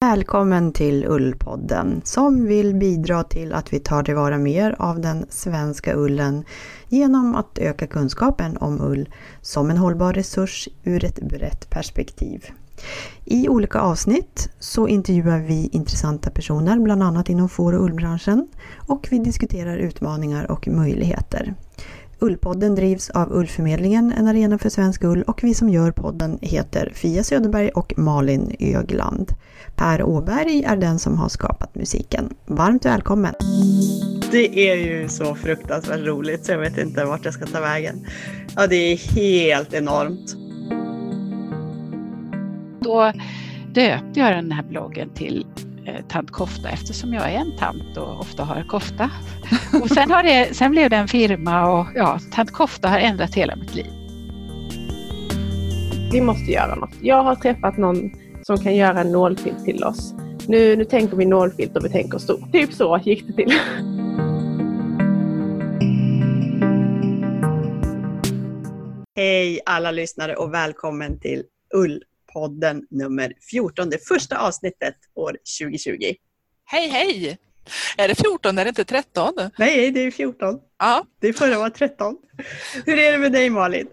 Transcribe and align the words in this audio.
Välkommen 0.00 0.72
till 0.72 1.04
Ullpodden 1.04 2.00
som 2.04 2.46
vill 2.46 2.74
bidra 2.74 3.24
till 3.24 3.52
att 3.52 3.72
vi 3.72 3.80
tar 3.80 4.02
tillvara 4.02 4.38
mer 4.38 4.76
av 4.78 5.00
den 5.00 5.26
svenska 5.28 5.94
ullen 5.94 6.44
genom 6.88 7.34
att 7.34 7.58
öka 7.58 7.86
kunskapen 7.86 8.56
om 8.56 8.80
ull 8.80 9.08
som 9.40 9.70
en 9.70 9.76
hållbar 9.76 10.12
resurs 10.12 10.68
ur 10.84 11.04
ett 11.04 11.20
brett 11.20 11.70
perspektiv. 11.70 12.50
I 13.24 13.48
olika 13.48 13.80
avsnitt 13.80 14.50
så 14.58 14.88
intervjuar 14.88 15.38
vi 15.38 15.68
intressanta 15.72 16.30
personer, 16.30 16.78
bland 16.78 17.02
annat 17.02 17.28
inom 17.28 17.48
får 17.48 17.72
och 17.72 17.84
ullbranschen 17.84 18.48
och 18.86 19.08
vi 19.10 19.18
diskuterar 19.18 19.76
utmaningar 19.76 20.50
och 20.50 20.68
möjligheter. 20.68 21.54
Ullpodden 22.22 22.74
drivs 22.74 23.10
av 23.10 23.32
Ullförmedlingen, 23.32 24.12
en 24.12 24.28
arena 24.28 24.58
för 24.58 24.68
svensk 24.68 25.04
ull 25.04 25.22
och 25.22 25.44
vi 25.44 25.54
som 25.54 25.68
gör 25.68 25.90
podden 25.90 26.38
heter 26.42 26.92
Fia 26.94 27.24
Söderberg 27.24 27.68
och 27.68 27.94
Malin 27.96 28.56
Ögland. 28.58 29.32
Per 29.76 30.02
Åberg 30.02 30.64
är 30.64 30.76
den 30.76 30.98
som 30.98 31.18
har 31.18 31.28
skapat 31.28 31.74
musiken. 31.74 32.34
Varmt 32.46 32.84
välkommen! 32.84 33.34
Det 34.30 34.70
är 34.70 34.76
ju 34.76 35.08
så 35.08 35.34
fruktansvärt 35.34 36.06
roligt 36.06 36.44
så 36.44 36.52
jag 36.52 36.58
vet 36.58 36.78
inte 36.78 37.04
vart 37.04 37.24
jag 37.24 37.34
ska 37.34 37.46
ta 37.46 37.60
vägen. 37.60 38.06
Ja, 38.56 38.66
det 38.66 38.76
är 38.76 38.96
helt 38.96 39.74
enormt. 39.74 40.36
Då 42.82 43.12
döpte 43.74 44.20
jag 44.20 44.32
den 44.32 44.52
här 44.52 44.62
bloggen 44.62 45.10
till 45.14 45.46
eh, 45.86 46.06
Tant 46.08 46.30
Kofta 46.30 46.68
eftersom 46.68 47.14
jag 47.14 47.32
är 47.32 47.36
en 47.36 47.56
tant 47.58 47.96
och 47.96 48.20
ofta 48.20 48.44
har 48.44 48.62
kofta. 48.62 49.10
Och 49.82 49.88
sen, 49.90 50.10
har 50.10 50.22
det, 50.22 50.56
sen 50.56 50.70
blev 50.70 50.90
det 50.90 50.96
en 50.96 51.08
firma 51.08 51.72
och 51.72 51.86
ja, 51.94 52.18
Tant 52.32 52.50
Kofta 52.50 52.88
har 52.88 52.98
ändrat 52.98 53.34
hela 53.34 53.56
mitt 53.56 53.74
liv. 53.74 53.92
Vi 56.12 56.20
måste 56.20 56.52
göra 56.52 56.74
något. 56.74 56.94
Jag 57.00 57.22
har 57.22 57.34
träffat 57.34 57.76
någon 57.76 58.12
som 58.42 58.58
kan 58.58 58.76
göra 58.76 59.00
en 59.00 59.12
nålfilt 59.12 59.64
till 59.64 59.84
oss. 59.84 60.14
Nu, 60.48 60.76
nu 60.76 60.84
tänker 60.84 61.16
vi 61.16 61.24
nålfilt 61.24 61.76
och 61.76 61.84
vi 61.84 61.88
tänker 61.88 62.18
stort. 62.18 62.52
Typ 62.52 62.72
så 62.72 63.00
gick 63.04 63.26
det 63.26 63.32
till. 63.32 63.52
Hej 69.16 69.60
alla 69.66 69.90
lyssnare 69.90 70.36
och 70.36 70.54
välkommen 70.54 71.18
till 71.20 71.44
Ullpodden 72.34 72.86
nummer 72.90 73.32
14, 73.50 73.90
det 73.90 74.08
första 74.08 74.38
avsnittet 74.38 74.94
år 75.14 75.36
2020. 75.60 76.14
Hej 76.64 76.88
hej! 76.88 77.38
Är 77.96 78.08
det 78.08 78.14
14? 78.14 78.58
Är 78.58 78.64
det 78.64 78.68
inte 78.68 78.84
13? 78.84 79.34
Nej, 79.58 79.90
det 79.90 80.00
är 80.00 80.10
14. 80.10 80.58
Ja. 80.78 81.06
Det 81.20 81.32
förra 81.32 81.58
var 81.58 81.70
13. 81.70 82.16
Hur 82.86 82.98
är 82.98 83.12
det 83.12 83.18
med 83.18 83.32
dig 83.32 83.50
Malin? 83.50 83.86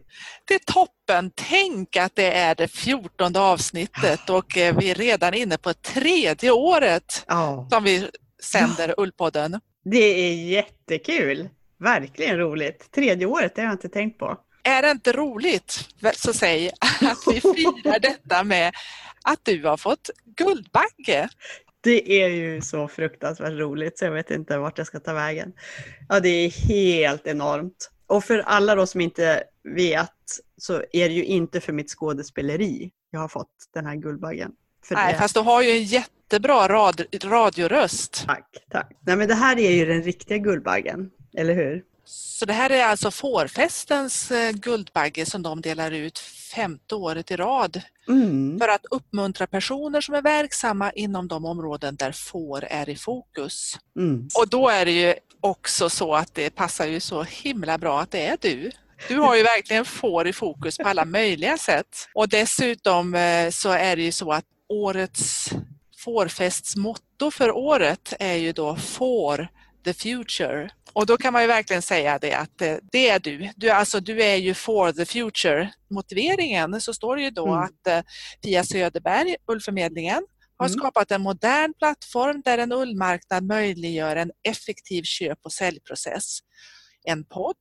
Det 0.45 0.53
är 0.53 0.59
toppen! 0.73 1.31
Tänk 1.35 1.95
att 1.97 2.15
det 2.15 2.31
är 2.33 2.55
det 2.55 2.67
14 2.67 3.35
avsnittet 3.35 4.29
och 4.29 4.57
eh, 4.57 4.77
vi 4.77 4.91
är 4.91 4.95
redan 4.95 5.33
inne 5.33 5.57
på 5.57 5.73
tredje 5.73 6.51
året 6.51 7.25
Ja, 7.27 7.67
som 7.71 7.83
vi 7.83 8.09
sänder 8.43 8.93
Ullpodden. 8.97 9.59
det 9.85 9.97
är 10.29 10.33
jättekul. 10.33 11.49
Verkligen 11.79 12.37
roligt. 12.37 12.91
Tredje 12.91 13.25
året, 13.25 13.55
det 13.55 13.61
har 13.61 13.65
jag 13.67 13.73
inte 13.73 13.89
tänkt 13.89 14.19
på. 14.19 14.37
Är 14.63 14.81
det 14.81 14.91
inte 14.91 15.11
roligt, 15.11 15.87
så 16.15 16.33
säg 16.33 16.71
att 17.01 17.17
vi 17.27 17.41
firar 17.41 17.99
detta 18.01 18.43
med 18.43 18.73
att 19.23 19.39
du 19.43 19.63
har 19.63 19.77
fått 19.77 20.09
Guldbagge. 20.25 21.29
Det 21.81 22.23
är 22.23 22.27
ju 22.29 22.61
så 22.61 22.87
fruktansvärt 22.87 23.53
roligt 23.53 23.97
så 23.99 24.05
jag 24.05 24.11
vet 24.11 24.31
inte 24.31 24.57
vart 24.57 24.77
jag 24.77 24.87
ska 24.87 24.99
ta 24.99 25.13
vägen. 25.13 25.53
Ja, 26.09 26.19
det 26.19 26.29
är 26.29 26.49
helt 26.49 27.27
enormt. 27.27 27.91
Och 28.07 28.23
för 28.23 28.39
alla 28.39 28.75
då 28.75 28.85
som 28.87 29.01
inte 29.01 29.43
vet 29.75 30.09
så 30.57 30.73
är 30.91 31.09
det 31.09 31.13
ju 31.15 31.23
inte 31.25 31.61
för 31.61 31.73
mitt 31.73 31.89
skådespeleri 31.89 32.91
jag 33.11 33.19
har 33.19 33.27
fått 33.27 33.51
den 33.73 33.85
här 33.85 33.95
Guldbaggen. 33.95 34.51
Nej, 34.91 35.13
det- 35.13 35.19
fast 35.19 35.33
du 35.33 35.39
har 35.39 35.61
ju 35.61 35.69
en 35.71 35.83
jättebra 35.83 36.67
rad, 36.67 37.01
radioröst. 37.23 38.23
Tack, 38.25 38.57
tack. 38.71 38.91
Nej 39.01 39.15
men 39.15 39.27
det 39.27 39.35
här 39.35 39.59
är 39.59 39.71
ju 39.71 39.85
den 39.85 40.03
riktiga 40.03 40.37
Guldbaggen, 40.37 41.09
eller 41.37 41.53
hur? 41.53 41.83
Så 42.11 42.45
det 42.45 42.53
här 42.53 42.69
är 42.69 42.83
alltså 42.83 43.11
fårfestens 43.11 44.31
eh, 44.31 44.51
Guldbagge 44.51 45.25
som 45.25 45.43
de 45.43 45.61
delar 45.61 45.91
ut 45.91 46.19
femte 46.55 46.95
året 46.95 47.31
i 47.31 47.35
rad 47.35 47.81
Mm. 48.07 48.59
för 48.59 48.67
att 48.67 48.85
uppmuntra 48.91 49.47
personer 49.47 50.01
som 50.01 50.15
är 50.15 50.21
verksamma 50.21 50.91
inom 50.91 51.27
de 51.27 51.45
områden 51.45 51.95
där 51.95 52.11
får 52.11 52.63
är 52.63 52.89
i 52.89 52.95
fokus. 52.95 53.79
Mm. 53.97 54.27
Och 54.35 54.49
då 54.49 54.69
är 54.69 54.85
det 54.85 54.91
ju 54.91 55.15
också 55.41 55.89
så 55.89 56.15
att 56.15 56.35
det 56.35 56.49
passar 56.49 56.87
ju 56.87 56.99
så 56.99 57.23
himla 57.23 57.77
bra 57.77 58.01
att 58.01 58.11
det 58.11 58.25
är 58.27 58.37
du. 58.41 58.71
Du 59.07 59.17
har 59.19 59.35
ju 59.35 59.43
verkligen 59.43 59.85
får 59.85 60.27
i 60.27 60.33
fokus 60.33 60.77
på 60.77 60.87
alla 60.87 61.05
möjliga 61.05 61.57
sätt. 61.57 62.07
Och 62.13 62.29
dessutom 62.29 63.15
eh, 63.15 63.49
så 63.49 63.69
är 63.69 63.95
det 63.95 64.01
ju 64.01 64.11
så 64.11 64.31
att 64.31 64.45
årets 64.69 65.49
fårfests 65.97 66.75
motto 66.75 67.31
för 67.31 67.51
året 67.51 68.13
är 68.19 68.35
ju 68.35 68.51
då 68.51 68.75
For 68.75 69.47
the 69.83 69.93
future. 69.93 70.69
Och 70.93 71.05
då 71.05 71.17
kan 71.17 71.33
man 71.33 71.41
ju 71.41 71.47
verkligen 71.47 71.81
säga 71.81 72.19
det 72.19 72.33
att 72.33 72.61
eh, 72.61 72.75
det 72.91 73.09
är 73.09 73.19
du. 73.19 73.49
Du, 73.55 73.69
alltså, 73.69 73.99
du 73.99 74.23
är 74.23 74.35
ju 74.35 74.53
for 74.53 74.91
the 74.91 75.05
future. 75.05 75.71
Motiveringen 75.89 76.81
så 76.81 76.93
står 76.93 77.15
det 77.15 77.21
ju 77.21 77.29
då 77.29 77.47
Mm. 77.47 77.59
att 77.59 77.87
eh, 77.87 78.01
Pia 78.43 78.63
Söderberg, 78.63 79.35
Ullförmedlingen, 79.51 80.25
har 80.57 80.65
Mm. 80.67 80.79
skapat 80.79 81.11
en 81.11 81.21
modern 81.21 81.73
plattform 81.73 82.41
där 82.45 82.57
en 82.57 82.71
ullmarknad 82.71 83.43
möjliggör 83.43 84.15
en 84.15 84.31
effektiv 84.49 85.03
köp 85.03 85.37
och 85.43 85.53
säljprocess. 85.53 86.39
En 87.03 87.25
podd 87.25 87.55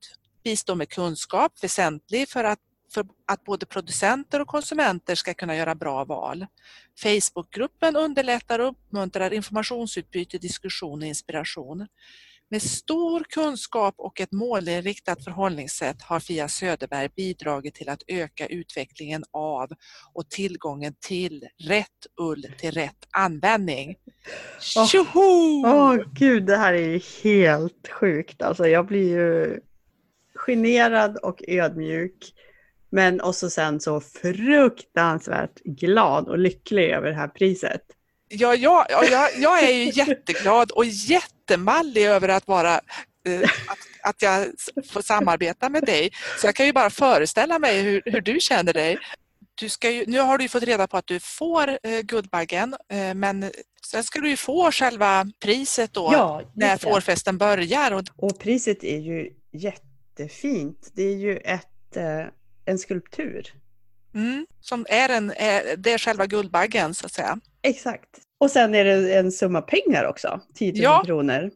bistår 0.44 0.74
med 0.74 0.88
kunskap 0.88 1.52
väsentlig 1.62 2.28
för 2.28 2.44
att, 2.44 2.58
för 2.94 3.06
att 3.26 3.44
både 3.44 3.66
producenter 3.66 4.40
och 4.40 4.48
konsumenter 4.48 5.14
ska 5.14 5.34
kunna 5.34 5.56
göra 5.56 5.74
bra 5.74 6.04
val. 6.04 6.46
Facebookgruppen 7.02 7.96
underlättar 7.96 8.58
och 8.58 8.68
uppmuntrar 8.68 9.32
informationsutbyte, 9.32 10.38
diskussion 10.38 11.02
och 11.02 11.08
inspiration. 11.08 11.86
Med 12.50 12.62
stor 12.62 13.24
kunskap 13.28 13.94
och 13.98 14.20
ett 14.20 14.32
målinriktat 14.32 15.24
förhållningssätt 15.24 16.02
har 16.02 16.20
Fia 16.20 16.48
Söderberg 16.48 17.08
bidragit 17.16 17.74
till 17.74 17.88
att 17.88 18.02
öka 18.06 18.46
utvecklingen 18.46 19.24
av 19.30 19.68
och 20.12 20.30
tillgången 20.30 20.94
till 21.00 21.44
rätt 21.58 22.06
ull 22.20 22.46
till 22.58 22.70
rätt 22.70 23.08
användning. 23.10 23.96
Åh. 24.76 24.86
Tjoho! 24.86 25.66
Åh 25.66 25.96
gud, 26.12 26.46
det 26.46 26.56
här 26.56 26.74
är 26.74 26.88
ju 26.88 27.00
helt 27.22 27.88
sjukt. 27.88 28.42
Alltså 28.42 28.66
jag 28.66 28.86
blir 28.86 29.08
ju 29.08 29.60
generad 30.34 31.16
och 31.16 31.42
ödmjuk. 31.48 32.34
Men 32.90 33.20
också 33.20 33.50
sen 33.50 33.80
så 33.80 34.00
fruktansvärt 34.00 35.58
glad 35.64 36.28
och 36.28 36.38
lycklig 36.38 36.90
över 36.90 37.08
det 37.08 37.14
här 37.14 37.28
priset. 37.28 37.82
Ja, 38.28 38.54
ja, 38.54 38.86
ja, 38.88 39.04
jag, 39.04 39.30
jag 39.36 39.64
är 39.64 39.72
ju 39.72 39.90
jätteglad 39.90 40.70
och 40.70 40.84
jättemallig 40.84 42.06
över 42.06 42.28
att 42.28 42.48
vara 42.48 42.74
eh, 43.26 43.42
att, 43.42 43.78
att 44.02 44.22
jag 44.22 44.46
får 44.88 45.02
samarbeta 45.02 45.68
med 45.68 45.82
dig. 45.82 46.10
Så 46.40 46.46
jag 46.46 46.54
kan 46.54 46.66
ju 46.66 46.72
bara 46.72 46.90
föreställa 46.90 47.58
mig 47.58 47.80
hur, 47.80 48.02
hur 48.04 48.20
du 48.20 48.40
känner 48.40 48.72
dig. 48.72 48.98
Du 49.54 49.68
ska 49.68 49.90
ju, 49.90 50.04
nu 50.06 50.18
har 50.18 50.38
du 50.38 50.44
ju 50.44 50.48
fått 50.48 50.62
reda 50.62 50.86
på 50.86 50.96
att 50.96 51.06
du 51.06 51.20
får 51.20 51.68
eh, 51.82 52.00
Guldbaggen 52.02 52.76
eh, 52.92 53.14
men 53.14 53.50
sen 53.86 54.04
ska 54.04 54.20
du 54.20 54.30
ju 54.30 54.36
få 54.36 54.70
själva 54.72 55.26
priset 55.40 55.92
då 55.92 56.10
Ja, 56.12 56.42
när 56.54 56.76
fårfesten 56.76 57.38
börjar. 57.38 57.92
Och, 57.92 58.04
Och 58.16 58.38
priset 58.38 58.84
är 58.84 58.98
ju 58.98 59.30
jättefint. 59.52 60.90
Det 60.94 61.02
är 61.02 61.16
ju 61.16 61.36
ett, 61.36 61.96
eh, 61.96 62.24
en 62.68 62.78
skulptur. 62.78 63.52
mm, 64.14 64.46
som 64.60 64.86
är, 64.88 65.08
en, 65.08 65.30
är, 65.30 65.76
det 65.76 65.92
är 65.92 65.98
själva 65.98 66.26
Guldbaggen 66.26 66.94
så 66.94 67.06
att 67.06 67.12
säga. 67.12 67.40
Exakt. 67.62 68.08
Och 68.40 68.50
sen 68.50 68.74
är 68.74 68.84
det 68.84 69.14
en 69.18 69.32
summa 69.32 69.60
pengar 69.62 70.04
också, 70.04 70.40
10 70.54 70.72
000 70.72 70.82
Ja. 70.82 71.02
kronor. 71.04 71.50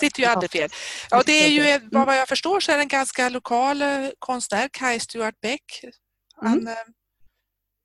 Sitter 0.00 0.20
ju 0.20 0.26
aldrig 0.26 0.50
fel. 0.50 0.68
Ja, 1.10 1.22
det 1.26 1.32
är 1.32 1.48
ju, 1.48 1.88
vad 1.92 2.16
jag 2.16 2.28
förstår 2.28 2.60
så 2.60 2.72
är 2.72 2.76
det 2.76 2.82
en 2.82 2.88
ganska 2.88 3.28
lokal 3.28 3.82
eh, 3.82 4.08
konstnär, 4.18 4.68
Kai 4.72 5.00
Stuart 5.00 5.40
Beck. 5.40 5.84
Han 6.36 6.52
Mm. 6.52 6.66
eh, 6.66 6.72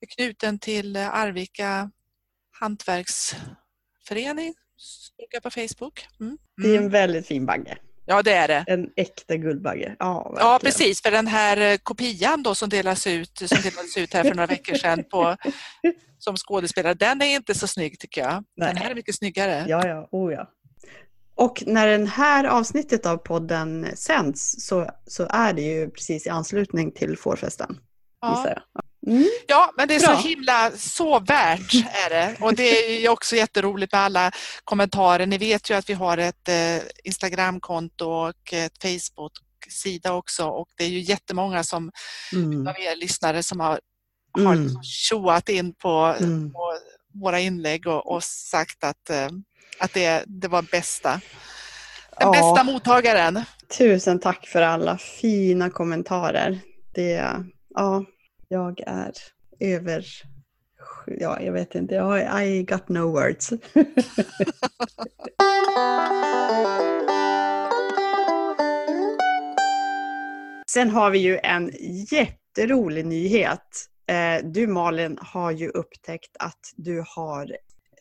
är 0.01 0.07
knuten 0.15 0.59
till 0.59 0.95
eh, 0.95 1.15
Arvika 1.15 1.91
hantverksförening, 2.59 4.53
jag 5.31 5.43
på 5.43 5.49
Facebook. 5.51 6.07
Mm. 6.19 6.37
Det 6.57 6.67
är 6.67 6.71
en 6.73 6.77
Mm. 6.77 6.91
väldigt 6.91 7.27
fin 7.27 7.45
bagge. 7.45 7.77
Ja, 8.05 8.21
det 8.21 8.33
är 8.33 8.47
det. 8.47 8.63
En 8.67 8.89
äkta 8.95 9.35
guldbagge. 9.35 9.95
Ja, 9.99 10.35
Ja, 10.37 10.59
precis. 10.63 11.01
För 11.01 11.11
den 11.11 11.27
här 11.27 11.57
eh, 11.57 11.77
kopian 11.77 12.43
då 12.43 12.55
som 12.55 12.69
delas 12.69 13.07
ut, 13.07 13.37
som 13.37 13.57
delades 13.63 13.97
ut 13.97 14.13
här 14.13 14.23
för 14.23 14.35
några 14.35 14.47
veckor 14.47 14.75
sedan 14.75 15.03
på, 15.03 15.37
som 16.19 16.35
skådespelare, 16.37 16.93
den 16.93 17.21
är 17.21 17.35
inte 17.35 17.53
så 17.53 17.67
snygg 17.67 17.99
tycker 17.99 18.21
jag. 18.21 18.33
Den 18.33 18.43
Nej. 18.55 18.75
här 18.75 18.91
är 18.91 18.95
mycket 18.95 19.15
snyggare. 19.15 19.65
Ja, 19.67 19.87
ja, 19.87 20.07
oh 20.11 20.33
ja. 20.33 20.49
Och 21.35 21.63
när 21.65 21.97
det 21.97 22.05
här 22.05 22.43
avsnittet 22.43 23.05
av 23.05 23.17
podden 23.17 23.87
sänds 23.95 24.55
så, 24.67 24.89
så 25.07 25.27
är 25.29 25.53
det 25.53 25.61
ju 25.61 25.89
precis 25.89 26.25
i 26.27 26.29
anslutning 26.29 26.91
till 26.91 27.17
fårfesten. 27.17 27.77
Jag. 28.21 28.61
Mm. 29.07 29.29
Ja, 29.47 29.73
men 29.77 29.87
det 29.87 29.95
är 29.95 29.99
Bra. 29.99 30.17
så 30.21 30.27
himla, 30.27 30.71
så 30.77 31.19
värt 31.19 31.73
är 32.05 32.09
det. 32.09 32.35
Och 32.41 32.55
det 32.55 32.95
är 32.95 32.99
ju 33.01 33.09
också 33.09 33.35
jätteroligt 33.35 33.91
med 33.91 34.01
alla 34.01 34.31
kommentarer. 34.63 35.25
Ni 35.25 35.37
vet 35.37 35.69
ju 35.69 35.73
att 35.73 35.89
vi 35.89 35.93
har 35.93 36.17
ett 36.17 36.49
eh, 36.49 36.77
Instagramkonto 37.03 38.05
och 38.09 38.53
ett 38.53 38.81
Facebook 38.81 39.31
Facebook-sida 39.63 40.13
också 40.13 40.45
och 40.45 40.67
det 40.77 40.83
är 40.83 40.89
ju 40.89 40.99
jättemånga 40.99 41.63
som, 41.63 41.91
Mm. 42.33 42.67
av 42.67 42.73
er 42.79 42.95
lyssnare 42.95 43.43
som 43.43 43.59
har, 43.59 43.79
har 44.33 44.53
Mm. 44.53 44.63
liksom 44.63 44.83
tjoat 44.83 45.49
in 45.49 45.73
på, 45.75 46.15
Mm. 46.19 46.51
på 46.53 46.77
våra 47.23 47.39
inlägg 47.39 47.87
och, 47.87 48.11
och 48.11 48.23
sagt 48.23 48.83
att, 48.83 49.09
eh, 49.09 49.29
att 49.79 49.93
det, 49.93 50.23
det 50.27 50.47
var 50.47 50.61
bästa. 50.61 51.11
Den 51.11 51.21
Ja. 52.19 52.31
bästa 52.31 52.63
mottagaren. 52.63 53.41
Tusen 53.77 54.19
tack 54.19 54.47
för 54.47 54.61
alla 54.61 54.97
fina 54.97 55.69
kommentarer. 55.69 56.59
Det, 56.95 57.33
ja, 57.75 58.05
jag 58.53 58.81
är 58.87 59.13
över... 59.59 60.05
Ja, 61.07 61.41
jag 61.41 61.53
vet 61.53 61.75
inte. 61.75 61.95
Jag, 61.95 62.43
I 62.43 62.63
got 62.63 62.89
no 62.89 62.99
words. 62.99 63.49
Sen 70.69 70.89
har 70.89 71.09
vi 71.09 71.19
ju 71.19 71.39
en 71.43 71.71
jätterolig 72.11 73.05
nyhet. 73.05 73.89
Eh, 74.07 74.37
du 74.43 74.67
Malin 74.67 75.17
har 75.21 75.51
ju 75.51 75.69
upptäckt 75.69 76.37
att 76.39 76.73
du 76.75 77.03
har 77.07 77.57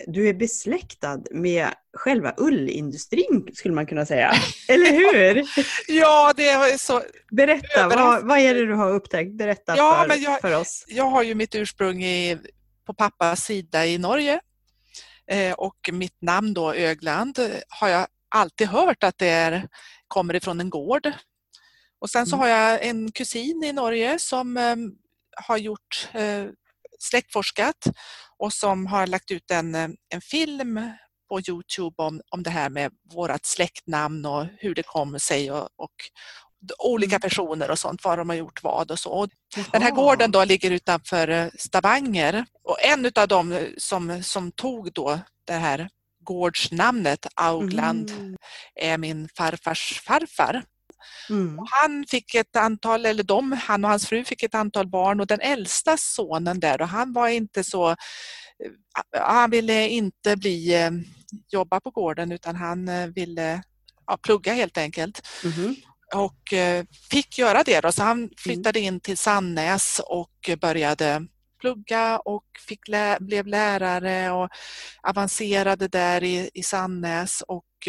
du 0.07 0.29
är 0.29 0.35
besläktad 0.35 1.21
med 1.31 1.69
själva 1.97 2.35
ullindustrin 2.37 3.49
skulle 3.55 3.75
man 3.75 3.87
kunna 3.87 4.07
säga. 4.07 4.33
Eller 4.69 4.91
hur? 4.93 5.45
Ja, 5.89 6.33
det 6.37 6.49
är 6.49 6.79
så. 6.79 7.03
Berätta, 7.31 7.89
vad, 7.89 8.27
vad 8.27 8.39
är 8.39 8.55
det 8.55 8.67
du 8.67 8.75
har 8.75 8.91
upptäckt? 8.95 9.33
Berätta 9.33 9.77
Ja, 9.77 9.99
för, 10.01 10.09
men 10.09 10.23
jag- 10.23 10.41
för 10.41 10.57
oss. 10.61 10.85
Jag 10.89 11.05
har 11.05 11.23
ju 11.23 11.35
mitt 11.35 11.55
ursprung 11.55 12.05
i, 12.05 12.39
på 12.87 12.95
pappas 12.95 13.45
sida 13.45 13.87
i 13.87 13.99
Norge 13.99 14.41
eh, 15.27 15.53
och 15.53 15.91
mitt 15.93 16.23
namn 16.23 16.55
då 16.55 16.75
Ögland 16.75 17.39
har 17.69 17.89
jag 17.89 18.07
alltid 18.29 18.67
hört 18.69 19.05
att 19.05 19.19
det 19.19 19.29
är, 19.29 19.69
kommer 20.09 20.35
ifrån 20.37 20.61
en 20.61 20.71
gård. 20.71 21.13
Och 22.01 22.11
sen 22.11 22.27
så 22.27 22.37
Mm. 22.37 22.41
har 22.41 22.49
jag 22.59 22.85
en 22.87 23.13
kusin 23.13 23.65
i 23.65 23.73
Norge 23.73 24.19
som 24.19 24.57
eh, 24.57 24.77
har 25.47 25.57
gjort 25.57 26.09
eh, 26.13 26.45
släktforskat 27.03 27.77
och 28.39 28.53
som 28.53 28.87
har 28.87 29.07
lagt 29.07 29.31
ut 29.31 29.51
en, 29.51 29.75
eh, 29.75 29.89
en 30.09 30.21
film 30.21 30.91
på 31.29 31.41
Youtube 31.49 32.03
om, 32.03 32.21
om 32.31 32.43
det 32.43 32.51
här 32.51 32.71
med 32.71 32.93
vårat 33.15 33.47
släktnamn 33.47 34.27
och 34.27 34.47
hur 34.59 34.75
det 34.75 34.83
kommer 34.83 35.19
sig 35.19 35.51
och, 35.53 35.69
och 35.77 35.93
olika 36.79 37.17
Mm. 37.17 37.21
personer 37.21 37.71
och 37.71 37.79
sånt, 37.79 38.05
vad 38.05 38.19
de 38.19 38.29
har 38.29 38.37
gjort 38.37 38.63
vad 38.63 38.91
och 38.91 38.99
så. 38.99 39.11
Och 39.11 39.29
den 39.73 39.83
här 39.83 39.91
gården 39.91 40.31
då 40.31 40.45
ligger 40.45 40.71
utanför 40.71 41.29
eh, 41.29 41.47
Stavanger 41.59 42.45
och 42.65 42.83
en 42.85 43.13
av 43.15 43.29
dem 43.29 43.53
eh, 43.53 43.67
som, 43.79 44.23
som 44.23 44.53
tog 44.53 44.93
då 44.93 45.19
det 45.47 45.53
här 45.53 45.89
gårdsnamnet 46.25 47.27
Augland 47.35 48.11
Mm. 48.11 48.37
är 48.75 48.99
min 48.99 49.29
farfars 49.37 50.01
farfar. 50.07 50.63
Mm. 51.31 51.59
Han 51.71 52.05
fick 52.11 52.35
ett 52.35 52.57
antal, 52.57 53.07
eller 53.07 53.23
de, 53.23 53.53
han 53.53 53.85
och 53.85 53.91
hans 53.91 54.07
fru 54.07 54.25
fick 54.25 54.43
ett 54.43 54.55
antal 54.55 54.89
barn 54.89 55.21
och 55.21 55.27
den 55.27 55.41
äldsta 55.41 55.97
sonen 55.97 56.61
där 56.61 56.81
och 56.81 56.89
han 56.89 57.13
var 57.13 57.29
inte 57.29 57.65
så, 57.65 57.91
eh, 57.91 57.97
han 59.23 59.51
ville 59.51 59.89
inte 59.89 60.37
bli, 60.37 60.75
eh, 60.75 60.91
jobba 61.53 61.81
på 61.81 61.91
gården 61.91 62.33
utan 62.33 62.57
han 62.57 62.89
eh, 62.89 63.07
ville 63.07 63.63
ja, 64.07 64.17
plugga 64.23 64.53
helt 64.53 64.79
enkelt 64.79 65.29
Mhm. 65.45 65.77
och 66.15 66.55
fick 67.11 67.39
göra 67.39 67.63
det. 67.63 67.81
Då. 67.81 67.93
Så 67.93 68.03
han 68.03 68.31
flyttade 68.37 68.81
in 68.81 69.01
till 69.01 69.17
Sannäs 69.19 70.01
och 70.07 70.51
började 70.61 71.27
plugga 71.61 72.19
och 72.19 72.45
fick 72.69 72.89
lä- 72.89 73.17
blev 73.21 73.47
lärare 73.47 74.31
och 74.31 74.49
avancerade 75.03 75.89
där 75.89 76.23
i, 76.25 76.51
i 76.55 76.63
Sannäs 76.63 77.43
och 77.49 77.89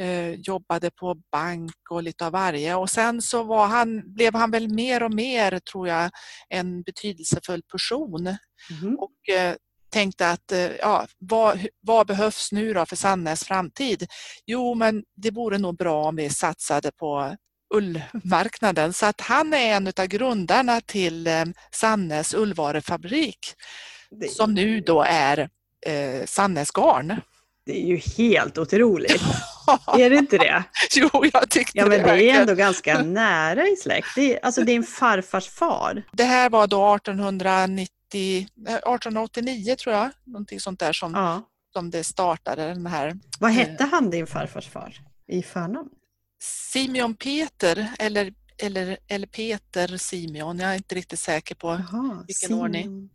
eh, 0.00 0.30
jobbade 0.30 0.90
på 0.90 1.16
bank 1.32 1.72
och 1.90 2.02
lite 2.02 2.26
av 2.26 2.32
varje. 2.32 2.74
Och 2.74 2.90
sen 2.90 3.22
så 3.22 3.42
var 3.42 3.66
han, 3.66 4.14
blev 4.14 4.34
han 4.34 4.50
väl 4.50 4.68
mer 4.74 5.02
och 5.02 5.14
mer, 5.14 5.58
tror 5.58 5.88
jag, 5.88 6.10
en 6.48 6.82
betydelsefull 6.82 7.62
person 7.62 8.36
Mhm. 8.70 8.96
och 8.98 9.34
eh, 9.34 9.54
tänkte 9.92 10.30
att 10.30 10.52
eh, 10.52 10.70
ja, 10.76 11.06
vad, 11.18 11.66
vad 11.80 12.06
behövs 12.06 12.52
nu 12.52 12.72
då 12.74 12.86
för 12.86 12.96
Sannäs 12.96 13.44
framtid? 13.44 14.06
Jo, 14.46 14.74
men 14.74 15.02
det 15.16 15.30
vore 15.30 15.58
nog 15.58 15.76
bra 15.76 16.04
om 16.04 16.16
vi 16.16 16.30
satsade 16.30 16.90
på 16.92 17.36
ullmarknaden. 17.74 18.92
Så 18.92 19.06
att 19.06 19.20
han 19.20 19.54
är 19.54 19.76
en 19.76 19.86
av 19.86 20.06
grundarna 20.06 20.80
till 20.80 21.26
eh, 21.26 21.44
Sannäs 21.74 22.34
ullvarufabrik 22.34 23.38
Det, 24.10 24.28
som 24.30 24.54
nu 24.54 24.80
då 24.80 25.02
är 25.02 25.48
eh, 25.86 26.24
Sannäs 26.26 26.70
Garn. 26.70 27.20
det 27.66 27.82
är 27.82 27.86
ju 27.86 27.96
helt 27.96 28.58
otroligt. 28.58 29.22
Är 29.98 30.10
det 30.10 30.16
inte 30.16 30.38
det? 30.38 30.64
jo, 30.94 31.10
jag 31.32 31.50
tyckte 31.50 31.78
Ja, 31.78 31.82
men 31.86 31.90
det 31.90 31.96
är 31.96 32.04
verkligen. 32.06 32.40
ändå 32.40 32.54
ganska 32.54 33.02
nära 33.02 33.68
i 33.68 33.76
släkt. 33.76 34.08
Det 34.14 34.34
är, 34.36 34.44
alltså 34.44 34.62
din 34.64 34.82
farfars 34.82 35.48
far. 35.48 36.02
Det 36.12 36.24
här 36.24 36.50
var 36.50 36.66
då 36.66 36.94
1890, 36.94 37.88
eh, 38.68 38.74
1889 38.74 39.74
tror 39.76 39.94
jag, 39.94 40.10
någonting 40.24 40.60
sånt 40.60 40.80
där 40.80 40.92
som, 40.92 41.12
Ja. 41.14 41.42
som 41.72 41.90
det 41.90 42.04
startade 42.04 42.66
den 42.66 42.86
här 42.86 43.16
Vad 43.40 43.50
hette 43.50 43.84
han, 43.84 44.10
din 44.10 44.26
farfars 44.26 44.68
far, 44.68 44.94
i 45.28 45.42
förnamn? 45.42 45.88
Simeon 46.42 47.14
Peter 47.14 47.90
eller, 47.98 48.32
eller, 48.62 48.96
eller 49.08 49.26
Peter 49.26 49.96
Simeon, 49.96 50.58
jag 50.58 50.70
är 50.70 50.74
inte 50.74 50.94
riktigt 50.94 51.18
säker 51.20 51.54
på. 51.54 51.68
Jaha, 51.68 52.24
Vilken 52.26 52.48
Simon. 52.48 52.62
ordning? 52.62 53.10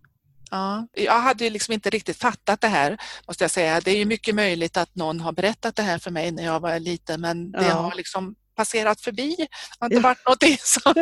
Ja. 0.55 0.87
Jag 0.93 1.19
hade 1.19 1.43
ju 1.43 1.49
liksom 1.49 1.73
inte 1.73 1.89
riktigt 1.89 2.17
fattat 2.17 2.61
det 2.61 2.67
här, 2.67 2.97
måste 3.27 3.43
jag 3.43 3.51
säga. 3.51 3.81
Det 3.81 3.91
är 3.91 3.97
ju 3.97 4.05
mycket 4.05 4.35
möjligt 4.35 4.77
att 4.77 4.95
någon 4.95 5.19
har 5.19 5.31
berättat 5.31 5.75
det 5.75 5.81
här 5.83 5.97
för 5.99 6.11
mig 6.11 6.31
när 6.31 6.43
jag 6.43 6.59
var 6.59 6.79
liten, 6.79 7.21
men 7.21 7.51
det 7.51 7.65
Ja. 7.67 7.73
har 7.73 7.95
liksom 7.95 8.35
passerat 8.55 9.01
förbi. 9.01 9.35
Det 9.37 9.47
har 9.79 9.87
inte 9.87 9.95
Ja. 9.97 10.01
varit 10.01 10.25
någonting 10.25 10.57
som... 10.63 10.93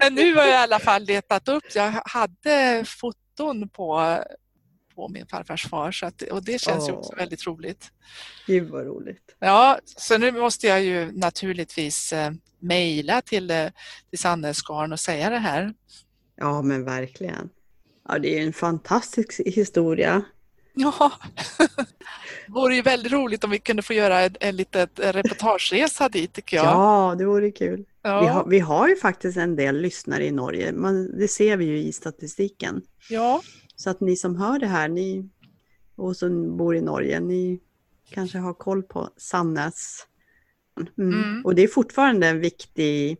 men 0.00 0.14
nu 0.14 0.34
har 0.34 0.42
jag 0.42 0.50
i 0.50 0.62
alla 0.62 0.78
fall 0.78 1.02
letat 1.02 1.48
upp. 1.48 1.64
Jag 1.74 1.92
hade 2.04 2.84
foton 2.86 3.68
på, 3.68 4.18
på 4.94 5.08
min 5.08 5.26
farfars 5.26 5.66
far 5.68 5.92
så 5.92 6.06
att, 6.06 6.22
och 6.22 6.44
det 6.44 6.60
känns 6.60 6.88
ju 6.88 6.92
också 6.92 7.14
väldigt 7.14 7.46
roligt. 7.46 7.90
Gud 8.46 8.68
vad 8.70 8.86
roligt. 8.86 9.34
Ja, 9.38 9.78
så 9.84 10.18
nu 10.18 10.32
måste 10.32 10.66
jag 10.66 10.82
ju 10.84 11.12
naturligtvis 11.12 12.12
eh, 12.12 12.30
mejla 12.58 13.20
till, 13.22 13.50
eh, 13.50 13.68
till 14.10 14.18
Sannäs 14.18 14.62
Garn 14.62 14.92
och 14.92 15.00
säga 15.00 15.30
det 15.30 15.38
här. 15.38 15.74
Ja, 16.36 16.62
men 16.62 16.84
verkligen. 16.84 17.48
Ja, 18.08 18.18
det 18.18 18.38
är 18.38 18.46
en 18.46 18.52
fantastisk 18.52 19.40
historia. 19.46 20.22
Ja, 20.74 21.12
det 21.58 21.68
vore 22.52 22.74
ju 22.74 22.82
väldigt 22.82 23.12
roligt 23.12 23.44
om 23.44 23.50
vi 23.50 23.58
kunde 23.58 23.82
få 23.82 23.92
göra 23.92 24.20
en, 24.20 24.36
en 24.40 24.56
liten 24.56 24.88
reportageresa 24.96 26.08
dit 26.08 26.32
tycker 26.32 26.56
jag. 26.56 26.66
Ja, 26.66 27.14
det 27.18 27.24
vore 27.24 27.50
kul. 27.50 27.84
Ja, 28.02 28.20
Vi, 28.20 28.26
har, 28.26 28.46
vi 28.46 28.58
har 28.58 28.88
ju 28.88 28.96
faktiskt 28.96 29.36
en 29.36 29.56
del 29.56 29.80
lyssnare 29.80 30.26
i 30.26 30.30
Norge. 30.30 30.72
Man, 30.72 31.18
det 31.18 31.28
ser 31.28 31.56
vi 31.56 31.64
ju 31.64 31.78
i 31.78 31.92
statistiken. 31.92 32.82
ja, 33.10 33.42
Så 33.76 33.90
att 33.90 34.00
ni 34.00 34.16
som 34.16 34.36
hör 34.36 34.58
det 34.58 34.66
här, 34.66 34.88
ni 34.88 35.28
och 35.96 36.16
som 36.16 36.56
bor 36.56 36.76
i 36.76 36.80
Norge, 36.80 37.20
ni 37.20 37.60
kanske 38.10 38.38
har 38.38 38.54
koll 38.54 38.82
på 38.82 39.10
Sannäs. 39.16 40.06
Mm. 40.98 41.14
Mm. 41.14 41.44
Och 41.44 41.54
det 41.54 41.62
är 41.62 41.68
fortfarande 41.68 42.26
en 42.26 42.40
viktig 42.40 43.16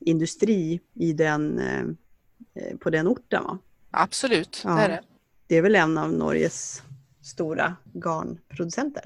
industri 0.00 0.80
i 0.94 1.12
den, 1.12 1.58
eh, 1.58 2.76
på 2.80 2.90
den 2.90 3.08
orten. 3.08 3.44
Va? 3.44 3.58
Absolut. 3.90 4.60
Ja. 4.64 4.70
Det 4.74 4.82
är 4.82 4.88
det. 4.88 5.00
Det 5.46 5.56
är 5.56 5.62
väl 5.62 5.74
en 5.74 5.98
av 5.98 6.12
Norges 6.12 6.82
stora 7.22 7.76
garnproducenter. 7.92 9.04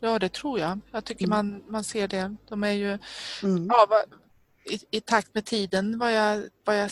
Ja, 0.00 0.18
det 0.18 0.32
tror 0.32 0.58
jag. 0.60 0.80
Jag 0.90 1.04
tycker 1.04 1.24
Mm. 1.26 1.36
man, 1.36 1.62
man 1.68 1.84
ser 1.84 2.08
det. 2.08 2.34
De 2.48 2.64
är 2.64 2.72
ju 2.72 2.98
Mm. 3.42 3.66
ja, 3.66 3.86
vad- 3.90 4.04
i, 4.74 4.80
i 4.96 5.00
takt 5.00 5.34
med 5.34 5.44
tiden 5.44 5.98
vad 5.98 6.12
jag, 6.14 6.42
vad 6.64 6.78
jag 6.80 6.90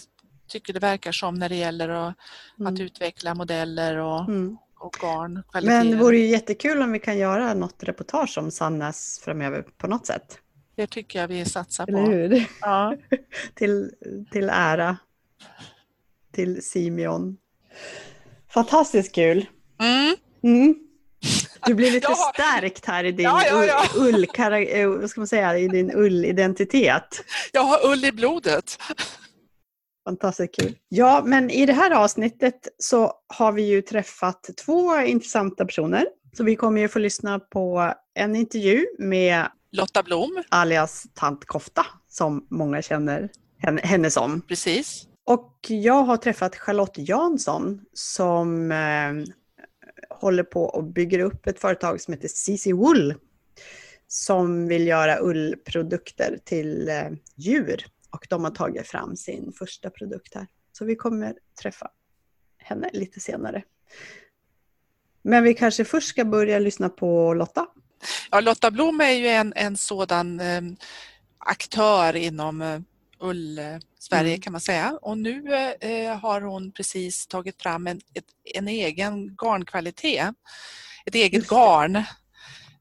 tycker 0.48 0.72
det 0.72 0.78
verkar 0.78 1.12
som 1.12 1.34
när 1.34 1.48
det 1.48 1.54
gäller 1.56 1.88
att, 1.88 2.08
att 2.54 2.60
Mm. 2.60 2.80
utveckla 2.80 3.34
modeller 3.34 3.96
och, 3.96 4.20
Mm. 4.28 4.56
och 4.78 4.92
garn. 5.00 5.42
Men 5.66 5.90
det 5.90 5.96
vore 5.96 6.18
ju 6.18 6.26
jättekul 6.26 6.82
om 6.82 6.92
vi 6.92 6.98
kan 6.98 7.18
göra 7.18 7.54
något 7.54 7.82
reportage 7.82 8.38
om 8.38 8.50
Sannäs 8.50 9.20
framöver 9.24 9.62
på 9.78 9.86
något 9.86 10.06
sätt. 10.06 10.38
Det 10.76 10.86
tycker 10.86 11.20
jag 11.20 11.28
vi 11.28 11.44
satsar 11.44 11.88
Eller 11.88 12.04
på. 12.04 12.10
hur? 12.10 12.46
Ja. 12.60 12.96
till, 13.54 13.90
till 14.30 14.48
ära 14.52 14.96
till 16.32 16.62
Simeon. 16.62 17.36
Fantastiskt 18.54 19.14
kul! 19.14 19.46
Mm. 19.80 20.16
Mm. 20.42 20.74
Du 21.66 21.74
blir 21.74 21.90
lite 21.90 22.06
har- 22.12 22.32
stärkt 22.32 22.86
här 22.86 23.04
i 23.04 23.12
din, 23.12 23.24
Ja, 23.24 23.42
ja, 23.46 23.64
ja. 23.64 23.84
Ull, 23.96 24.14
ull, 24.14 24.26
eh, 24.68 24.88
vad 24.88 25.10
ska 25.10 25.20
man 25.20 25.26
säga, 25.28 25.58
i 25.58 25.68
din 25.68 25.92
ullidentitet. 25.94 27.24
Jag 27.52 27.62
har 27.62 27.90
ull 27.92 28.04
i 28.04 28.12
blodet. 28.12 28.78
Fantastiskt 30.04 30.54
kul. 30.60 30.76
Ja, 30.88 31.22
men 31.24 31.50
i 31.50 31.66
det 31.66 31.72
här 31.72 31.90
avsnittet 31.90 32.68
så 32.78 33.12
har 33.26 33.52
vi 33.52 33.62
ju 33.62 33.82
träffat 33.82 34.50
två 34.64 35.00
intressanta 35.00 35.64
personer. 35.64 36.06
Så 36.36 36.44
vi 36.44 36.56
kommer 36.56 36.80
ju 36.80 36.88
få 36.88 36.98
lyssna 36.98 37.38
på 37.38 37.92
en 38.14 38.36
intervju 38.36 38.86
med 38.98 39.46
Lotta 39.72 40.02
Blom, 40.02 40.42
alias 40.48 41.06
Tant 41.14 41.44
Kofta, 41.44 41.86
som 42.08 42.46
många 42.50 42.82
känner 42.82 43.28
henne, 43.58 43.80
henne 43.84 44.10
som. 44.10 44.40
precis. 44.40 45.06
Och 45.24 45.56
jag 45.68 46.02
har 46.02 46.16
träffat 46.16 46.56
Charlotte 46.56 46.98
Jansson 46.98 47.80
som 47.92 48.72
eh, 48.72 49.34
håller 50.10 50.42
på 50.42 50.64
och 50.64 50.84
bygger 50.84 51.18
upp 51.18 51.46
ett 51.46 51.58
företag 51.60 52.00
som 52.00 52.14
heter 52.14 52.28
CC 52.28 52.66
Wool. 52.72 53.14
som 54.08 54.68
vill 54.68 54.86
göra 54.86 55.18
ullprodukter 55.20 56.38
till 56.44 56.88
eh, 56.88 57.10
djur 57.36 57.84
och 58.10 58.26
de 58.30 58.44
har 58.44 58.50
tagit 58.50 58.86
fram 58.86 59.16
sin 59.16 59.52
första 59.52 59.90
produkt 59.90 60.34
här. 60.34 60.46
Så 60.72 60.84
vi 60.84 60.96
kommer 60.96 61.34
träffa 61.62 61.90
henne 62.58 62.90
lite 62.92 63.20
senare. 63.20 63.62
Men 65.22 65.44
vi 65.44 65.54
kanske 65.54 65.84
först 65.84 66.08
ska 66.08 66.24
börja 66.24 66.58
lyssna 66.58 66.88
på 66.88 67.34
Lotta. 67.34 67.66
Ja, 68.30 68.40
Lotta 68.40 68.70
Blom 68.70 69.00
är 69.00 69.10
ju 69.10 69.26
en, 69.26 69.52
en 69.56 69.76
sådan 69.76 70.40
eh, 70.40 70.62
aktör 71.38 72.16
inom 72.16 72.62
eh, 72.62 72.80
ull-Sverige 73.22 74.30
mm. 74.30 74.40
kan 74.40 74.52
man 74.52 74.60
säga. 74.60 74.98
Och 75.02 75.18
nu 75.18 75.54
eh, 75.80 76.18
har 76.18 76.40
hon 76.40 76.72
precis 76.72 77.26
tagit 77.26 77.62
fram 77.62 77.86
en, 77.86 78.00
ett, 78.14 78.24
en 78.54 78.68
egen 78.68 79.36
garnkvalitet. 79.36 80.34
Ett 81.06 81.14
eget 81.14 81.48
garn 81.48 81.96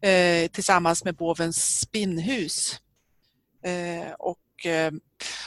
eh, 0.02 0.48
tillsammans 0.52 1.04
med 1.04 1.16
Bovens 1.16 1.80
spinnhus. 1.80 2.80
Eh, 3.64 4.12
och, 4.20 4.66
eh, 4.66 4.92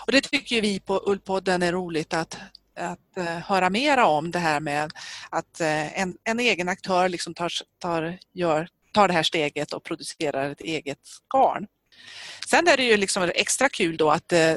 och 0.07 0.13
det 0.13 0.21
tycker 0.21 0.63
vi 0.63 0.81
på 0.81 1.03
Ullpodden 1.07 1.63
är 1.63 1.73
roligt 1.73 2.15
att, 2.15 2.39
att 2.77 2.99
uh, 3.19 3.25
höra 3.25 3.71
mera 3.71 4.07
om 4.07 4.31
det 4.31 4.39
här 4.39 4.61
med 4.61 4.93
att 5.31 5.61
uh, 5.61 6.01
en, 6.01 6.17
en 6.25 6.41
egen 6.41 6.69
aktör 6.69 7.09
liksom 7.09 7.35
tar, 7.35 7.53
tar, 7.79 8.19
gör, 8.33 8.69
tar 8.93 9.09
det 9.09 9.15
här 9.15 9.23
steget 9.23 9.73
och 9.73 9.83
producerar 9.83 10.51
ett 10.51 10.61
eget 10.61 10.99
garn. 11.35 11.67
Sen 12.49 12.69
är 12.69 12.77
det 12.77 12.85
ju 12.85 12.97
liksom 12.97 13.31
extra 13.35 13.69
kul 13.69 13.97
då 13.97 14.11
att 14.11 14.33
uh, 14.33 14.55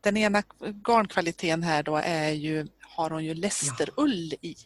den 0.00 0.16
ena 0.16 0.42
garnkvaliteten 0.86 1.62
här 1.62 1.82
då 1.82 1.96
är 1.96 2.30
ju, 2.30 2.66
har 2.80 3.10
hon 3.10 3.24
ju 3.24 3.34
lästerull 3.34 4.34
i. 4.40 4.56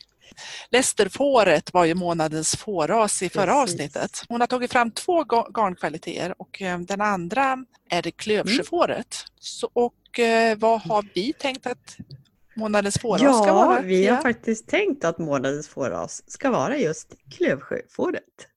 Lästerfåret 0.71 1.73
var 1.73 1.85
ju 1.85 1.95
månadens 1.95 2.57
fåras 2.57 3.23
i 3.23 3.29
förra 3.29 3.47
Precis. 3.47 3.75
avsnittet. 3.75 4.23
Hon 4.29 4.41
har 4.41 4.47
tagit 4.47 4.73
fram 4.73 4.91
två 4.91 5.25
garnkvaliteter 5.55 6.35
och 6.39 6.63
eh, 6.63 6.79
den 6.79 7.01
andra 7.01 7.65
är 7.91 8.03
det 8.03 8.11
klövsjöfåret. 8.11 9.25
Så, 9.41 9.71
och 9.73 10.19
eh, 10.19 10.59
vad 10.59 10.81
har 10.81 11.05
vi 11.15 11.33
tänkt 11.33 11.67
att 11.67 11.97
månadens 12.57 12.99
fåras 12.99 13.23
ja, 13.23 13.43
ska 13.43 13.53
vara? 13.53 13.77
Ja, 13.77 13.83
vi 13.83 14.07
har 14.07 14.23
faktiskt 14.23 14.69
tänkt 14.69 15.05
att 15.05 15.19
månadens 15.19 15.69
fåras 15.69 16.23
ska 16.27 16.51
vara 16.51 16.79
just 16.79 17.15
klövsjöfåret. 17.37 18.49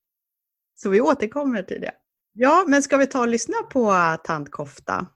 Så 0.76 0.90
vi 0.90 1.02
återkommer 1.02 1.64
till 1.64 1.82
det. 1.82 1.92
Ja, 2.38 2.66
men 2.68 2.84
ska 2.84 2.98
vi 2.98 3.08
ta 3.08 3.20
och 3.20 3.28
lyssna 3.28 3.56
på 3.70 3.94
Tant 4.24 4.52
Kofta? 4.52 5.08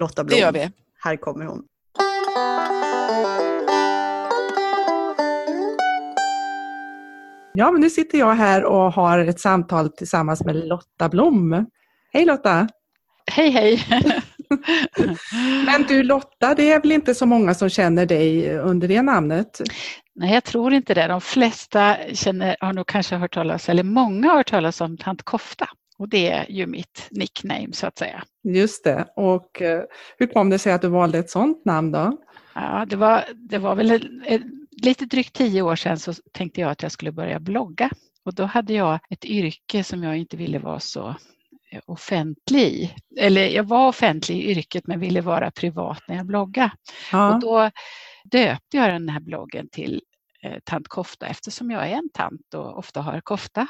Lotta 0.00 0.24
Blom. 0.24 0.36
Det 0.36 0.40
gör 0.40 0.52
vi. 0.52 0.70
Här 0.98 1.16
kommer 1.16 1.44
hon. 1.44 1.62
Ja, 7.54 7.70
men 7.70 7.80
nu 7.80 7.90
sitter 7.90 8.18
jag 8.18 8.34
här 8.34 8.64
och 8.64 8.92
har 8.92 9.18
ett 9.18 9.40
samtal 9.40 9.90
tillsammans 9.90 10.44
med 10.44 10.56
Lotta 10.56 11.08
Blom. 11.08 11.66
Hej 12.12 12.24
Lotta! 12.24 12.68
Hej 13.30 13.50
hej! 13.50 13.84
men 15.66 15.82
du 15.88 16.02
Lotta, 16.02 16.54
det 16.54 16.72
är 16.72 16.80
väl 16.80 16.92
inte 16.92 17.14
så 17.14 17.26
många 17.26 17.54
som 17.54 17.68
känner 17.68 18.06
dig 18.06 18.58
under 18.58 18.88
det 18.88 19.02
namnet? 19.02 19.60
Nej, 20.18 20.34
jag 20.34 20.44
tror 20.44 20.72
inte 20.72 20.94
det. 20.94 21.06
De 21.06 21.20
flesta 21.20 21.96
känner, 22.12 22.56
har 22.60 22.72
nog 22.72 22.86
kanske 22.86 23.16
hört 23.16 23.34
talas, 23.34 23.68
eller 23.68 23.82
många 23.82 24.28
har 24.28 24.36
hört 24.36 24.50
talas 24.50 24.80
om 24.80 24.96
Tant 24.96 25.22
Kofta. 25.22 25.68
Och 25.98 26.08
det 26.08 26.30
är 26.30 26.50
ju 26.50 26.66
mitt 26.66 27.08
nickname 27.10 27.72
så 27.72 27.86
att 27.86 27.98
säga. 27.98 28.24
Just 28.44 28.84
det. 28.84 29.06
Och 29.16 29.62
eh, 29.62 29.82
hur 30.18 30.26
kom 30.26 30.50
det 30.50 30.58
sig 30.58 30.72
att 30.72 30.82
du 30.82 30.88
valde 30.88 31.18
ett 31.18 31.30
sådant 31.30 31.64
namn 31.64 31.92
då? 31.92 32.18
Ja, 32.54 32.86
det 32.88 32.96
var, 32.96 33.24
det 33.34 33.58
var 33.58 33.74
väl 33.74 34.08
lite 34.82 35.04
drygt 35.04 35.32
tio 35.32 35.62
år 35.62 35.76
sedan 35.76 35.98
så 35.98 36.12
tänkte 36.32 36.60
jag 36.60 36.70
att 36.70 36.82
jag 36.82 36.92
skulle 36.92 37.12
börja 37.12 37.40
blogga. 37.40 37.90
Och 38.24 38.34
då 38.34 38.44
hade 38.44 38.72
jag 38.72 38.98
ett 39.10 39.24
yrke 39.24 39.84
som 39.84 40.02
jag 40.02 40.16
inte 40.16 40.36
ville 40.36 40.58
vara 40.58 40.80
så 40.80 41.08
eh, 41.70 41.80
offentlig 41.86 42.62
i. 42.62 42.94
Eller 43.16 43.48
jag 43.48 43.64
var 43.64 43.88
offentlig 43.88 44.36
i 44.36 44.50
yrket 44.50 44.86
men 44.86 45.00
ville 45.00 45.20
vara 45.20 45.50
privat 45.50 46.02
när 46.08 46.16
jag 46.16 46.26
bloggade. 46.26 46.70
Ja. 47.12 47.34
Och 47.34 47.40
då 47.40 47.70
döpte 48.24 48.76
jag 48.76 48.88
den 48.88 49.08
här 49.08 49.20
bloggen 49.20 49.68
till 49.68 50.00
eh, 50.46 50.58
tant 50.64 50.88
kofta 50.88 51.26
eftersom 51.26 51.70
jag 51.70 51.88
är 51.88 51.92
en 51.92 52.08
tant 52.14 52.54
och 52.54 52.78
ofta 52.78 53.00
har 53.00 53.20
kofta. 53.20 53.66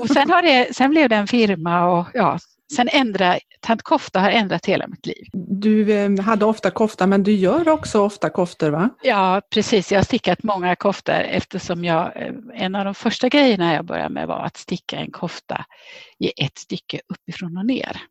Och 0.00 0.08
sen, 0.08 0.30
har 0.30 0.42
det, 0.42 0.76
sen 0.76 0.90
blev 0.90 1.08
det 1.08 1.16
en 1.16 1.26
firma 1.26 1.86
och 1.86 2.06
ja, 2.14 2.38
Sen 2.76 2.88
ändra, 2.92 3.38
tant 3.60 3.82
kofta 3.82 4.20
har 4.20 4.30
ändrat 4.30 4.66
hela 4.66 4.86
mitt 4.86 5.06
liv. 5.06 5.26
Du 5.32 5.92
eh, 5.92 6.20
hade 6.20 6.44
ofta 6.44 6.70
kofta 6.70 7.06
men 7.06 7.22
du 7.22 7.32
gör 7.32 7.68
också 7.68 8.00
ofta 8.00 8.30
koftor 8.30 8.70
va? 8.70 8.90
Ja 9.02 9.42
precis, 9.50 9.92
jag 9.92 9.98
har 9.98 10.04
stickat 10.04 10.42
många 10.42 10.76
koftor 10.76 11.14
eftersom 11.14 11.84
jag, 11.84 12.22
eh, 12.22 12.34
en 12.54 12.74
av 12.74 12.84
de 12.84 12.94
första 12.94 13.28
grejerna 13.28 13.74
jag 13.74 13.84
började 13.84 14.14
med 14.14 14.26
var 14.26 14.40
att 14.40 14.56
sticka 14.56 14.96
en 14.96 15.10
kofta 15.10 15.64
i 16.18 16.44
ett 16.44 16.58
stycke 16.58 17.00
uppifrån 17.08 17.56
och 17.56 17.66
ner. 17.66 18.02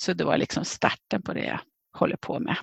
Så 0.00 0.12
det 0.12 0.24
var 0.24 0.36
liksom 0.36 0.64
starten 0.64 1.22
på 1.22 1.32
det 1.32 1.44
jag 1.44 1.60
håller 1.98 2.16
på 2.16 2.40
med. 2.40 2.56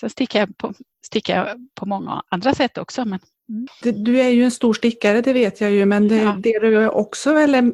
Sen 0.00 0.10
stickar 0.10 0.40
jag 0.40 0.58
på, 0.58 0.74
stickar 1.06 1.36
jag 1.36 1.68
på 1.74 1.86
många 1.86 2.22
andra 2.28 2.54
sätt 2.54 2.78
också 2.78 3.04
men 3.04 3.20
du 3.82 4.20
är 4.20 4.28
ju 4.28 4.44
en 4.44 4.50
stor 4.50 4.74
stickare, 4.74 5.20
det 5.20 5.32
vet 5.32 5.60
jag 5.60 5.70
ju, 5.70 5.84
men 5.84 6.08
det, 6.08 6.16
ja. 6.16 6.36
det 6.42 6.58
du 6.58 6.76
är 6.76 6.94
också 6.94 7.34
väl 7.34 7.72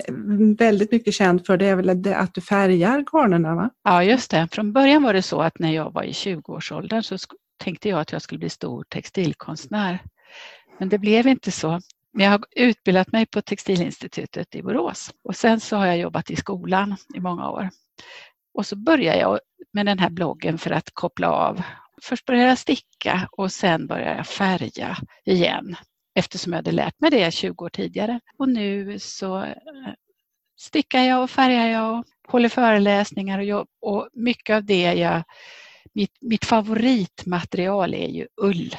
väldigt 0.58 0.92
mycket 0.92 1.14
känd 1.14 1.46
för 1.46 1.56
det 1.56 1.66
är 1.66 1.76
väl 1.76 2.02
det 2.02 2.16
att 2.16 2.34
du 2.34 2.40
färgar 2.40 3.04
garnerna? 3.12 3.54
Va? 3.54 3.70
Ja, 3.84 4.04
just 4.04 4.30
det. 4.30 4.48
Från 4.52 4.72
början 4.72 5.02
var 5.02 5.12
det 5.12 5.22
så 5.22 5.40
att 5.40 5.58
när 5.58 5.72
jag 5.72 5.92
var 5.92 6.02
i 6.02 6.12
20-årsåldern 6.12 7.02
så 7.02 7.16
tänkte 7.56 7.88
jag 7.88 8.00
att 8.00 8.12
jag 8.12 8.22
skulle 8.22 8.38
bli 8.38 8.50
stor 8.50 8.84
textilkonstnär. 8.88 9.98
Men 10.78 10.88
det 10.88 10.98
blev 10.98 11.26
inte 11.26 11.50
så. 11.50 11.80
Men 12.12 12.24
jag 12.24 12.30
har 12.30 12.44
utbildat 12.56 13.12
mig 13.12 13.26
på 13.26 13.42
Textilinstitutet 13.42 14.54
i 14.54 14.62
Borås 14.62 15.10
och 15.24 15.36
sen 15.36 15.60
så 15.60 15.76
har 15.76 15.86
jag 15.86 15.98
jobbat 15.98 16.30
i 16.30 16.36
skolan 16.36 16.96
i 17.14 17.20
många 17.20 17.50
år. 17.50 17.70
Och 18.54 18.66
så 18.66 18.76
började 18.76 19.18
jag 19.18 19.38
med 19.72 19.86
den 19.86 19.98
här 19.98 20.10
bloggen 20.10 20.58
för 20.58 20.70
att 20.70 20.90
koppla 20.94 21.30
av 21.30 21.62
först 22.04 22.26
började 22.26 22.48
jag 22.48 22.58
sticka 22.58 23.28
och 23.32 23.52
sen 23.52 23.86
började 23.86 24.16
jag 24.16 24.26
färga 24.26 24.96
igen 25.24 25.76
eftersom 26.14 26.52
jag 26.52 26.58
hade 26.58 26.72
lärt 26.72 27.00
mig 27.00 27.10
det 27.10 27.34
20 27.34 27.64
år 27.64 27.68
tidigare. 27.68 28.20
Och 28.38 28.48
nu 28.48 28.98
så 28.98 29.42
eh, 29.42 29.54
stickar 30.56 31.00
jag 31.00 31.22
och 31.22 31.30
färgar 31.30 31.66
jag 31.66 31.98
och 31.98 32.04
håller 32.28 32.48
föreläsningar 32.48 33.38
och, 33.38 33.44
jobb, 33.44 33.68
och 33.80 34.08
mycket 34.12 34.56
av 34.56 34.64
det 34.64 34.94
jag, 34.94 35.22
mitt, 35.92 36.18
mitt 36.20 36.44
favoritmaterial 36.44 37.94
är 37.94 38.08
ju 38.08 38.26
ull. 38.42 38.76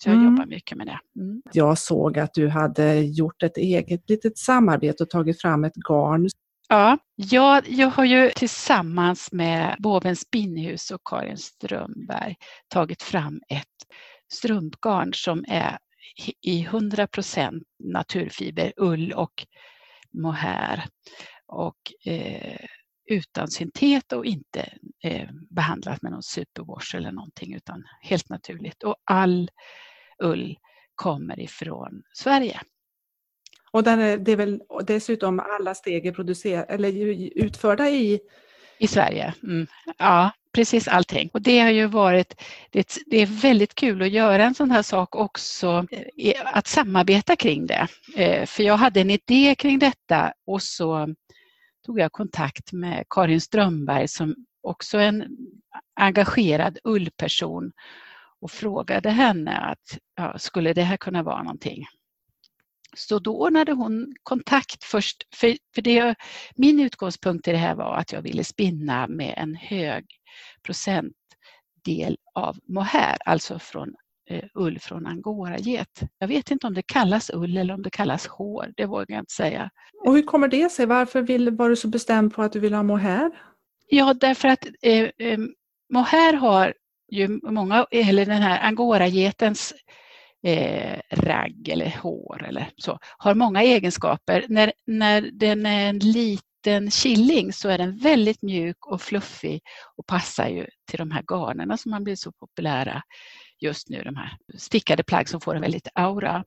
Så 0.00 0.08
jag 0.08 0.14
mm. 0.16 0.24
jobbar 0.26 0.46
mycket 0.46 0.78
med 0.78 0.86
det. 0.86 1.20
Mm. 1.20 1.42
Jag 1.52 1.78
såg 1.78 2.18
att 2.18 2.34
du 2.34 2.48
hade 2.48 3.00
gjort 3.00 3.42
ett 3.42 3.56
eget 3.56 4.10
litet 4.10 4.38
samarbete 4.38 5.02
och 5.02 5.10
tagit 5.10 5.40
fram 5.40 5.64
ett 5.64 5.76
garn 5.88 6.28
Ja, 6.68 6.98
jag, 7.14 7.68
jag 7.68 7.88
har 7.88 8.04
ju 8.04 8.30
tillsammans 8.30 9.32
med 9.32 9.76
Bovens 9.78 10.20
spinnhus 10.20 10.90
och 10.90 11.00
Karin 11.04 11.38
Strömberg 11.38 12.36
tagit 12.68 13.02
fram 13.02 13.40
ett 13.48 13.66
strumpgarn 14.32 15.14
som 15.14 15.44
är 15.48 15.78
i 16.42 16.64
100% 16.66 17.62
naturfiber, 17.78 18.72
ull 18.76 19.12
och 19.12 19.46
mohair 20.12 20.84
och 21.46 21.76
eh, 22.06 22.66
utan 23.10 23.48
syntet 23.48 24.12
och 24.12 24.26
inte 24.26 24.78
eh, 25.04 25.28
behandlat 25.50 26.02
med 26.02 26.12
någon 26.12 26.22
superwash 26.22 26.96
eller 26.96 27.12
någonting 27.12 27.54
utan 27.54 27.84
helt 28.02 28.28
naturligt. 28.28 28.82
Och 28.82 28.96
all 29.04 29.50
ull 30.22 30.58
kommer 30.94 31.40
ifrån 31.40 32.02
Sverige. 32.14 32.60
Och 33.74 33.82
den 33.82 34.00
är, 34.00 34.18
det 34.18 34.32
är 34.32 34.36
väl 34.36 34.62
dessutom 34.86 35.40
alla 35.40 35.74
steg 35.74 36.06
är 36.06 36.12
producer, 36.12 36.66
eller 36.68 36.92
utförda 37.44 37.88
i... 37.88 38.20
I 38.78 38.86
Sverige, 38.86 39.34
mm. 39.42 39.66
ja 39.98 40.30
precis 40.52 40.88
allting. 40.88 41.30
Och 41.32 41.42
det 41.42 41.60
har 41.60 41.70
ju 41.70 41.86
varit, 41.86 42.40
det, 42.70 42.96
det, 43.06 43.16
är 43.16 43.26
väldigt 43.26 43.74
kul 43.74 44.02
att 44.02 44.10
göra 44.10 44.44
en 44.44 44.54
sån 44.54 44.70
här 44.70 44.82
sak 44.82 45.16
också, 45.16 45.86
eh, 46.16 46.40
att 46.44 46.66
samarbeta 46.66 47.36
kring 47.36 47.66
det. 47.66 47.88
Eh, 48.16 48.46
för 48.46 48.62
jag 48.62 48.76
hade 48.76 49.00
en 49.00 49.10
idé 49.10 49.54
kring 49.54 49.78
detta 49.78 50.32
och 50.46 50.62
så 50.62 51.14
tog 51.86 52.00
jag 52.00 52.12
kontakt 52.12 52.72
med 52.72 53.04
Karin 53.10 53.40
Strömberg 53.40 54.08
som 54.08 54.34
också 54.62 54.98
är 54.98 55.08
en 55.08 55.24
engagerad 56.00 56.78
ullperson 56.84 57.72
och 58.40 58.50
frågade 58.50 59.10
henne 59.10 59.56
att 59.58 59.98
ja, 60.16 60.38
skulle 60.38 60.72
det 60.72 60.82
här 60.82 60.96
kunna 60.96 61.22
vara 61.22 61.42
någonting 61.42 61.86
så 62.96 63.18
då 63.18 63.36
ordnade 63.40 63.72
hon 63.72 64.14
kontakt 64.22 64.84
först. 64.84 65.16
För, 65.34 65.56
för 65.74 65.82
det, 65.82 66.14
min 66.56 66.80
utgångspunkt 66.80 67.48
i 67.48 67.52
det 67.52 67.58
här 67.58 67.74
var 67.74 67.96
att 67.96 68.12
jag 68.12 68.22
ville 68.22 68.44
spinna 68.44 69.06
med 69.06 69.34
en 69.36 69.54
hög 69.54 70.04
procentdel 70.62 72.16
av 72.34 72.56
mohair, 72.68 73.16
alltså 73.24 73.58
från 73.58 73.94
eh, 74.30 74.44
ull 74.54 74.78
från 74.78 75.06
angoraget. 75.06 76.02
Jag 76.18 76.28
vet 76.28 76.50
inte 76.50 76.66
om 76.66 76.74
det 76.74 76.82
kallas 76.82 77.30
ull 77.34 77.56
eller 77.56 77.74
om 77.74 77.82
det 77.82 77.90
kallas 77.90 78.26
hår, 78.26 78.72
det 78.76 78.86
vågar 78.86 79.06
jag 79.08 79.22
inte 79.22 79.34
säga. 79.34 79.70
Och 80.06 80.14
hur 80.14 80.22
kommer 80.22 80.48
det 80.48 80.72
sig? 80.72 80.86
Varför 80.86 81.22
vill, 81.22 81.50
var 81.50 81.68
du 81.68 81.76
så 81.76 81.88
bestämd 81.88 82.34
på 82.34 82.42
att 82.42 82.52
du 82.52 82.60
vill 82.60 82.74
ha 82.74 82.82
mohair? 82.82 83.30
Ja, 83.88 84.14
därför 84.14 84.48
att 84.48 84.66
eh, 84.82 85.08
eh, 85.18 85.38
mohair 85.92 86.32
har 86.32 86.74
ju 87.10 87.40
många, 87.42 87.86
eller 87.90 88.26
den 88.26 88.42
här 88.42 88.60
angoragetens 88.62 89.74
eh, 90.44 91.00
ragg 91.10 91.68
eller 91.68 91.96
hår 92.02 92.44
eller 92.48 92.70
så, 92.76 92.98
har 93.18 93.34
många 93.34 93.62
egenskaper. 93.62 94.44
När, 94.48 94.72
när 94.86 95.30
den 95.32 95.66
är 95.66 95.88
en 95.88 95.98
liten 95.98 96.90
killing 96.90 97.52
så 97.52 97.68
är 97.68 97.78
den 97.78 97.96
väldigt 97.96 98.42
mjuk 98.42 98.86
och 98.86 99.02
fluffig 99.02 99.62
och 99.96 100.06
passar 100.06 100.48
ju 100.48 100.66
till 100.90 100.98
de 100.98 101.10
här 101.10 101.22
garnerna 101.22 101.76
som 101.76 101.92
har 101.92 102.00
blivit 102.00 102.20
så 102.20 102.32
populära 102.32 103.02
just 103.60 103.88
nu, 103.88 104.02
de 104.02 104.16
här 104.16 104.36
stickade 104.58 105.02
plagg 105.02 105.28
som 105.28 105.40
får 105.40 105.54
en 105.54 105.62
väldigt 105.62 105.88
aura. 105.94 106.44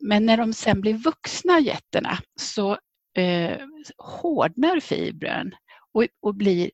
Men 0.00 0.26
när 0.26 0.36
de 0.36 0.52
sen 0.52 0.80
blir 0.80 0.94
vuxna 0.94 1.60
getterna 1.60 2.18
så 2.40 2.78
eh, 3.16 3.58
hårdnar 3.98 4.80
fibren 4.80 5.54
och, 5.94 6.04
och 6.22 6.34
blir 6.34 6.70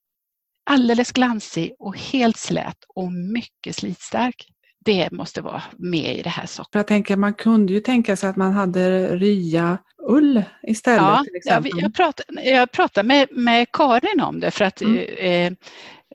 alldeles 0.70 1.12
glansig 1.12 1.75
och 1.78 1.99
helt 1.99 2.37
slät 2.37 2.78
och 2.88 3.12
mycket 3.12 3.76
slitstark. 3.76 4.53
Det 4.85 5.12
måste 5.12 5.41
vara 5.41 5.62
med 5.76 6.19
i 6.19 6.23
det 6.23 6.31
här 6.31 6.47
sockret. 6.47 6.75
Jag 6.75 6.87
tänker, 6.87 7.17
man 7.17 7.35
kunde 7.35 7.73
ju 7.73 7.81
tänka 7.81 8.17
sig 8.17 8.31
att 8.31 8.37
man 8.37 8.53
hade 8.53 9.17
rya 9.17 9.79
ull 10.09 10.43
istället. 10.62 11.03
Ja, 11.03 11.23
till 11.25 11.37
exempel. 11.37 11.73
jag, 11.75 11.95
pratade, 11.95 12.43
jag 12.43 12.73
pratade 12.73 13.09
med, 13.09 13.29
med 13.31 13.73
Karin 13.73 14.21
om 14.21 14.41
det 14.41 14.50
för 14.50 14.64
att 14.64 14.81
mm. 14.81 14.99
eh, 15.19 15.53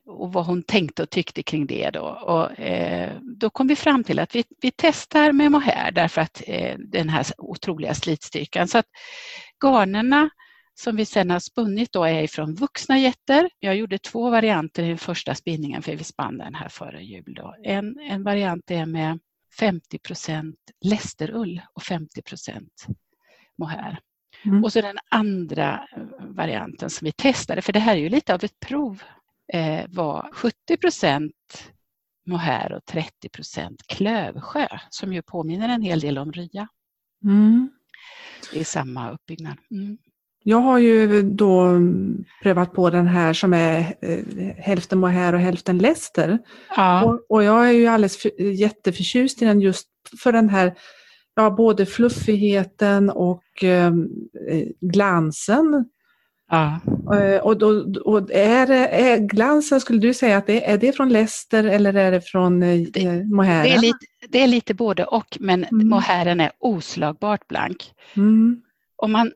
och 0.09 0.33
vad 0.33 0.45
hon 0.45 0.63
tänkte 0.63 1.03
och 1.03 1.09
tyckte 1.09 1.43
kring 1.43 1.67
det. 1.67 1.89
Då. 1.89 2.01
Och, 2.01 2.59
eh, 2.59 3.11
då 3.21 3.49
kom 3.49 3.67
vi 3.67 3.75
fram 3.75 4.03
till 4.03 4.19
att 4.19 4.35
vi, 4.35 4.43
vi 4.61 4.71
testar 4.75 5.31
med 5.31 5.51
mohair 5.51 5.91
därför 5.91 6.21
att 6.21 6.41
eh, 6.47 6.75
den 6.77 7.09
här 7.09 7.25
otroliga 7.37 7.93
slitstyrkan. 7.93 8.67
Så 8.67 8.77
att 8.77 8.85
garnerna 9.63 10.29
som 10.79 10.95
vi 10.95 11.05
sedan 11.05 11.29
har 11.29 11.39
spunnit 11.39 11.91
då 11.91 12.03
är 12.03 12.27
från 12.27 12.55
vuxna 12.55 12.99
getter. 12.99 13.49
Jag 13.59 13.75
gjorde 13.75 13.97
två 13.97 14.29
varianter 14.29 14.83
i 14.83 14.87
den 14.87 14.97
första 14.97 15.35
spinningen 15.35 15.81
för 15.81 15.95
vi 15.95 16.03
spann 16.03 16.37
den 16.37 16.55
här 16.55 16.69
före 16.69 17.03
jul. 17.03 17.33
Då. 17.35 17.55
En, 17.63 17.99
en 17.99 18.23
variant 18.23 18.71
är 18.71 18.85
med 18.85 19.19
50% 19.59 20.53
lästerull 20.85 21.61
och 21.73 21.83
50 21.83 22.21
mohair. 23.57 23.99
Mm. 24.45 24.63
Och 24.63 24.73
så 24.73 24.81
den 24.81 24.97
andra 25.09 25.87
varianten 26.19 26.89
som 26.89 27.05
vi 27.05 27.11
testade, 27.11 27.61
för 27.61 27.73
det 27.73 27.79
här 27.79 27.95
är 27.95 27.99
ju 27.99 28.09
lite 28.09 28.33
av 28.33 28.43
ett 28.43 28.59
prov, 28.59 29.03
eh, 29.53 29.85
var 29.87 30.31
70% 30.33 31.31
mohair 32.27 32.73
och 32.73 32.85
30% 32.85 33.75
klövsjö 33.87 34.67
som 34.89 35.13
ju 35.13 35.21
påminner 35.21 35.69
en 35.69 35.81
hel 35.81 35.99
del 35.99 36.17
om 36.17 36.31
rya. 36.31 36.67
Mm. 37.23 37.69
Det 38.53 38.59
är 38.59 38.63
samma 38.63 39.11
uppbyggnad. 39.11 39.57
Mm. 39.71 39.97
Jag 40.43 40.57
har 40.57 40.77
ju 40.77 41.21
då 41.21 41.79
prövat 42.43 42.73
på 42.73 42.89
den 42.89 43.07
här 43.07 43.33
som 43.33 43.53
är 43.53 43.79
eh, 44.01 44.19
hälften 44.57 44.99
mohair 44.99 45.33
och 45.33 45.39
hälften 45.39 45.77
läster. 45.77 46.39
Ja. 46.75 47.03
Och, 47.03 47.25
och, 47.29 47.43
jag 47.43 47.69
är 47.69 47.73
ju 47.73 47.87
alldeles 47.87 48.17
för, 48.17 48.41
jätteförtjust 48.41 49.41
i 49.41 49.45
den 49.45 49.61
just 49.61 49.87
för 50.23 50.31
den 50.31 50.49
här, 50.49 50.73
ja 51.35 51.49
både 51.49 51.85
fluffigheten 51.85 53.09
och 53.09 53.63
eh, 53.63 53.93
glansen. 54.81 55.85
Ja. 56.49 56.79
Eh, 57.15 57.41
och, 57.41 57.57
då, 57.57 57.93
och 58.05 58.31
är, 58.31 58.71
är 58.71 59.17
glansen, 59.17 59.81
skulle 59.81 59.99
du 59.99 60.13
säga 60.13 60.37
att 60.37 60.47
det 60.47 60.69
är 60.69 60.77
det 60.77 60.91
från 60.91 61.09
läster 61.09 61.63
eller 61.63 61.93
är 61.93 62.11
det 62.11 62.21
från 62.21 62.63
eh, 62.63 62.87
mohair? 63.31 63.63
Det 63.63 63.73
är, 63.73 63.81
lite, 63.81 64.05
det 64.29 64.43
är 64.43 64.47
lite 64.47 64.73
både 64.73 65.05
och 65.05 65.37
men 65.39 65.63
mm. 65.63 65.89
mohairen 65.89 66.39
är 66.39 66.51
oslagbart 66.59 67.47
blank. 67.47 67.93
Mm. 68.15 68.61
Om 68.95 69.11
man 69.11 69.31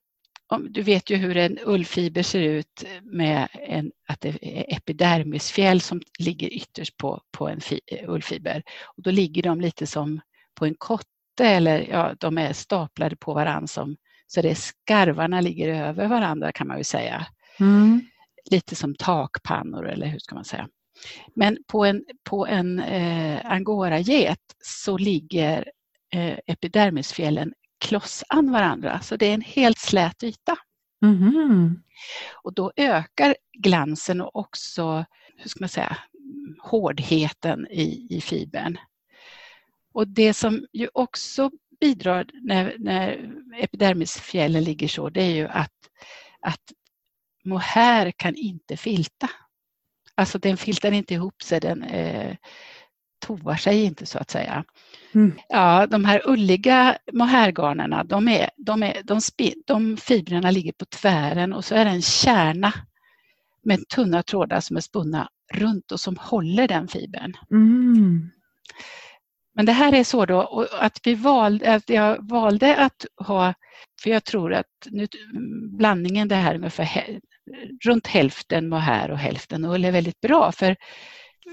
du 0.70 0.82
vet 0.82 1.10
ju 1.10 1.16
hur 1.16 1.38
en 1.38 1.60
ullfiber 1.66 2.24
ser 2.24 2.42
ut 2.42 2.84
med 3.02 3.48
en, 3.54 3.92
att 4.08 4.22
det 4.22 4.30
är 4.30 4.78
epidermisfjäll 4.78 5.82
som 5.82 6.02
ligger 6.20 6.54
ytterst 6.54 6.98
på, 6.98 7.22
på 7.32 7.48
en 7.48 7.62
fi, 7.62 7.80
ullfiber. 8.08 8.64
Och 8.84 9.04
då 9.04 9.12
ligger 9.12 9.44
de 9.44 9.62
lite 9.62 9.88
som 9.88 10.22
på 10.56 10.66
en 10.66 10.76
kotte 10.76 11.46
eller 11.46 11.88
ja, 11.90 12.16
de 12.20 12.38
är 12.38 12.54
staplade 12.54 13.16
på 13.16 13.34
varandra 13.34 13.68
som, 13.68 13.98
så 14.28 14.42
det 14.42 14.50
är 14.50 14.56
skarvarna 14.56 15.42
ligger 15.42 15.68
över 15.68 16.08
varandra 16.08 16.52
kan 16.52 16.68
man 16.68 16.78
ju 16.78 16.84
säga. 16.84 17.28
Mm. 17.60 18.02
Lite 18.52 18.76
som 18.76 18.96
takpannor 18.96 19.90
eller 19.90 20.08
hur 20.08 20.20
ska 20.20 20.36
man 20.36 20.46
säga. 20.46 20.68
Men 21.36 21.58
på 21.68 21.86
en, 21.86 22.06
på 22.24 22.48
en 22.48 22.80
eh, 22.80 23.40
angoraget 23.46 24.40
så 24.64 24.98
ligger 24.98 25.72
eh, 26.14 26.38
epidermisfjällen 26.46 27.54
klossan 27.84 28.52
varandra, 28.52 29.00
så 29.00 29.16
det 29.16 29.26
är 29.26 29.34
en 29.34 29.42
helt 29.42 29.80
slät 29.80 30.24
yta. 30.24 30.56
Mm. 31.04 31.84
Och 32.44 32.54
då 32.54 32.72
ökar 32.76 33.36
glansen 33.60 34.22
och 34.22 34.36
också, 34.36 35.06
hur 35.38 35.50
ska 35.50 35.60
man 35.60 35.70
säga, 35.70 35.98
hårdheten 36.64 37.68
i, 37.68 38.08
i 38.10 38.22
fibern. 38.22 38.78
Och 39.94 40.08
det 40.08 40.34
som 40.34 40.66
ju 40.74 40.90
också 40.94 41.52
bidrar 41.80 42.30
när, 42.34 42.76
när 42.80 43.32
epidermisfjällen 43.58 44.64
ligger 44.64 44.88
så, 44.88 45.10
det 45.10 45.22
är 45.22 45.36
ju 45.36 45.48
att, 45.48 45.90
att 46.40 46.72
mohair 47.44 48.12
kan 48.12 48.36
inte 48.36 48.78
filta. 48.78 49.30
Alltså 50.16 50.40
den 50.40 50.58
filtar 50.58 50.92
inte 50.92 51.14
ihop 51.14 51.42
sig, 51.42 51.60
den 51.60 51.84
eh, 51.84 52.36
tovar 53.24 53.56
sig 53.56 53.84
inte 53.84 54.06
så 54.06 54.20
att 54.20 54.30
säga. 54.30 54.64
Mm. 55.16 55.34
Ja, 55.50 55.88
de 55.88 56.06
här 56.06 56.22
ulliga 56.26 56.98
mohairgarnerna, 57.14 58.04
de, 58.04 58.28
är, 58.28 58.50
de, 58.58 58.84
är, 58.84 59.02
de, 59.04 59.20
de 59.66 59.98
fibrerna 59.98 60.52
ligger 60.52 60.72
på 60.72 60.86
tvären 60.86 61.54
och 61.54 61.66
så 61.66 61.76
är 61.76 61.86
det 61.86 61.92
en 61.92 62.02
kärna 62.02 62.74
med 63.64 63.88
tunna 63.88 64.24
trådar 64.24 64.60
som 64.60 64.78
är 64.78 64.82
spunna 64.82 65.30
runt 65.54 65.92
och 65.92 66.00
som 66.00 66.18
håller 66.18 66.68
den 66.68 66.88
fibern. 66.88 67.34
Mm. 67.52 68.30
Men 69.56 69.66
det 69.66 69.72
här 69.72 69.94
är 69.94 70.04
så 70.04 70.26
då 70.26 70.68
att 70.80 71.00
vi 71.04 71.16
valde, 71.16 71.74
att 71.74 71.90
jag 71.90 72.30
valde 72.30 72.78
att 72.78 73.06
ha, 73.28 73.54
för 74.04 74.10
jag 74.10 74.24
tror 74.24 74.54
att 74.54 74.66
nu, 74.86 75.08
blandningen 75.78 76.28
det 76.28 76.36
här 76.36 76.56
ungefär 76.56 77.20
runt 77.86 78.08
hälften 78.08 78.70
mohair 78.70 79.12
och 79.12 79.18
hälften 79.18 79.66
ull 79.66 79.86
är 79.86 79.92
väldigt 79.92 80.22
bra 80.22 80.52
för 80.52 80.76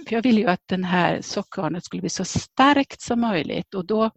för 0.09 0.15
jag 0.15 0.23
ville 0.23 0.41
ju 0.41 0.47
att 0.47 0.63
den 0.67 0.85
här 0.85 1.21
sockgarnet 1.23 1.85
skulle 1.85 2.01
bli 2.01 2.11
så 2.11 2.25
starkt 2.25 3.01
som 3.01 3.21
möjligt 3.21 3.75
och 3.75 3.87
då 3.87 4.11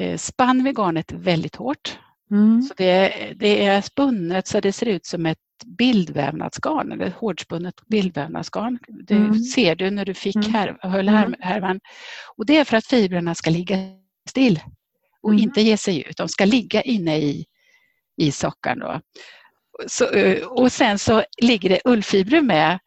eh, 0.00 0.16
spann 0.16 0.64
vi 0.64 0.72
garnet 0.72 1.12
väldigt 1.12 1.56
hårt. 1.56 1.98
Mm. 2.30 2.62
Så 2.62 2.74
det, 2.76 3.32
det, 3.36 3.64
är 3.64 3.80
spunnet 3.80 4.46
så 4.46 4.60
det 4.60 4.72
ser 4.72 4.86
ut 4.86 5.06
som 5.06 5.26
ett 5.26 5.38
bildvävnadsgarn, 5.66 6.92
eller 6.92 7.10
hårdspunnet 7.10 7.74
bildvävnadsgarn. 7.86 8.78
Det 8.88 9.14
mm. 9.14 9.38
ser 9.38 9.76
du 9.76 9.90
när 9.90 10.04
du 10.04 10.14
fick 10.14 10.36
mm. 10.36 10.52
här, 10.52 10.78
höll 10.80 11.08
här, 11.08 11.26
mm. 11.26 11.40
härvan. 11.40 11.80
Och 12.36 12.46
det 12.46 12.56
är 12.56 12.64
för 12.64 12.76
att 12.76 12.86
fibrerna 12.86 13.34
ska 13.34 13.50
ligga 13.50 13.76
still 14.28 14.60
och 15.22 15.30
mm. 15.30 15.42
inte 15.42 15.60
ge 15.60 15.76
sig 15.76 16.08
ut. 16.08 16.16
De 16.16 16.28
ska 16.28 16.44
ligga 16.44 16.82
inne 16.82 17.18
i, 17.18 17.44
i 18.16 18.32
sockan. 18.32 18.78
Då. 18.78 19.00
Så, 19.86 20.10
eh, 20.10 20.46
och 20.46 20.72
sen 20.72 20.98
så 20.98 21.24
ligger 21.42 21.68
det 21.68 21.80
ullfibrer 21.84 22.42
med 22.42 22.78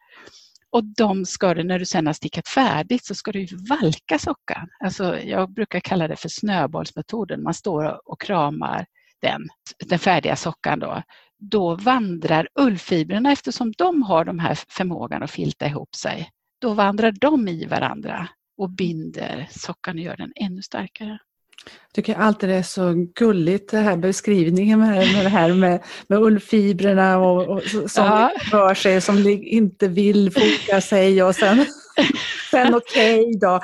och 0.72 0.84
de 0.84 1.24
ska 1.24 1.54
du, 1.54 1.64
när 1.64 1.78
du 1.78 1.86
sen 1.86 2.06
har 2.06 2.12
stickat 2.12 2.48
färdigt, 2.48 3.04
så 3.04 3.14
ska 3.14 3.32
du 3.32 3.46
valka 3.68 4.18
sockan. 4.18 4.68
Alltså, 4.84 5.20
jag 5.20 5.52
brukar 5.52 5.80
kalla 5.80 6.08
det 6.08 6.16
för 6.16 6.28
snöbollsmetoden. 6.28 7.42
Man 7.42 7.54
står 7.54 8.10
och 8.10 8.20
kramar 8.20 8.86
den, 9.22 9.48
den 9.86 9.98
färdiga 9.98 10.36
sockan. 10.36 10.78
Då. 10.78 11.02
då 11.38 11.74
vandrar 11.74 12.48
ullfibrerna, 12.54 13.32
eftersom 13.32 13.72
de 13.78 14.02
har 14.02 14.24
de 14.24 14.38
här 14.38 14.58
förmågan 14.68 15.22
att 15.22 15.30
filta 15.30 15.66
ihop 15.66 15.94
sig, 15.94 16.30
då 16.60 16.74
vandrar 16.74 17.12
de 17.12 17.48
i 17.48 17.66
varandra 17.66 18.28
och 18.56 18.70
binder 18.70 19.48
sockan 19.50 19.96
och 19.96 20.02
gör 20.02 20.16
den 20.16 20.32
ännu 20.36 20.62
starkare. 20.62 21.18
Jag 21.64 21.94
tycker 21.94 22.14
alltid 22.14 22.48
det 22.48 22.54
är 22.54 22.62
så 22.62 22.94
gulligt 23.14 23.70
det 23.70 23.78
här 23.78 23.96
beskrivningen 23.96 24.78
med, 24.78 25.12
med 25.12 25.24
det 25.24 25.28
här 25.28 25.54
med, 25.54 25.82
med 26.06 26.18
ullfibrerna 26.18 27.18
och, 27.18 27.48
och 27.48 27.62
som 27.90 28.04
ja. 28.04 28.32
rör 28.52 28.74
sig, 28.74 29.00
som 29.00 29.28
inte 29.28 29.88
vill 29.88 30.30
foka 30.32 30.80
sig 30.80 31.22
och 31.22 31.34
sen, 31.34 31.66
sen 32.50 32.74
okej 32.74 33.20
okay 33.20 33.32
då. 33.40 33.60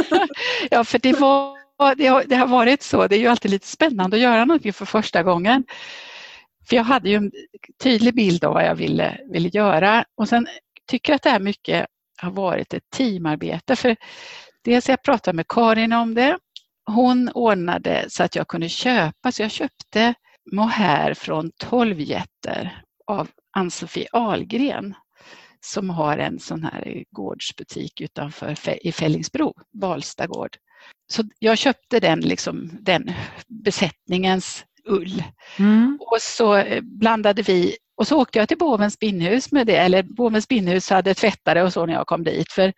ja, 0.70 0.84
för 0.84 0.98
det, 0.98 1.12
var, 1.12 1.94
det, 1.94 2.06
har, 2.06 2.24
det 2.26 2.36
har 2.36 2.46
varit 2.46 2.82
så. 2.82 3.06
Det 3.06 3.16
är 3.16 3.20
ju 3.20 3.26
alltid 3.26 3.50
lite 3.50 3.66
spännande 3.66 4.16
att 4.16 4.22
göra 4.22 4.44
någonting 4.44 4.72
för 4.72 4.84
första 4.84 5.22
gången. 5.22 5.64
För 6.68 6.76
jag 6.76 6.84
hade 6.84 7.08
ju 7.08 7.16
en 7.16 7.30
tydlig 7.82 8.14
bild 8.14 8.44
av 8.44 8.54
vad 8.54 8.64
jag 8.64 8.74
ville, 8.74 9.18
ville 9.32 9.48
göra 9.48 10.04
och 10.16 10.28
sen 10.28 10.46
tycker 10.90 11.12
jag 11.12 11.16
att 11.16 11.22
det 11.22 11.30
här 11.30 11.40
mycket 11.40 11.86
har 12.22 12.30
varit 12.30 12.74
ett 12.74 12.90
teamarbete. 12.96 13.76
För 13.76 13.96
dels 14.64 14.88
jag 14.88 15.02
pratade 15.02 15.36
med 15.36 15.48
Karin 15.48 15.92
om 15.92 16.14
det 16.14 16.38
hon 16.88 17.28
ordnade 17.28 18.06
så 18.08 18.22
att 18.22 18.36
jag 18.36 18.48
kunde 18.48 18.68
köpa, 18.68 19.32
så 19.32 19.42
jag 19.42 19.50
köpte 19.50 20.14
mohair 20.52 21.14
från 21.14 21.50
12 21.56 22.00
jätter 22.00 22.82
av 23.06 23.28
Ann-Sofie 23.56 24.08
Ahlgren 24.12 24.94
som 25.60 25.90
har 25.90 26.18
en 26.18 26.38
sån 26.38 26.64
här 26.64 27.04
gårdsbutik 27.10 28.00
utanför 28.00 28.56
i 28.86 28.92
Fällingsbro, 28.92 29.54
Valsta 29.72 30.26
gård. 30.26 30.56
Så 31.12 31.22
jag 31.38 31.58
köpte 31.58 32.00
den, 32.00 32.20
liksom, 32.20 32.70
den 32.80 33.10
besättningens 33.48 34.64
ull. 34.84 35.22
Mm. 35.58 35.98
Och 36.00 36.18
så 36.20 36.56
eh, 36.56 36.80
blandade 36.80 37.42
vi 37.42 37.76
och 37.96 38.06
så 38.06 38.20
åkte 38.20 38.38
jag 38.38 38.48
till 38.48 38.58
Bovens 38.58 38.94
spinnhus 38.94 39.52
med 39.52 39.66
det, 39.66 39.76
eller 39.76 40.02
Bovens 40.02 40.44
spinnhus 40.44 40.90
hade 40.90 41.14
tvättare 41.14 41.62
och 41.62 41.72
så 41.72 41.86
när 41.86 41.94
jag 41.94 42.06
kom 42.06 42.24
dit. 42.24 42.52
För, 42.52 42.72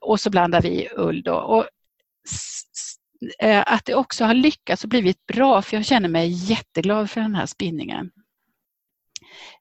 och 0.00 0.20
så 0.20 0.30
blandade 0.30 0.68
vi 0.68 0.88
ull 0.96 1.22
då. 1.22 1.34
Och 1.34 1.66
att 3.66 3.84
det 3.84 3.94
också 3.94 4.24
har 4.24 4.34
lyckats 4.34 4.84
och 4.84 4.90
blivit 4.90 5.26
bra 5.26 5.62
för 5.62 5.76
jag 5.76 5.86
känner 5.86 6.08
mig 6.08 6.28
jätteglad 6.28 7.10
för 7.10 7.20
den 7.20 7.34
här 7.34 7.46
spinningen. 7.46 8.10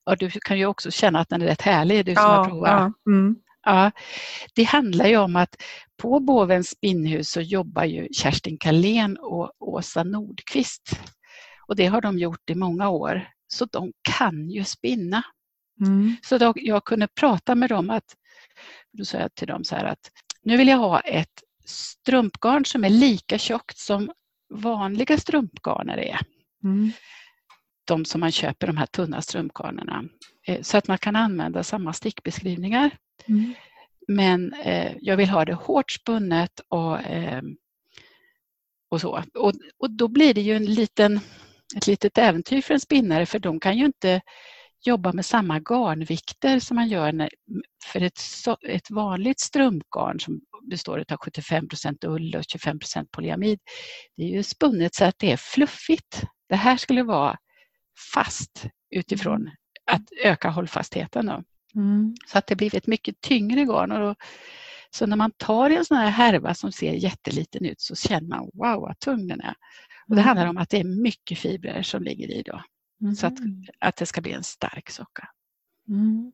Ja, 0.05 0.15
du 0.15 0.29
kan 0.29 0.57
ju 0.57 0.65
också 0.65 0.91
känna 0.91 1.19
att 1.19 1.29
den 1.29 1.41
är 1.41 1.45
rätt 1.45 1.61
härlig, 1.61 2.05
du 2.05 2.15
som 2.15 2.23
ja, 2.23 2.29
har 2.29 2.45
provat. 2.45 2.69
Ja, 2.69 3.11
mm. 3.11 3.35
ja, 3.63 3.91
det 4.53 4.63
handlar 4.63 5.07
ju 5.07 5.17
om 5.17 5.35
att 5.35 5.55
på 5.97 6.19
Bovens 6.19 6.69
spinnhus 6.69 7.29
så 7.29 7.41
jobbar 7.41 7.83
ju 7.83 8.07
Kerstin 8.13 8.57
Kalén 8.57 9.17
och 9.17 9.51
Åsa 9.59 10.03
Nordqvist. 10.03 10.99
Och 11.67 11.75
det 11.75 11.85
har 11.85 12.01
de 12.01 12.19
gjort 12.19 12.49
i 12.49 12.55
många 12.55 12.89
år. 12.89 13.29
Så 13.47 13.65
de 13.65 13.93
kan 14.17 14.49
ju 14.49 14.63
spinna. 14.63 15.23
Mm. 15.81 16.15
Så 16.23 16.37
då, 16.37 16.53
jag 16.55 16.83
kunde 16.85 17.07
prata 17.07 17.55
med 17.55 17.69
dem 17.69 17.89
att, 17.89 18.15
då 18.91 19.05
sa 19.05 19.17
jag 19.17 19.35
till 19.35 19.47
dem 19.47 19.63
så 19.63 19.75
här 19.75 19.85
att 19.85 20.11
nu 20.41 20.57
vill 20.57 20.67
jag 20.67 20.77
ha 20.77 20.99
ett 20.99 21.43
strumpgarn 21.67 22.65
som 22.65 22.83
är 22.83 22.89
lika 22.89 23.37
tjockt 23.37 23.77
som 23.77 24.11
vanliga 24.53 25.17
strumpgarner 25.17 25.97
är. 25.97 26.19
Mm. 26.63 26.91
De 27.85 28.05
som 28.05 28.19
man 28.19 28.31
köper, 28.31 28.67
de 28.67 28.77
här 28.77 28.85
tunna 28.85 29.21
strumpgarnerna. 29.21 30.03
Eh, 30.47 30.61
så 30.61 30.77
att 30.77 30.87
man 30.87 30.97
kan 30.97 31.15
använda 31.15 31.63
samma 31.63 31.93
stickbeskrivningar. 31.93 32.97
Mm. 33.27 33.53
Men 34.07 34.53
eh, 34.53 34.93
jag 35.01 35.17
vill 35.17 35.29
ha 35.29 35.45
det 35.45 35.53
hårt 35.53 35.91
spunnet 35.91 36.59
och, 36.67 37.01
eh, 37.01 37.41
och 38.89 39.01
så. 39.01 39.23
Och, 39.33 39.53
och 39.77 39.91
då 39.91 40.07
blir 40.07 40.33
det 40.33 40.41
ju 40.41 40.55
en 40.55 40.65
liten, 40.65 41.19
ett 41.75 41.87
litet 41.87 42.17
äventyr 42.17 42.61
för 42.61 42.73
en 42.73 42.79
spinnare 42.79 43.25
för 43.25 43.39
de 43.39 43.59
kan 43.59 43.77
ju 43.77 43.85
inte 43.85 44.21
jobba 44.85 45.13
med 45.13 45.25
samma 45.25 45.59
garnvikter 45.59 46.59
som 46.59 46.75
man 46.75 46.87
gör 46.87 47.29
för 47.85 48.01
ett, 48.01 48.19
ett 48.67 48.91
vanligt 48.91 49.39
strumpgarn 49.39 50.19
som 50.19 50.41
består 50.69 51.03
av 51.11 51.17
75 51.17 51.67
ull 52.05 52.35
och 52.35 52.41
25% 52.41 53.07
polyamid. 53.11 53.59
Det 54.17 54.23
är 54.23 54.27
ju 54.27 54.43
spunnet 54.43 54.95
så 54.95 55.05
att 55.05 55.19
det 55.19 55.31
är 55.31 55.37
fluffigt. 55.37 56.23
Det 56.49 56.55
här 56.55 56.77
skulle 56.77 57.03
vara 57.03 57.37
fast 58.13 58.65
utifrån 58.95 59.41
mm. 59.41 59.53
att 59.91 60.03
öka 60.23 60.49
hållfastheten. 60.49 61.25
Då. 61.25 61.43
Mm. 61.75 62.15
Så 62.27 62.37
att 62.37 62.47
det 62.47 62.55
blir 62.55 62.75
ett 62.75 62.87
mycket 62.87 63.21
tyngre 63.21 63.65
garn. 63.65 63.91
Och 63.91 63.99
då, 63.99 64.15
så 64.89 65.05
när 65.05 65.17
man 65.17 65.31
tar 65.31 65.69
en 65.69 65.85
sån 65.85 65.97
här 65.97 66.09
härva 66.09 66.53
som 66.53 66.71
ser 66.71 66.93
jätteliten 66.93 67.65
ut 67.65 67.81
så 67.81 67.95
känner 67.95 68.27
man 68.27 68.49
wow 68.53 68.81
vad 68.81 68.99
tung 68.99 69.27
den 69.27 69.41
är. 69.41 69.55
Och 70.07 70.15
det 70.15 70.21
mm. 70.21 70.25
handlar 70.25 70.47
om 70.47 70.57
att 70.57 70.69
det 70.69 70.79
är 70.79 71.01
mycket 71.01 71.39
fibrer 71.39 71.81
som 71.81 72.03
ligger 72.03 72.31
i 72.31 72.43
då. 72.45 72.61
Mm. 73.01 73.15
Så 73.15 73.27
att, 73.27 73.39
mm. 73.39 73.63
att 73.79 73.95
det 73.95 74.05
ska 74.05 74.21
bli 74.21 74.31
en 74.31 74.43
stark 74.43 74.89
socka. 74.89 75.29
Mm. 75.89 76.31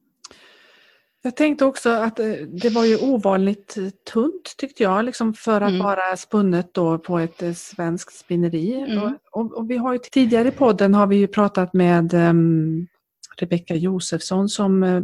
Jag 1.26 1.36
tänkte 1.36 1.65
också 1.65 1.89
att 1.89 2.19
eh, 2.19 2.32
det 2.62 2.69
var 2.69 2.86
ju 2.86 2.97
ovanligt 2.97 3.78
tunt 4.13 4.56
tyckte 4.58 4.84
jag, 4.84 5.06
liksom 5.06 5.34
för 5.34 5.62
att 5.62 5.69
mm. 5.69 5.84
vara 5.84 6.17
spunnet 6.17 6.73
då 6.73 6.97
på 6.97 7.19
ett 7.19 7.41
eh, 7.41 7.54
svenskt 7.54 8.19
spinneri. 8.19 8.73
Mm. 8.73 9.17
Och, 9.32 9.54
och, 9.54 9.69
vi 9.69 9.78
har 9.78 9.93
ju, 9.93 9.99
tidigare 9.99 10.47
i 10.47 10.52
podden 10.52 10.93
har 10.93 11.08
vi 11.08 11.15
ju 11.15 11.28
pratat 11.28 11.73
med 11.73 12.13
um, 12.13 12.88
Rebecka 13.38 13.76
Josefsson 13.76 14.49
som 14.49 14.84
uh, 14.84 15.04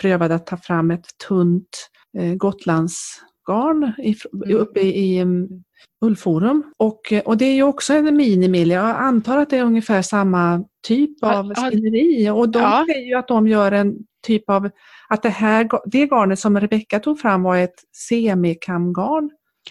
prövade 0.00 0.34
att 0.34 0.46
ta 0.46 0.56
fram 0.56 0.90
ett 0.90 1.18
tunt 1.28 1.90
uh, 2.18 2.34
Gotlandsgarn 2.34 3.92
i, 3.98 4.16
mm. 4.32 4.56
uppe 4.56 4.80
i, 4.80 5.16
i 5.16 5.22
um, 5.22 5.64
Ullforum. 6.04 6.72
Och, 6.76 7.12
och 7.24 7.36
det 7.36 7.44
är 7.44 7.54
ju 7.54 7.62
också 7.62 7.94
en 7.94 8.16
minimill. 8.16 8.70
Jag 8.70 8.96
antar 8.96 9.38
att 9.38 9.50
det 9.50 9.58
är 9.58 9.62
ungefär 9.62 10.02
samma 10.02 10.64
typ 10.86 11.24
av 11.24 11.52
ja, 11.56 11.66
spinneri 11.66 12.30
och 12.30 12.48
de 12.48 12.62
ja. 12.62 12.84
säger 12.88 13.06
ju 13.06 13.14
att 13.14 13.28
de 13.28 13.48
gör 13.48 13.72
en 13.72 13.96
typ 14.26 14.50
av, 14.50 14.70
att 15.08 15.22
det 15.22 15.28
här 15.28 15.68
det 15.84 16.06
garnet 16.06 16.38
som 16.38 16.60
Rebecka 16.60 17.00
tog 17.00 17.20
fram 17.20 17.42
var 17.42 17.56
ett 17.56 17.82
semikamgarn 18.08 19.30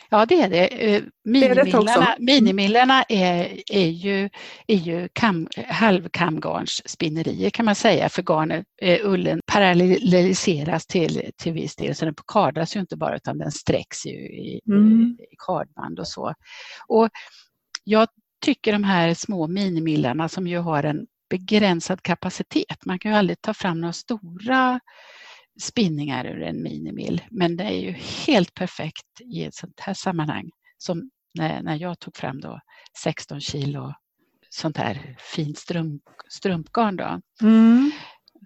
Ja, 0.10 0.26
det 0.26 0.42
är 0.42 0.50
det. 0.50 0.96
Eh, 0.96 1.02
minimillarna, 1.24 2.16
minimillarna 2.20 3.04
är, 3.10 3.62
är 3.72 3.88
ju, 3.88 4.30
är 4.68 4.76
ju 4.76 5.10
kam, 5.14 5.48
halvkamgarnsspinnerier 5.68 7.50
kan 7.50 7.66
man 7.66 7.76
säga 7.76 8.10
för 8.10 8.22
garnet, 8.22 8.66
eh, 8.82 9.00
ullen 9.04 9.40
parallelliseras 9.54 10.88
till, 10.88 11.32
till 11.38 11.54
viss 11.54 11.76
del 11.76 11.96
så 11.96 12.06
den 12.06 12.16
kardas 12.28 12.76
ju 12.76 12.80
inte 12.80 12.98
bara 12.98 13.16
utan 13.16 13.38
den 13.38 13.52
sträcks 13.52 14.06
ju 14.06 14.12
i, 14.12 14.62
mm. 14.68 15.18
i 15.32 15.36
kardband 15.48 16.00
och 16.00 16.08
så. 16.08 16.34
Och 16.88 17.10
jag 17.84 18.08
tycker 18.46 18.72
de 18.72 18.84
här 18.84 19.14
små 19.14 19.48
minimillarna 19.48 20.30
som 20.30 20.48
ju 20.48 20.58
har 20.58 20.84
en 20.84 21.08
begränsad 21.30 22.02
kapacitet, 22.02 22.86
man 22.86 23.00
kan 23.00 23.12
ju 23.12 23.18
aldrig 23.18 23.42
ta 23.42 23.54
fram 23.54 23.82
några 23.82 23.94
stora 23.94 24.80
spinningar 25.62 26.26
ur 26.26 26.42
en 26.42 26.64
minimill. 26.64 27.22
Men 27.32 27.58
det 27.58 27.64
är 27.64 27.80
ju 27.82 27.92
helt 28.28 28.54
perfekt 28.54 29.22
i 29.22 29.44
ett 29.44 29.56
sånt 29.56 29.80
här 29.80 29.94
sammanhang 29.94 30.50
som 30.78 31.10
när, 31.34 31.62
när 31.62 31.76
jag 31.76 32.00
tog 32.00 32.18
fram 32.18 32.42
då 32.42 32.60
16 33.04 33.42
kilo 33.42 33.94
sånt 34.50 34.78
här 34.78 35.16
fint 35.20 35.58
strump, 35.58 36.02
strumpgarn. 36.30 36.96
Då. 36.96 37.22
Mm. 37.42 37.92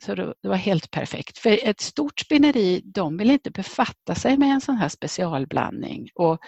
Så 0.01 0.15
det 0.15 0.33
var 0.41 0.55
helt 0.55 0.91
perfekt. 0.91 1.37
För 1.37 1.59
ett 1.63 1.81
stort 1.81 2.19
spinneri, 2.19 2.81
de 2.85 3.17
vill 3.17 3.31
inte 3.31 3.51
befatta 3.51 4.15
sig 4.15 4.37
med 4.37 4.49
en 4.49 4.61
sån 4.61 4.75
här 4.75 4.89
specialblandning 4.89 6.09
och 6.15 6.39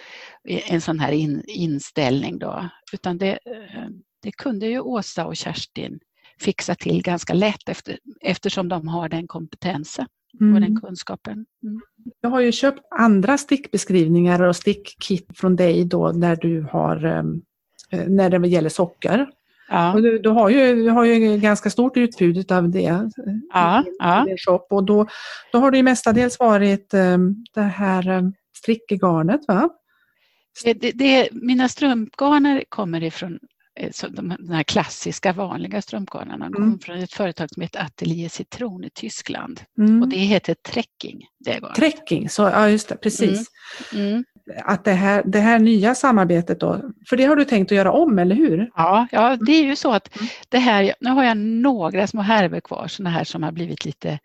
en 0.44 0.80
sån 0.80 1.00
här 1.00 1.12
in, 1.12 1.42
inställning 1.46 2.38
då. 2.38 2.68
Utan 2.92 3.18
det, 3.18 3.32
eh, 3.32 3.88
det 4.22 4.32
kunde 4.32 4.66
ju 4.66 4.80
Åsa 4.80 5.26
och 5.26 5.36
Kerstin 5.36 5.98
fixa 6.40 6.74
till 6.74 7.02
ganska 7.02 7.34
lätt 7.34 7.68
efter, 7.68 7.98
eftersom 8.20 8.68
de 8.68 8.88
har 8.88 9.08
den 9.08 9.26
kompetensen 9.26 10.06
mm. 10.40 10.54
och 10.54 10.60
den 10.60 10.70
mm. 10.70 10.80
kunskapen. 10.80 11.46
Mm. 11.62 11.80
Jag 12.20 12.30
har 12.30 12.40
ju 12.40 12.52
köpt 12.52 12.80
andra 12.90 13.38
stickbeskrivningar 13.38 14.42
och 14.42 14.56
stickkit 14.56 15.38
från 15.38 15.56
dig 15.56 15.84
då 15.84 16.12
när 16.12 16.36
du 16.36 16.62
har 16.72 17.04
ehm, 17.04 17.42
eh, 17.90 18.08
när 18.08 18.30
det 18.30 18.48
gäller 18.48 18.68
socker. 18.68 19.30
Ja. 19.70 19.94
Och 19.94 20.02
du, 20.02 20.18
du, 20.18 20.28
har 20.28 20.48
ju, 20.48 20.84
du 20.84 20.90
har 20.90 21.04
ju 21.04 21.36
ganska 21.36 21.70
stort 21.70 21.96
utbud 21.96 22.52
av 22.52 22.70
det 22.70 22.86
eh, 22.86 23.02
ja, 23.52 23.84
i, 23.86 23.96
ja. 23.98 24.24
din 24.26 24.38
shop 24.38 24.66
och 24.70 24.84
då, 24.84 25.06
då 25.52 25.58
har 25.58 25.70
det 25.70 25.76
ju 25.76 25.82
mestadels 25.82 26.38
varit 26.38 26.94
um, 26.94 27.44
det 27.54 27.60
här 27.60 28.08
um, 28.08 28.32
strickegarnet 28.56 29.40
va? 29.48 29.68
Det, 30.64 30.74
det, 30.74 31.28
mina 31.32 31.68
strumpgarner 31.68 32.64
kommer 32.68 33.02
ifrån 33.02 33.38
Eh, 33.80 33.90
de, 34.10 34.36
här 34.50 34.62
klassiska 34.62 35.32
vanliga 35.32 35.82
strumpgarnerna 35.82 36.46
mm. 36.46 36.52
kommer 36.52 36.78
från 36.78 36.98
ett 36.98 37.12
företag 37.12 37.50
som 37.50 37.62
heter 37.62 37.80
Atelier 37.80 38.28
Citron 38.28 38.84
i 38.84 38.90
Tyskland. 38.90 39.60
Mm. 39.78 40.02
Och 40.02 40.08
det 40.08 40.16
heter 40.16 40.54
Trekking. 40.54 41.26
Det 41.38 41.60
Trekking, 41.76 42.28
så, 42.28 42.42
ja 42.42 42.68
just 42.68 42.88
det, 42.88 42.96
precis. 42.96 43.46
Mm. 43.94 44.24
Att 44.64 44.84
det 44.84 44.92
här, 44.92 45.22
det 45.26 45.40
här 45.40 45.58
nya 45.58 45.94
samarbetet 45.94 46.60
då, 46.60 46.80
för 47.08 47.16
det 47.16 47.24
har 47.24 47.36
du 47.36 47.44
tänkt 47.44 47.72
att 47.72 47.76
göra 47.76 47.92
om, 47.92 48.18
eller 48.18 48.36
hur? 48.36 48.70
Ja, 48.74 49.06
ja 49.12 49.36
det 49.36 49.52
är 49.52 49.64
ju 49.64 49.76
så 49.76 49.92
att 49.92 50.16
mm. 50.16 50.28
det 50.48 50.58
här, 50.58 50.94
nu 51.00 51.10
har 51.10 51.24
jag 51.24 51.36
några 51.36 52.06
små 52.06 52.22
härvor 52.22 52.60
kvar, 52.60 52.86
sådana 52.88 53.10
här 53.10 53.24
som 53.24 53.42
har 53.42 53.52
blivit 53.52 53.84
lite 53.84 54.18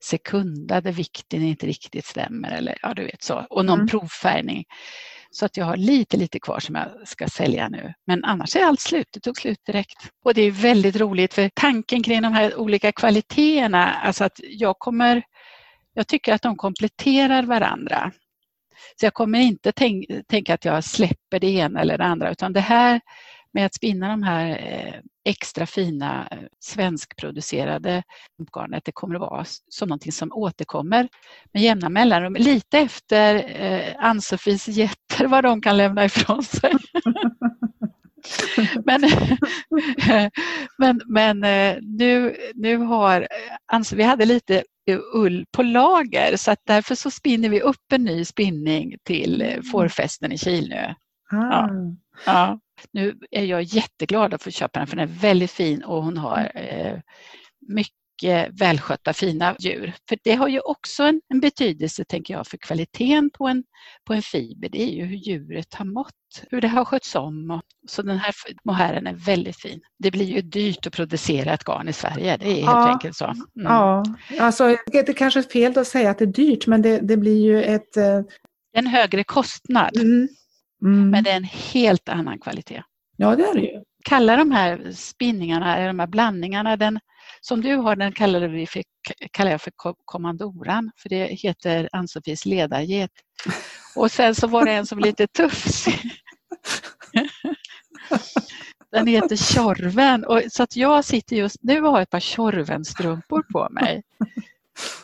sekunda 0.00 0.80
där 0.80 0.92
vikten 0.92 1.42
inte 1.42 1.66
riktigt 1.66 2.06
stämmer 2.06 2.50
eller 2.50 2.78
ja 2.82 2.94
du 2.94 3.04
vet 3.04 3.22
så 3.22 3.46
och 3.50 3.64
någon 3.64 3.78
mm. 3.78 3.88
provfärgning. 3.88 4.64
Så 5.30 5.46
att 5.46 5.56
jag 5.56 5.64
har 5.64 5.76
lite, 5.76 6.16
lite 6.16 6.40
kvar 6.40 6.60
som 6.60 6.74
jag 6.74 7.08
ska 7.08 7.28
sälja 7.28 7.68
nu. 7.68 7.94
Men 8.06 8.24
annars 8.24 8.56
är 8.56 8.64
allt 8.64 8.80
slut. 8.80 9.06
Det 9.12 9.20
tog 9.20 9.36
slut 9.38 9.58
direkt. 9.66 10.10
Och 10.24 10.34
det 10.34 10.42
är 10.42 10.50
väldigt 10.50 10.96
roligt 10.96 11.34
för 11.34 11.50
tanken 11.54 12.02
kring 12.02 12.22
de 12.22 12.32
här 12.32 12.56
olika 12.56 12.92
kvaliteterna, 12.92 13.92
alltså 13.92 14.24
att 14.24 14.40
jag 14.42 14.78
kommer, 14.78 15.22
jag 15.94 16.08
tycker 16.08 16.34
att 16.34 16.42
de 16.42 16.56
kompletterar 16.56 17.42
varandra. 17.42 18.12
Så 18.96 19.06
jag 19.06 19.14
kommer 19.14 19.38
inte 19.40 19.72
tänk, 19.72 20.06
tänka 20.28 20.54
att 20.54 20.64
jag 20.64 20.84
släpper 20.84 21.40
det 21.40 21.50
ena 21.50 21.80
eller 21.80 21.98
det 21.98 22.04
andra 22.04 22.30
utan 22.30 22.52
det 22.52 22.60
här 22.60 23.00
med 23.52 23.66
att 23.66 23.74
spinna 23.74 24.08
de 24.08 24.22
här 24.22 24.48
eh, 24.48 25.00
extra 25.24 25.66
fina 25.66 26.28
eh, 26.30 26.38
svenskproducerade 26.60 28.02
garnet, 28.56 28.84
det 28.84 28.92
kommer 28.92 29.14
att 29.14 29.20
vara 29.20 29.44
som 29.68 29.88
någonting 29.88 30.12
som 30.12 30.32
återkommer 30.32 31.08
med 31.52 31.62
jämna 31.62 31.88
mellanrum. 31.88 32.36
Lite 32.38 32.78
efter 32.78 33.34
eh, 33.60 33.94
Ann-Sofies 33.98 34.68
getter, 34.68 35.26
vad 35.26 35.44
de 35.44 35.62
kan 35.62 35.76
lämna 35.76 36.04
ifrån 36.04 36.42
sig. 36.42 36.72
men 38.84 39.00
men, 40.78 41.00
men 41.06 41.40
nu, 41.98 42.36
nu 42.54 42.76
har 42.76 43.28
Ann 43.72 43.84
vi 43.94 44.02
hade 44.02 44.24
lite 44.24 44.62
ull 45.14 45.46
på 45.52 45.62
lager 45.62 46.36
så 46.36 46.50
att 46.50 46.60
därför 46.64 46.94
så 46.94 47.10
spinner 47.10 47.48
vi 47.48 47.60
upp 47.60 47.92
en 47.92 48.04
ny 48.04 48.24
spinning 48.24 48.96
till 49.04 49.42
mm. 49.42 49.62
fårfesten 49.62 50.32
i 50.32 50.38
Kilnö. 50.38 50.94
Ah. 51.30 51.36
Ja. 51.36 51.70
ja. 52.26 52.60
Nu 52.92 53.18
är 53.30 53.44
jag 53.44 53.62
jätteglad 53.62 54.34
att 54.34 54.42
få 54.42 54.50
köpa 54.50 54.78
den 54.78 54.88
för 54.88 54.96
den 54.96 55.08
är 55.08 55.20
väldigt 55.20 55.50
fin 55.50 55.82
och 55.84 56.04
hon 56.04 56.16
har 56.16 56.52
eh, 56.54 56.98
mycket 57.68 57.97
välskötta 58.60 59.12
fina 59.12 59.56
djur. 59.58 59.94
För 60.08 60.18
det 60.24 60.34
har 60.34 60.48
ju 60.48 60.60
också 60.60 61.02
en, 61.02 61.20
en, 61.28 61.40
betydelse, 61.40 62.04
tänker 62.04 62.34
jag, 62.34 62.46
för 62.46 62.56
kvaliteten 62.56 63.30
på 63.30 63.48
en, 63.48 63.64
på 64.06 64.14
en 64.14 64.22
fiber. 64.22 64.68
Det 64.68 64.82
är 64.82 64.92
ju 64.92 65.04
hur 65.04 65.16
djuret 65.16 65.74
har 65.74 65.84
mått, 65.84 66.44
hur 66.50 66.60
det 66.60 66.68
har 66.68 66.84
skötts 66.84 67.14
om. 67.14 67.60
Så 67.88 68.02
den 68.02 68.18
här 68.18 68.34
mohären 68.64 69.06
är 69.06 69.14
väldigt 69.14 69.60
fin. 69.60 69.80
Det 69.98 70.10
blir 70.10 70.24
ju 70.26 70.42
dyrt 70.42 70.86
att 70.86 70.92
producera 70.92 71.52
ett 71.52 71.64
garn 71.64 71.88
i 71.88 71.92
Sverige, 71.92 72.36
det 72.36 72.46
är 72.46 72.54
helt 72.54 72.66
ja, 72.66 72.92
enkelt 72.92 73.16
så. 73.16 73.24
Mm. 73.24 73.44
Ja, 73.54 74.04
alltså 74.40 74.76
det 74.86 75.08
är 75.08 75.12
kanske 75.12 75.40
är 75.40 75.42
fel 75.42 75.78
att 75.78 75.86
säga 75.86 76.10
att 76.10 76.18
det 76.18 76.24
är 76.24 76.26
dyrt, 76.26 76.66
men 76.66 76.82
det, 76.82 77.00
det 77.00 77.16
blir 77.16 77.42
ju 77.42 77.62
ett... 77.62 77.96
Eh, 77.96 78.20
en 78.72 78.86
högre 78.86 79.24
kostnad. 79.24 79.96
Mm. 79.96 80.28
Mm. 80.82 81.10
Men 81.10 81.24
det 81.24 81.30
är 81.30 81.36
en 81.36 81.44
helt 81.44 82.08
annan 82.08 82.38
kvalitet. 82.38 82.82
Ja, 83.16 83.36
det 83.36 83.42
är 83.42 83.54
det 83.54 83.60
ju. 83.60 83.82
Kalla 84.04 84.36
de 84.36 84.50
här 84.50 84.92
spinningarna, 84.92 85.86
de 85.86 85.98
här 85.98 86.06
blandningarna, 86.06 86.76
den 86.76 87.00
som 87.48 87.60
du 87.60 87.76
har, 87.76 87.96
den 87.96 88.12
kallar, 88.12 88.40
vi 88.48 88.66
för, 88.66 88.82
kallar 89.32 89.50
jag 89.50 89.60
för 89.60 89.72
kommandoran, 90.04 90.90
för 90.96 91.08
det 91.08 91.24
heter 91.24 91.88
Ann-Sofies 91.92 92.46
ledarget. 92.46 93.10
Och 93.96 94.12
sen 94.12 94.34
så 94.34 94.46
var 94.46 94.64
det 94.64 94.72
en 94.72 94.86
som 94.86 94.98
var 94.98 95.06
lite 95.06 95.26
tuff. 95.26 95.86
Den 98.92 99.06
heter 99.06 99.36
Tjorven. 99.36 100.24
Och, 100.24 100.42
så 100.48 100.62
att 100.62 100.76
jag 100.76 101.04
sitter 101.04 101.36
just 101.36 101.62
nu 101.62 101.82
och 101.82 101.92
har 101.92 102.00
ett 102.00 102.10
par 102.10 102.20
Tjorvenstrumpor 102.20 103.42
på 103.52 103.68
mig. 103.70 104.02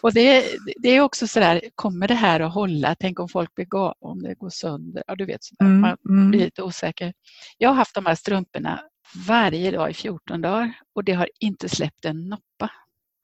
Och 0.01 0.13
det, 0.13 0.45
det 0.77 0.89
är 0.89 1.01
också 1.01 1.27
sådär, 1.27 1.63
kommer 1.75 2.09
det 2.09 2.15
här 2.15 2.41
att 2.41 2.55
hålla? 2.55 2.95
Tänk 3.01 3.21
om 3.21 3.29
folk 3.29 3.55
blir 3.55 4.05
om 4.05 4.23
det 4.23 4.35
går 4.35 4.51
sönder? 4.51 5.03
Ja, 5.07 5.15
du 5.15 5.25
vet, 5.25 5.45
sådär. 5.45 5.67
Mm, 5.67 5.81
man 5.81 5.97
mm. 6.09 6.31
blir 6.31 6.41
lite 6.41 6.63
osäker. 6.63 7.13
Jag 7.59 7.69
har 7.69 7.77
haft 7.77 7.95
de 7.95 8.07
här 8.07 8.15
strumporna 8.15 8.81
varje 9.27 9.71
dag 9.71 9.91
i 9.91 9.95
14 9.95 10.41
dagar 10.41 10.75
och 10.95 11.05
det 11.05 11.13
har 11.13 11.29
inte 11.41 11.69
släppt 11.69 12.05
en 12.05 12.29
noppa. 12.29 12.71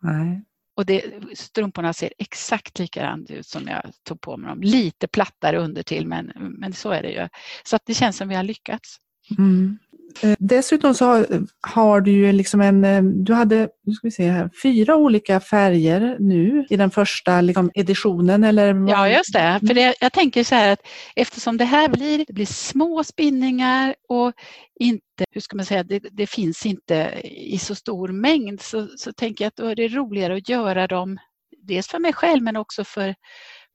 Nej. 0.02 0.44
Och 0.76 0.86
det, 0.86 1.04
strumporna 1.34 1.92
ser 1.92 2.12
exakt 2.18 2.78
likadant 2.78 3.30
ut 3.30 3.46
som 3.46 3.68
jag 3.68 3.82
tog 4.02 4.20
på 4.20 4.36
mig 4.36 4.48
dem. 4.48 4.60
Lite 4.60 5.08
plattare 5.08 5.58
under 5.58 5.82
till 5.82 6.06
men, 6.06 6.32
men 6.36 6.72
så 6.72 6.90
är 6.90 7.02
det 7.02 7.10
ju. 7.10 7.28
Så 7.64 7.76
att 7.76 7.82
det 7.86 7.94
känns 7.94 8.16
som 8.16 8.28
vi 8.28 8.34
har 8.34 8.42
lyckats. 8.42 8.96
Mm. 9.38 9.78
Eh, 10.22 10.36
dessutom 10.38 10.94
så 10.94 11.04
har, 11.04 11.26
har, 11.60 12.00
du 12.00 12.10
ju 12.10 12.32
liksom 12.32 12.60
en, 12.60 12.84
eh, 12.84 13.02
du 13.02 13.34
hade 13.34 13.68
nu 13.86 13.92
ska 13.92 14.06
vi 14.06 14.10
se 14.10 14.30
här, 14.30 14.50
fyra 14.62 14.96
olika 14.96 15.40
färger 15.40 16.16
nu 16.20 16.66
i 16.70 16.76
den 16.76 16.90
första 16.90 17.40
liksom, 17.40 17.70
editionen. 17.74 18.44
Eller? 18.44 18.88
Ja, 18.88 19.08
just 19.08 19.32
det. 19.32 19.60
För 19.66 19.74
det, 19.74 19.94
jag 20.00 20.12
tänker 20.12 20.44
så 20.44 20.54
här 20.54 20.72
att 20.72 20.80
eftersom 21.16 21.56
det 21.56 21.64
här 21.64 21.88
blir, 21.88 22.24
det 22.26 22.32
blir 22.32 22.46
små 22.46 23.04
spinningar 23.04 23.94
och 24.08 24.32
inte, 24.80 25.24
hur 25.30 25.40
ska 25.40 25.56
man 25.56 25.66
säga, 25.66 25.82
det, 25.82 25.98
det 25.98 26.26
finns 26.26 26.66
inte 26.66 27.20
i 27.24 27.58
så 27.58 27.74
stor 27.74 28.08
mängd 28.08 28.60
så, 28.60 28.88
så 28.96 29.12
tänker 29.12 29.44
jag 29.44 29.48
att 29.48 29.56
då 29.56 29.66
är 29.66 29.76
det 29.76 29.88
roligare 29.88 30.36
att 30.36 30.48
göra 30.48 30.86
dem, 30.86 31.18
dels 31.62 31.88
för 31.88 31.98
mig 31.98 32.12
själv 32.12 32.42
men 32.42 32.56
också 32.56 32.84
för, 32.84 33.14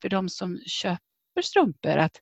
för 0.02 0.10
de 0.10 0.30
som 0.30 0.60
köper 0.66 1.42
strumpor. 1.42 1.98
Att, 1.98 2.18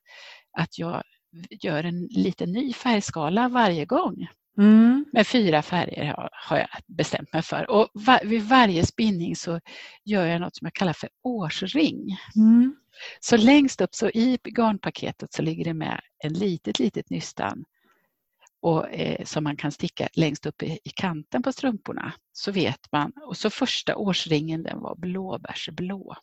att 0.58 0.78
jag 0.78 1.02
gör 1.50 1.84
en 1.84 2.06
liten 2.06 2.52
ny 2.52 2.72
färgskala 2.72 3.48
varje 3.48 3.84
gång. 3.84 4.28
Mm. 4.58 5.04
Med 5.12 5.26
fyra 5.26 5.62
färger 5.62 6.28
har, 6.32 6.58
jag 6.58 6.68
bestämt 6.86 7.32
mig 7.32 7.42
för. 7.42 7.70
Och 7.70 7.88
var, 7.92 8.24
vid 8.24 8.42
varje 8.42 8.86
spinning 8.86 9.36
så 9.36 9.60
gör 10.04 10.26
jag 10.26 10.40
något 10.40 10.56
som 10.56 10.66
jag 10.66 10.74
kallar 10.74 10.92
för 10.92 11.08
årsring. 11.22 12.16
Mm. 12.36 12.76
Så 13.20 13.36
längst 13.36 13.80
upp 13.80 13.94
så 13.94 14.08
i 14.08 14.38
garnpaketet 14.44 15.32
så 15.32 15.42
ligger 15.42 15.64
det 15.64 15.74
med 15.74 16.00
en 16.18 16.32
litet, 16.32 16.78
litet 16.78 17.10
nystan 17.10 17.64
och, 18.62 18.90
eh, 18.90 19.24
som 19.24 19.44
man 19.44 19.56
kan 19.56 19.72
sticka 19.72 20.08
längst 20.12 20.46
upp 20.46 20.62
i, 20.62 20.78
i, 20.84 20.90
kanten 20.94 21.42
på 21.42 21.52
strumporna. 21.52 22.12
Så 22.32 22.52
vet 22.52 22.92
man. 22.92 23.12
Och 23.26 23.36
så 23.36 23.50
första 23.50 23.96
årsringen 23.96 24.62
den 24.62 24.80
var 24.80 24.96
blåbärsblå 24.96 26.16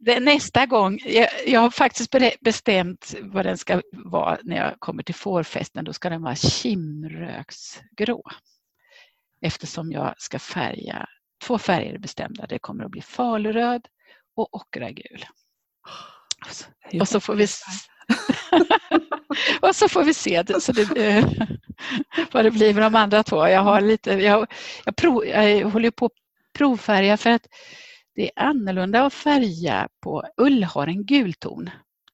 nästa 0.00 0.66
gång, 0.66 0.98
jag, 1.04 1.28
jag, 1.46 1.60
har 1.60 1.70
faktiskt 1.70 2.14
bestämt 2.40 3.14
vad 3.22 3.46
den 3.46 3.58
ska 3.58 3.82
vara 3.92 4.38
när 4.42 4.56
jag 4.56 4.74
kommer 4.78 5.02
till 5.02 5.14
fårfesten. 5.14 5.84
Då 5.84 5.92
ska 5.92 6.10
den 6.10 6.22
vara 6.22 6.34
kimröksgrå. 6.34 8.22
Eftersom 9.42 9.92
jag 9.92 10.14
ska 10.18 10.38
färga, 10.38 11.08
två 11.44 11.58
färger 11.58 11.94
är 11.94 11.98
bestämda. 11.98 12.46
Det 12.46 12.58
kommer 12.58 12.84
att 12.84 12.90
bli 12.90 13.02
faluröd 13.02 13.86
och 14.36 14.54
ockragul. 14.54 15.24
Och 17.00 17.08
så 17.08 17.20
får 17.20 17.34
vi 17.34 17.46
och 19.60 19.76
så 19.76 19.88
får 19.88 20.04
vi 20.04 20.14
se 20.14 20.42
det, 20.42 20.60
så 20.60 20.72
det, 20.72 20.84
vad 22.32 22.44
det 22.44 22.50
blir 22.50 22.74
med 22.74 22.82
de 22.82 22.94
andra 22.94 23.22
två. 23.22 23.48
Jag, 23.48 23.60
har 23.60 23.80
lite, 23.80 24.12
jag, 24.12 24.46
jag, 24.84 24.96
prov, 24.96 25.26
jag 25.26 25.70
håller 25.70 25.90
på 25.90 26.06
att 26.06 26.12
provfärga 26.52 27.16
för 27.16 27.30
att 27.30 27.46
det 28.20 28.30
är 28.36 28.44
annorlunda 28.44 29.02
att 29.02 29.14
färga 29.14 29.88
på 30.00 30.24
ull 30.36 30.64
har 30.64 30.86
en 30.86 31.06
gul 31.06 31.34
ton. 31.34 31.70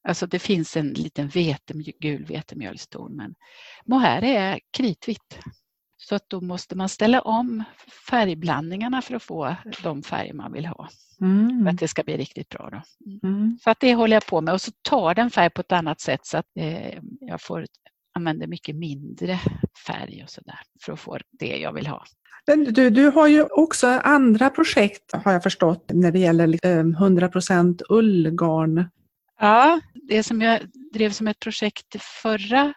Alltså 0.08 0.26
det 0.26 0.38
finns 0.38 0.76
en 0.76 0.92
liten 0.92 1.28
vete, 1.28 1.74
gul 2.00 2.24
vetemjölston 2.24 3.16
men 3.16 3.34
mohair 3.86 4.24
är 4.24 4.60
kritvitt. 4.76 5.38
Så 5.96 6.14
att 6.14 6.30
då 6.30 6.40
måste 6.40 6.76
man 6.76 6.88
ställa 6.88 7.20
om 7.20 7.64
färgblandningarna 8.10 9.02
för 9.02 9.14
att 9.14 9.22
få 9.22 9.56
de 9.82 10.02
färger 10.02 10.32
man 10.32 10.52
vill 10.52 10.66
ha. 10.66 10.88
Mm. 11.20 11.64
För 11.64 11.70
att 11.70 11.78
det 11.78 11.88
ska 11.88 12.02
bli 12.02 12.16
riktigt 12.16 12.48
bra. 12.48 12.70
Då. 12.70 12.82
Mm. 13.28 13.58
Så 13.62 13.70
att 13.70 13.80
det 13.80 13.94
håller 13.94 14.16
jag 14.16 14.26
på 14.26 14.40
med 14.40 14.54
och 14.54 14.60
så 14.60 14.70
tar 14.82 15.14
den 15.14 15.30
färg 15.30 15.50
på 15.50 15.60
ett 15.60 15.72
annat 15.72 16.00
sätt 16.00 16.26
så 16.26 16.38
att 16.38 16.56
eh, 16.56 16.98
jag 17.20 17.40
får 17.40 17.66
använder 18.16 18.46
mycket 18.46 18.76
mindre 18.76 19.40
färg 19.87 20.22
och 20.22 20.31
sådär 20.31 20.59
för 20.81 20.92
att 20.92 21.00
få 21.00 21.18
det 21.31 21.57
jag 21.57 21.72
vill 21.72 21.87
ha. 21.87 22.05
Men 22.46 22.64
du, 22.64 22.90
du 22.90 23.11
har 23.11 23.29
ju 23.29 23.42
också 23.42 23.87
andra 23.87 24.50
projekt 24.50 25.12
har 25.12 25.33
jag 25.33 25.42
förstått 25.42 25.90
när 25.92 26.12
det 26.12 26.18
gäller 26.18 26.46
100% 26.46 26.50
liksom, 26.50 27.96
ullgarn. 27.96 28.85
Ja, 29.40 29.81
det 29.94 30.22
som 30.22 30.42
jag 30.42 30.61
drev 30.92 31.11
som 31.11 31.29
ett 31.29 31.38
projekt 31.38 31.96
förra 32.22 32.74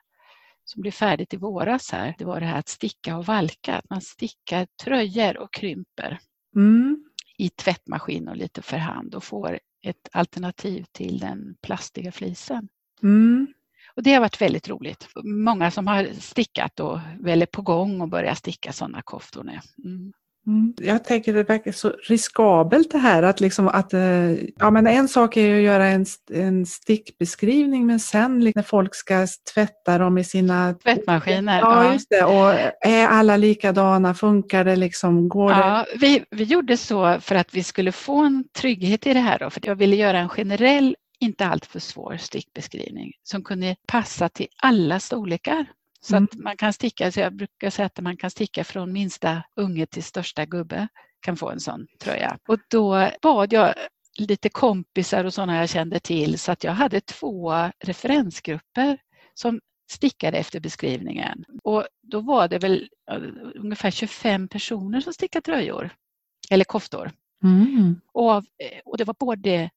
som 0.65 0.81
blev 0.81 0.91
färdigt 0.91 1.33
i 1.33 1.37
våras 1.37 1.91
här, 1.91 2.15
det 2.17 2.25
var 2.25 2.39
det 2.39 2.45
här 2.45 2.59
att 2.59 2.69
sticka 2.69 3.17
och 3.17 3.25
valka. 3.25 3.75
Att 3.75 3.89
man 3.89 4.01
stickar 4.01 4.67
tröjor 4.83 5.37
och 5.37 5.53
krymper 5.53 6.19
mm. 6.55 7.03
i 7.37 7.49
tvättmaskin 7.49 8.27
och 8.27 8.37
lite 8.37 8.61
för 8.61 8.77
hand 8.77 9.15
och 9.15 9.23
får 9.23 9.59
ett 9.83 10.09
alternativ 10.11 10.85
till 10.91 11.19
den 11.19 11.55
plastiga 11.61 12.11
flisen. 12.11 12.67
Mm. 13.03 13.47
Och 13.95 14.03
det 14.03 14.13
har 14.13 14.21
varit 14.21 14.41
väldigt 14.41 14.69
roligt. 14.69 15.07
Många 15.23 15.71
som 15.71 15.87
har 15.87 16.07
stickat 16.19 16.79
och 16.79 16.99
väl 17.19 17.41
är 17.41 17.45
på 17.45 17.61
gång 17.61 18.01
och 18.01 18.09
börjar 18.09 18.33
sticka 18.33 18.73
sådana 18.73 19.01
koftor 19.01 19.43
nu. 19.43 19.59
Mm. 19.85 20.13
Mm. 20.47 20.73
Jag 20.77 21.03
tänker 21.03 21.33
det 21.33 21.43
verkar 21.43 21.71
så 21.71 21.93
riskabelt 22.07 22.91
det 22.91 22.97
här 22.97 23.23
att 23.23 23.39
liksom 23.39 23.67
att, 23.67 23.93
eh, 23.93 24.31
ja 24.31 24.71
men 24.71 24.87
en 24.87 25.07
sak 25.07 25.37
är 25.37 25.55
att 25.55 25.61
göra 25.61 25.85
en, 25.85 26.05
en 26.33 26.65
stickbeskrivning 26.65 27.87
men 27.87 27.99
sen 27.99 28.43
liksom, 28.43 28.59
när 28.59 28.63
folk 28.63 28.95
ska 28.95 29.27
tvätta 29.53 29.97
dem 29.97 30.17
i 30.17 30.23
sina 30.23 30.73
tvättmaskiner. 30.73 31.59
Ja, 31.59 31.93
just 31.93 32.09
det. 32.09 32.23
Och 32.23 32.53
är 32.81 33.07
alla 33.07 33.37
likadana? 33.37 34.13
Funkar 34.13 34.63
det 34.63 34.75
liksom? 34.75 35.29
Går 35.29 35.51
ja, 35.51 35.85
det? 35.93 35.99
Vi, 35.99 36.23
vi 36.31 36.43
gjorde 36.43 36.77
så 36.77 37.19
för 37.19 37.35
att 37.35 37.53
vi 37.53 37.63
skulle 37.63 37.91
få 37.91 38.17
en 38.17 38.43
trygghet 38.57 39.07
i 39.07 39.13
det 39.13 39.19
här 39.19 39.39
då, 39.39 39.49
för 39.49 39.61
jag 39.63 39.75
ville 39.75 39.95
göra 39.95 40.19
en 40.19 40.29
generell 40.29 40.95
inte 41.19 41.45
alltför 41.45 41.79
svår 41.79 42.17
stickbeskrivning 42.17 43.13
som 43.23 43.43
kunde 43.43 43.75
passa 43.87 44.29
till 44.29 44.47
alla 44.57 44.99
storlekar. 44.99 45.65
Så 46.01 46.15
mm. 46.15 46.23
att 46.23 46.39
man 46.39 46.57
kan 46.57 46.73
sticka, 46.73 47.11
så 47.11 47.19
jag 47.19 47.35
brukar 47.35 47.69
säga 47.69 47.85
att 47.85 47.99
man 47.99 48.17
kan 48.17 48.31
sticka 48.31 48.63
från 48.63 48.93
minsta 48.93 49.43
unge 49.55 49.85
till 49.85 50.03
största 50.03 50.45
gubbe 50.45 50.87
kan 51.21 51.37
få 51.37 51.49
en 51.49 51.59
sån 51.59 51.87
tröja. 51.99 52.37
Och 52.47 52.59
då 52.69 53.09
bad 53.21 53.53
jag 53.53 53.73
lite 54.19 54.49
kompisar 54.49 55.23
och 55.23 55.33
sådana 55.33 55.57
jag 55.57 55.69
kände 55.69 55.99
till 55.99 56.39
så 56.39 56.51
att 56.51 56.63
jag 56.63 56.71
hade 56.71 57.01
två 57.01 57.53
referensgrupper 57.79 58.97
som 59.33 59.59
stickade 59.91 60.37
efter 60.37 60.59
beskrivningen. 60.59 61.45
Och 61.63 61.87
då 62.01 62.19
var 62.19 62.47
det 62.47 62.59
väl 62.59 62.89
ungefär 63.55 63.91
25 63.91 64.47
personer 64.47 65.01
som 65.01 65.13
stickade 65.13 65.45
tröjor 65.45 65.89
eller 66.49 66.65
koftor. 66.65 67.11
Mm. 67.43 68.01
Och, 68.11 68.43
och 68.85 68.97
det 68.97 69.03
var 69.03 69.15
både 69.19 69.69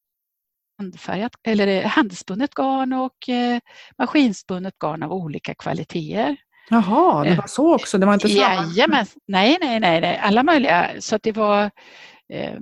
handfärgat 0.82 1.32
eller 1.42 1.82
handspunnet 1.82 2.54
garn 2.54 2.92
och 2.92 3.28
eh, 3.28 3.60
maskinspunnet 3.98 4.78
garn 4.78 5.02
av 5.02 5.12
olika 5.12 5.54
kvaliteter. 5.54 6.36
Jaha, 6.70 7.24
det 7.24 7.34
var 7.34 7.46
så 7.46 7.74
också? 7.74 7.98
Det 7.98 8.06
var 8.06 8.14
inte 8.14 8.28
samma? 8.28 8.54
Jajamän, 8.54 9.06
nej, 9.26 9.58
nej, 9.60 9.80
nej, 9.80 10.00
nej, 10.00 10.18
alla 10.18 10.42
möjliga. 10.42 10.90
Så 10.98 11.18
det 11.22 11.32
var 11.32 11.70
eh, 12.28 12.58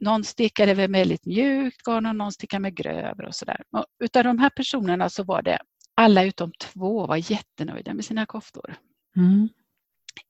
någon 0.00 0.24
stickade 0.24 0.74
med 0.74 0.90
väldigt 0.90 1.26
mjukt 1.26 1.82
garn 1.82 2.06
och 2.06 2.16
någon 2.16 2.32
stickade 2.32 2.60
med 2.60 2.74
grövre 2.74 3.26
och 3.26 3.34
sådär. 3.34 3.62
Utav 4.04 4.24
de 4.24 4.38
här 4.38 4.50
personerna 4.50 5.08
så 5.08 5.24
var 5.24 5.42
det 5.42 5.58
alla 5.94 6.24
utom 6.24 6.52
två 6.60 7.06
var 7.06 7.30
jättenöjda 7.30 7.94
med 7.94 8.04
sina 8.04 8.26
koftor. 8.26 8.74
Mm. 9.16 9.48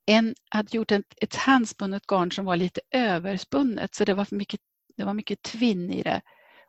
En 0.05 0.35
hade 0.49 0.77
gjort 0.77 0.91
ett, 0.91 1.05
ett 1.21 1.35
handspunnet 1.35 2.07
garn 2.07 2.31
som 2.31 2.45
var 2.45 2.55
lite 2.55 2.81
överspunnet 2.91 3.95
så 3.95 4.05
det 4.05 4.13
var, 4.13 4.25
för 4.25 4.35
mycket, 4.35 4.59
det 4.97 5.03
var 5.03 5.13
mycket 5.13 5.41
tvinn 5.41 5.91
i 5.91 6.03
det 6.03 6.21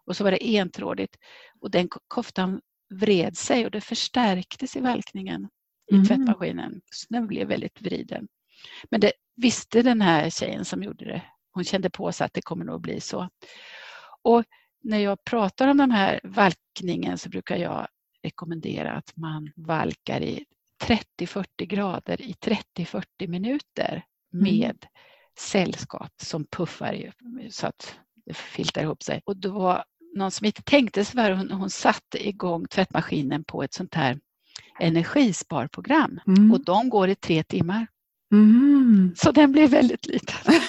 och 0.06 0.16
så 0.16 0.24
var 0.24 0.30
det 0.30 0.56
entrådigt 0.56 1.16
och 1.60 1.70
den 1.70 1.88
koftan 2.08 2.60
vred 2.94 3.36
sig 3.36 3.64
och 3.64 3.70
det 3.70 3.80
förstärktes 3.80 4.76
i 4.76 4.80
valkningen 4.80 5.48
i 5.90 5.94
mm. 5.94 6.06
tvättmaskinen. 6.06 6.80
Så 6.90 7.06
den 7.08 7.26
blev 7.26 7.48
väldigt 7.48 7.82
vriden. 7.82 8.28
Men 8.90 9.00
det 9.00 9.12
visste 9.36 9.82
den 9.82 10.00
här 10.00 10.30
tjejen 10.30 10.64
som 10.64 10.82
gjorde 10.82 11.04
det. 11.04 11.22
Hon 11.52 11.64
kände 11.64 11.90
på 11.90 12.12
sig 12.12 12.24
att 12.24 12.34
det 12.34 12.42
kommer 12.42 12.64
nog 12.64 12.80
bli 12.80 13.00
så. 13.00 13.28
Och 14.22 14.44
när 14.82 14.98
jag 14.98 15.24
pratar 15.24 15.68
om 15.68 15.76
den 15.76 15.90
här 15.90 16.20
valkningen 16.24 17.18
så 17.18 17.28
brukar 17.28 17.56
jag 17.56 17.88
rekommendera 18.22 18.92
att 18.92 19.16
man 19.16 19.52
valkar 19.56 20.20
i 20.20 20.44
30-40 20.82 21.44
grader 21.64 22.22
i 22.22 22.32
30-40 22.32 23.04
minuter 23.28 24.04
mm. 24.34 24.44
med 24.44 24.64
mm. 24.64 24.92
sällskap 25.38 26.12
som 26.16 26.46
puffar 26.46 27.12
så 27.50 27.66
att 27.66 27.98
det 28.26 28.34
filtar 28.34 28.82
ihop 28.82 29.02
sig. 29.02 29.22
Och 29.24 29.36
då 29.36 29.84
någon 30.14 30.30
som 30.30 30.46
inte 30.46 30.62
tänkte 30.62 31.04
så 31.04 31.16
var 31.16 31.30
hon, 31.30 31.50
hon 31.50 31.70
satte 31.70 32.28
igång 32.28 32.66
tvättmaskinen 32.66 33.44
på 33.44 33.62
ett 33.62 33.74
sånt 33.74 33.94
här 33.94 34.18
energisparprogram 34.80 36.20
mm. 36.26 36.52
och 36.52 36.64
de 36.64 36.88
går 36.88 37.08
i 37.08 37.14
tre 37.14 37.44
timmar. 37.44 37.86
Mm. 38.32 39.12
Så 39.16 39.32
den 39.32 39.52
blev 39.52 39.70
väldigt 39.70 40.06
liten. 40.06 40.60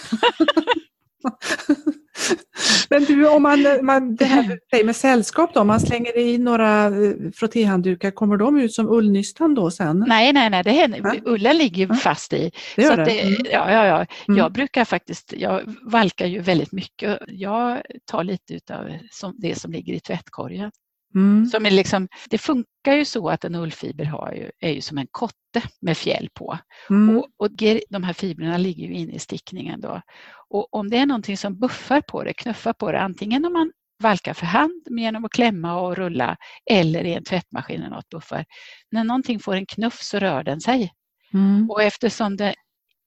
Men 2.90 3.04
du, 3.04 3.28
om 3.30 3.44
man, 3.44 3.66
man 3.82 4.16
det 4.16 4.26
här 4.26 4.84
med 4.84 4.96
sällskap 4.96 5.54
då, 5.54 5.60
om 5.60 5.68
man 5.68 5.80
slänger 5.80 6.18
i 6.18 6.38
några 6.38 6.86
eh, 6.86 7.14
frottéhanddukar, 7.36 8.12
kommer 8.12 8.38
de 8.38 8.58
ut 8.58 8.74
som 8.74 8.90
ullnystan 8.90 9.56
då 9.56 9.72
sen? 9.72 10.06
Nej, 10.08 10.34
nej, 10.34 10.50
nej, 10.50 10.64
det 10.64 10.72
händer, 10.72 11.02
ja. 11.04 11.14
ullen 11.26 11.58
ligger 11.58 11.88
ju 11.88 11.94
fast 11.94 12.34
i. 12.34 12.52
Det 12.76 12.82
gör 12.82 12.90
så 12.90 12.96
det. 12.96 13.22
Mm. 13.22 13.46
ja, 13.52 13.72
ja, 13.72 13.86
ja. 13.86 14.06
Mm. 14.28 14.38
Jag 14.38 14.52
brukar 14.52 14.86
faktiskt, 14.86 15.34
jag 15.38 15.76
valkar 15.92 16.26
ju 16.26 16.40
väldigt 16.40 16.72
mycket. 16.72 17.20
Jag 17.28 17.82
tar 18.06 18.24
lite 18.24 18.78
av 18.78 19.34
det 19.38 19.60
som 19.60 19.72
ligger 19.72 19.94
i 19.94 20.00
tvättkorgen. 20.00 20.72
Mm. 21.15 21.46
Som 21.46 21.65
är 21.65 21.72
liksom, 21.72 22.08
det 22.30 22.38
funkar 22.38 22.94
ju 22.94 23.06
så 23.06 23.30
att 23.30 23.46
en 23.46 23.56
ullfiber 23.56 24.06
har 24.06 24.32
ju, 24.32 24.52
är 24.60 24.72
ju 24.72 24.82
som 24.82 24.98
en 24.98 25.08
kotte 25.12 25.62
med 25.82 25.98
fjäll 25.98 26.30
på. 26.34 26.58
Mm. 26.89 27.18
Och, 27.18 27.28
och, 27.38 27.50
de 27.89 28.04
här 28.04 28.13
fibrerna 28.13 28.58
ligger 28.58 28.88
ju 28.88 28.94
inne 28.94 29.13
i 29.13 29.20
stickningen. 29.20 29.82
Då. 29.82 30.02
Och 30.50 30.74
om 30.74 30.89
det 30.89 30.98
är 30.98 31.06
någonting 31.06 31.38
som 31.38 31.60
buffar 31.60 32.02
på 32.02 32.24
det, 32.24 32.34
knuffar 32.34 32.74
på 32.74 32.91
det, 32.91 33.00
antingen 33.00 33.46
om 33.46 33.54
man 33.54 33.72
valkar 34.04 34.34
för 34.34 34.46
hand 34.46 34.88
genom 34.89 35.26
att 35.26 35.32
klämma 35.32 35.82
och 35.82 35.96
rulla 35.96 36.38
eller 36.72 37.04
i 37.04 37.13
en 37.13 37.24
tvättmaskin 37.24 37.82
eller 37.82 37.96
något 37.96 38.10
buffar. 38.10 38.46
När 38.91 39.04
någonting 39.04 39.39
får 39.39 39.56
en 39.56 39.65
knuff 39.65 40.02
så 40.02 40.20
rör 40.20 40.44
den 40.44 40.62
sig. 40.62 40.91
Mm. 41.34 41.70
Och 41.70 41.84
eftersom 41.84 42.38
det, 42.38 42.56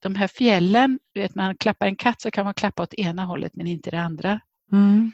de 0.03 0.15
här 0.15 0.29
fjällen, 0.29 0.99
vet 1.15 1.35
man 1.35 1.57
klappar 1.57 1.87
en 1.87 1.97
katt 1.97 2.21
så 2.21 2.31
kan 2.31 2.45
man 2.45 2.55
klappa 2.55 2.83
åt 2.83 2.95
ena 2.95 3.25
hållet 3.25 3.53
men 3.55 3.67
inte 3.67 3.91
det 3.91 4.01
andra. 4.01 4.41
Mm. 4.73 5.13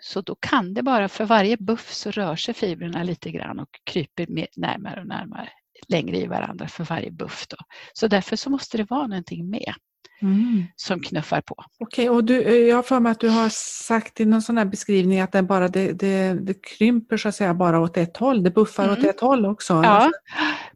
Så 0.00 0.20
då 0.20 0.34
kan 0.40 0.74
det 0.74 0.82
bara, 0.82 1.08
för 1.08 1.24
varje 1.24 1.56
buff 1.56 1.92
så 1.92 2.10
rör 2.10 2.36
sig 2.36 2.54
fibrerna 2.54 3.02
lite 3.02 3.30
grann 3.30 3.58
och 3.58 3.68
kryper 3.84 4.26
närmare 4.56 5.00
och 5.00 5.06
närmare 5.06 5.48
längre 5.88 6.16
i 6.16 6.26
varandra 6.26 6.68
för 6.68 6.84
varje 6.84 7.10
buff. 7.10 7.46
Då. 7.48 7.56
Så 7.92 8.08
därför 8.08 8.36
så 8.36 8.50
måste 8.50 8.76
det 8.76 8.90
vara 8.90 9.06
någonting 9.06 9.50
med 9.50 9.74
mm. 10.22 10.64
som 10.76 11.00
knuffar 11.00 11.40
på. 11.40 11.64
Okej, 11.78 12.10
och 12.10 12.24
du, 12.24 12.42
eh, 12.42 12.54
jag 12.54 12.76
har 12.76 12.82
för 12.82 13.00
mig 13.00 13.12
att 13.12 13.20
du 13.20 13.28
har 13.28 13.48
sagt 13.84 14.20
i 14.20 14.24
någon 14.24 14.42
sån 14.42 14.58
här 14.58 14.64
beskrivning 14.64 15.20
att 15.20 15.32
det, 15.32 15.42
bara, 15.42 15.68
det, 15.68 15.92
det, 15.92 16.34
det 16.34 16.54
krymper 16.54 17.16
så 17.16 17.28
att 17.28 17.34
säga 17.34 17.54
bara 17.54 17.80
åt 17.80 17.96
ett 17.96 18.16
håll, 18.16 18.42
det 18.42 18.50
buffar 18.50 18.84
mm. 18.84 18.98
åt 18.98 19.04
ett 19.04 19.20
håll 19.20 19.46
också. 19.46 19.74
Ja, 19.84 20.10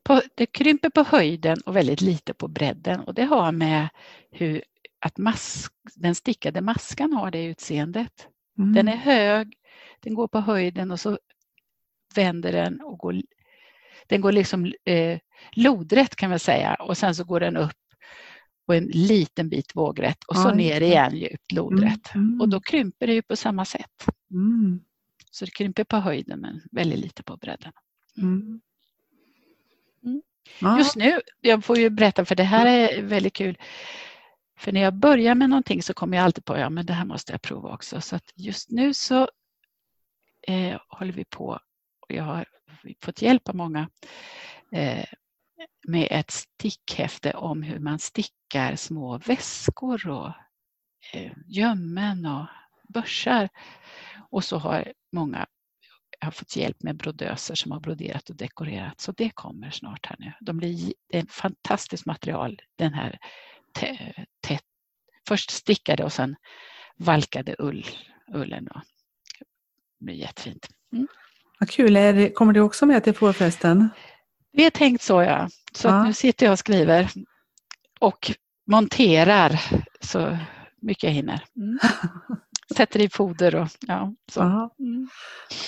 på, 0.02 0.22
det 0.34 0.46
krymper 0.46 0.90
på 0.90 1.02
höjden 1.02 1.56
och 1.66 1.76
väldigt 1.76 2.00
lite 2.00 2.34
på 2.34 2.48
bredden 2.48 3.00
och 3.00 3.14
det 3.14 3.24
har 3.24 3.52
med 3.52 3.88
hur 4.30 4.62
att 5.00 5.18
mask, 5.18 5.72
den 5.94 6.14
stickade 6.14 6.60
maskan 6.60 7.12
har 7.12 7.30
det 7.30 7.44
utseendet. 7.44 8.28
Mm. 8.58 8.72
Den 8.72 8.88
är 8.88 8.96
hög, 8.96 9.54
den 10.00 10.14
går 10.14 10.28
på 10.28 10.40
höjden 10.40 10.90
och 10.90 11.00
så 11.00 11.18
vänder 12.14 12.52
den 12.52 12.80
och 12.80 12.98
går, 12.98 13.22
den 14.06 14.20
går 14.20 14.32
liksom 14.32 14.72
eh, 14.84 15.18
lodrätt 15.52 16.16
kan 16.16 16.30
man 16.30 16.38
säga 16.38 16.74
och 16.74 16.96
sen 16.96 17.14
så 17.14 17.24
går 17.24 17.40
den 17.40 17.56
upp 17.56 17.76
och 18.66 18.74
en 18.74 18.84
liten 18.84 19.48
bit 19.48 19.76
vågrätt 19.76 20.24
och 20.24 20.36
så 20.36 20.48
ja, 20.48 20.54
ner 20.54 20.80
igen 20.80 21.16
djupt 21.16 21.52
lodrätt. 21.52 22.14
Mm, 22.14 22.28
mm. 22.28 22.40
Och 22.40 22.48
då 22.48 22.60
krymper 22.60 23.06
det 23.06 23.14
ju 23.14 23.22
på 23.22 23.36
samma 23.36 23.64
sätt. 23.64 24.06
Mm. 24.30 24.80
Så 25.30 25.44
det 25.44 25.50
krymper 25.50 25.84
på 25.84 25.96
höjden 25.96 26.40
men 26.40 26.60
väldigt 26.72 26.98
lite 26.98 27.22
på 27.22 27.36
bredden. 27.36 27.72
Mm. 28.16 28.60
Mm. 30.02 30.78
Just 30.78 30.96
nu, 30.96 31.20
jag 31.40 31.64
får 31.64 31.78
ju 31.78 31.90
berätta 31.90 32.24
för 32.24 32.34
det 32.34 32.44
här 32.44 32.66
är 32.66 33.02
väldigt 33.02 33.32
kul. 33.32 33.58
För 34.64 34.72
när 34.72 34.80
jag 34.80 34.94
börjar 34.94 35.34
med 35.34 35.50
någonting 35.50 35.82
så 35.82 35.94
kommer 35.94 36.16
jag 36.16 36.24
alltid 36.24 36.44
på 36.44 36.58
ja 36.58 36.70
men 36.70 36.86
det 36.86 36.92
här 36.92 37.04
måste 37.04 37.32
jag 37.32 37.42
prova 37.42 37.74
också. 37.74 38.00
Så 38.00 38.16
att 38.16 38.32
just 38.34 38.70
nu 38.70 38.94
så 38.94 39.28
eh, 40.46 40.80
håller 40.88 41.12
vi 41.12 41.24
på 41.24 41.60
och 42.00 42.14
jag 42.14 42.24
har 42.24 42.44
fått 43.02 43.22
hjälp 43.22 43.48
av 43.48 43.56
många 43.56 43.88
eh, 44.72 45.04
med 45.88 46.08
ett 46.10 46.30
stickhäfte 46.30 47.32
om 47.32 47.62
hur 47.62 47.78
man 47.78 47.98
stickar 47.98 48.76
små 48.76 49.18
väskor 49.18 50.08
och 50.08 50.32
eh, 51.12 51.32
gömmen 51.46 52.26
och 52.26 52.46
börsar. 52.88 53.48
Och 54.30 54.44
så 54.44 54.58
har 54.58 54.92
många 55.12 55.46
jag 56.20 56.26
har 56.26 56.32
fått 56.32 56.56
hjälp 56.56 56.82
med 56.82 56.96
brodöser 56.96 57.54
som 57.54 57.72
har 57.72 57.80
broderat 57.80 58.30
och 58.30 58.36
dekorerat. 58.36 59.00
Så 59.00 59.12
det 59.12 59.30
kommer 59.30 59.70
snart 59.70 60.06
här 60.06 60.16
nu. 60.18 60.32
De 60.40 60.56
blir, 60.56 60.92
det 61.08 61.18
är 61.18 61.22
ett 61.22 61.32
fantastiskt 61.32 62.06
material, 62.06 62.60
den 62.76 62.94
här 62.94 63.18
tätt, 63.74 64.64
först 65.28 65.50
stickade 65.50 66.04
och 66.04 66.12
sen 66.12 66.36
valkade 66.96 67.56
ull, 67.58 67.86
ullen. 68.34 68.64
Då. 68.64 68.80
Det 69.98 70.04
blir 70.04 70.14
jättefint. 70.14 70.68
Mm. 70.92 71.08
Vad 71.60 71.70
kul, 71.70 71.96
är 71.96 72.12
det, 72.12 72.30
kommer 72.30 72.52
det 72.52 72.60
också 72.60 72.86
med 72.86 73.04
till 73.04 73.14
fårfesten? 73.14 73.88
Det 74.52 74.66
är 74.66 74.70
tänkt 74.70 75.02
så 75.02 75.22
ja. 75.22 75.48
Så 75.72 75.88
ja. 75.88 76.04
nu 76.04 76.12
sitter 76.12 76.46
jag 76.46 76.52
och 76.52 76.58
skriver 76.58 77.10
och 78.00 78.32
monterar 78.66 79.60
så 80.00 80.38
mycket 80.80 81.04
jag 81.04 81.10
hinner. 81.10 81.44
Mm. 81.56 81.78
Sätter 82.76 83.00
i 83.00 83.08
foder 83.08 83.54
och 83.54 83.68
ja. 83.80 84.14
Så. 84.32 84.40
Mm. 84.78 85.08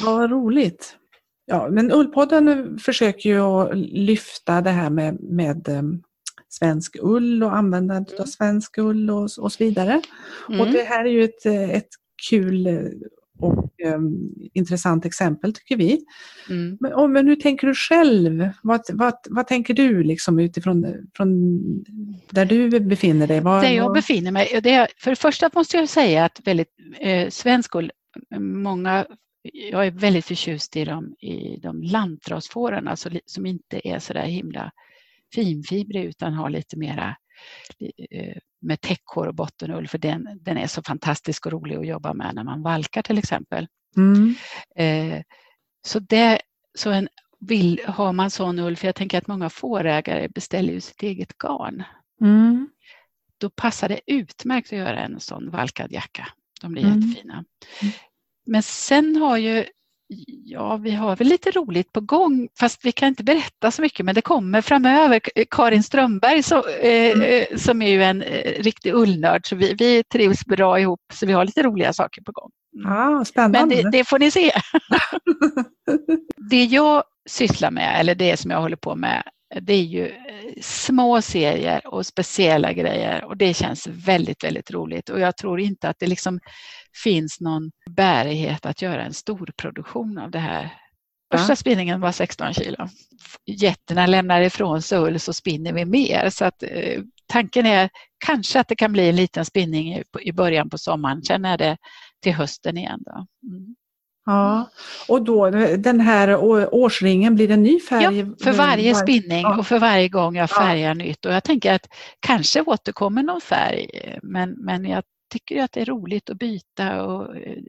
Vad 0.00 0.30
roligt. 0.30 0.96
Ja, 1.44 1.68
men 1.70 1.92
Ullpodden 1.92 2.78
försöker 2.78 3.30
ju 3.30 3.74
lyfta 3.74 4.60
det 4.60 4.70
här 4.70 4.90
med, 4.90 5.20
med 5.20 5.68
ehm, 5.68 6.02
svensk 6.58 6.96
ull 7.00 7.42
och 7.42 7.56
användandet 7.56 8.12
mm. 8.12 8.22
av 8.22 8.26
svensk 8.26 8.78
ull 8.78 9.10
och, 9.10 9.22
och 9.38 9.52
så 9.52 9.64
vidare. 9.64 10.02
Mm. 10.48 10.60
Och 10.60 10.66
det 10.66 10.82
här 10.82 11.04
är 11.04 11.10
ju 11.10 11.24
ett, 11.24 11.46
ett 11.46 11.88
kul 12.30 12.66
och 13.38 13.70
um, 13.94 14.34
intressant 14.54 15.04
exempel 15.04 15.54
tycker 15.54 15.76
vi. 15.76 16.04
Mm. 16.50 16.78
Men, 16.80 16.92
oh, 16.92 17.08
men 17.08 17.26
hur 17.26 17.36
tänker 17.36 17.66
du 17.66 17.74
själv? 17.74 18.48
Vad, 18.62 18.80
vad, 18.92 19.14
vad 19.30 19.46
tänker 19.46 19.74
du 19.74 20.02
liksom 20.02 20.38
utifrån 20.38 20.86
från 21.16 21.60
där 22.30 22.44
du 22.44 22.80
befinner 22.80 23.26
dig? 23.26 23.40
Var, 23.40 23.62
där 23.62 23.70
jag 23.70 23.92
befinner 23.92 24.30
mig, 24.30 24.60
det, 24.62 24.88
för 24.98 25.10
det 25.10 25.16
första 25.16 25.50
måste 25.54 25.76
jag 25.76 25.88
säga 25.88 26.24
att 26.24 26.40
väldigt, 26.44 26.74
eh, 27.00 27.28
svensk 27.28 27.74
ull, 27.74 27.92
många 28.38 29.06
jag 29.52 29.86
är 29.86 29.90
väldigt 29.90 30.24
förtjust 30.24 30.76
i 30.76 30.84
de, 30.84 31.14
i 31.20 31.60
de 31.62 31.82
lantrasfåren, 31.82 32.88
alltså, 32.88 33.10
som 33.26 33.46
inte 33.46 33.88
är 33.88 33.98
så 33.98 34.12
där 34.12 34.22
himla 34.22 34.72
finfibrig 35.36 36.04
utan 36.04 36.34
har 36.34 36.50
lite 36.50 36.76
mera 36.76 37.16
eh, 38.10 38.36
med 38.60 38.80
täckhår 38.80 39.26
och 39.26 39.34
bottenull 39.34 39.88
för 39.88 39.98
den, 39.98 40.28
den 40.40 40.58
är 40.58 40.66
så 40.66 40.82
fantastisk 40.82 41.46
och 41.46 41.52
rolig 41.52 41.76
att 41.76 41.86
jobba 41.86 42.14
med 42.14 42.34
när 42.34 42.44
man 42.44 42.62
valkar 42.62 43.02
till 43.02 43.18
exempel. 43.18 43.66
Mm. 43.96 44.34
Eh, 44.76 45.22
så, 45.86 45.98
det, 45.98 46.40
så 46.78 46.90
en, 46.90 47.08
vill, 47.40 47.80
har 47.86 48.12
man 48.12 48.30
sån 48.30 48.58
ull, 48.58 48.76
för 48.76 48.88
jag 48.88 48.94
tänker 48.94 49.18
att 49.18 49.26
många 49.26 49.50
fårägare 49.50 50.28
beställer 50.28 50.72
ju 50.72 50.80
sitt 50.80 51.02
eget 51.02 51.38
garn. 51.38 51.82
Mm. 52.20 52.68
Då 53.38 53.50
passar 53.50 53.88
det 53.88 54.00
utmärkt 54.06 54.72
att 54.72 54.78
göra 54.78 55.00
en 55.00 55.20
sån 55.20 55.50
valkad 55.50 55.92
jacka. 55.92 56.28
De 56.60 56.72
blir 56.72 56.84
mm. 56.84 57.00
jättefina. 57.00 57.44
Men 58.46 58.62
sen 58.62 59.16
har 59.16 59.36
ju 59.36 59.64
Ja, 60.48 60.76
vi 60.76 60.90
har 60.90 61.16
väl 61.16 61.28
lite 61.28 61.50
roligt 61.50 61.92
på 61.92 62.00
gång, 62.00 62.48
fast 62.58 62.84
vi 62.84 62.92
kan 62.92 63.08
inte 63.08 63.24
berätta 63.24 63.70
så 63.70 63.82
mycket, 63.82 64.06
men 64.06 64.14
det 64.14 64.20
kommer 64.20 64.60
framöver. 64.60 65.20
Karin 65.50 65.82
Strömberg 65.82 66.42
så, 66.42 66.68
eh, 66.68 67.12
mm. 67.12 67.22
Eh, 67.22 67.56
som 67.56 67.82
är 67.82 67.90
ju 67.90 68.02
en 68.02 68.22
eh, 68.22 68.62
riktig 68.62 68.94
ullnörd, 68.94 69.46
så 69.46 69.56
vi, 69.56 69.74
vi 69.74 70.02
trivs 70.12 70.44
bra 70.44 70.80
ihop, 70.80 71.00
så 71.12 71.26
vi 71.26 71.32
har 71.32 71.44
lite 71.44 71.62
roliga 71.62 71.92
saker 71.92 72.22
på 72.22 72.32
gång. 72.32 72.50
Ah, 72.86 73.24
spännande. 73.24 73.58
Men 73.58 73.68
det, 73.68 73.90
det 73.98 74.04
får 74.04 74.18
ni 74.18 74.30
se. 74.30 74.52
det 76.50 76.64
jag 76.64 77.04
sysslar 77.28 77.70
med, 77.70 78.00
eller 78.00 78.14
det 78.14 78.36
som 78.36 78.50
jag 78.50 78.60
håller 78.60 78.76
på 78.76 78.96
med, 78.96 79.22
det 79.60 79.72
är 79.72 79.82
ju 79.82 80.06
eh, 80.06 80.14
små 80.60 81.22
serier 81.22 81.86
och 81.86 82.06
speciella 82.06 82.72
grejer 82.72 83.24
och 83.24 83.36
det 83.36 83.54
känns 83.54 83.86
väldigt, 83.86 84.44
väldigt 84.44 84.70
roligt 84.70 85.08
och 85.08 85.20
jag 85.20 85.36
tror 85.36 85.60
inte 85.60 85.88
att 85.88 85.96
det 85.98 86.06
liksom 86.06 86.40
finns 87.04 87.40
någon 87.40 87.70
bärighet 87.90 88.66
att 88.66 88.82
göra 88.82 89.04
en 89.04 89.14
stor 89.14 89.50
produktion 89.56 90.18
av 90.18 90.30
det 90.30 90.38
här. 90.38 90.72
Första 91.32 91.52
ja. 91.52 91.56
spinningen 91.56 92.00
var 92.00 92.12
16 92.12 92.54
kilo. 92.54 92.88
Jätterna 93.46 94.06
lämnar 94.06 94.40
ifrån 94.40 94.82
sig 94.82 94.98
ull 94.98 95.20
så 95.20 95.32
spinner 95.32 95.72
vi 95.72 95.84
mer 95.84 96.30
så 96.30 96.44
att 96.44 96.62
eh, 96.62 97.02
tanken 97.26 97.66
är 97.66 97.90
kanske 98.24 98.60
att 98.60 98.68
det 98.68 98.76
kan 98.76 98.92
bli 98.92 99.08
en 99.08 99.16
liten 99.16 99.44
spinning 99.44 100.02
i, 100.20 100.32
början 100.32 100.70
på 100.70 100.78
sommaren, 100.78 101.22
sen 101.22 101.44
är 101.44 101.58
det 101.58 101.76
till 102.22 102.34
hösten 102.34 102.76
igen. 102.76 103.00
Då. 103.04 103.26
Mm. 103.48 103.74
Ja, 104.26 104.70
och 105.08 105.22
då 105.22 105.50
den 105.76 106.00
här 106.00 106.36
årsringen, 106.74 107.34
blir 107.34 107.48
det 107.48 107.54
en 107.54 107.62
ny 107.62 107.80
färg? 107.80 108.18
Ja, 108.18 108.26
för 108.42 108.52
varje 108.52 108.94
spinning 108.94 109.42
ja. 109.42 109.58
och 109.58 109.66
för 109.66 109.78
varje 109.78 110.08
gång 110.08 110.36
jag 110.36 110.50
färgar 110.50 110.88
ja. 110.88 110.94
nytt. 110.94 111.24
Och 111.24 111.32
jag 111.32 111.44
tänker 111.44 111.74
att 111.74 111.86
kanske 112.20 112.62
återkommer 112.62 113.22
någon 113.22 113.40
färg, 113.40 113.90
men, 114.22 114.50
men 114.50 114.84
jag 114.84 115.02
tycker 115.28 115.62
att 115.62 115.72
det 115.72 115.80
är 115.80 115.84
roligt 115.84 116.30
att 116.30 116.38
byta, 116.38 117.04
och, 117.04 117.36
eh, 117.36 117.62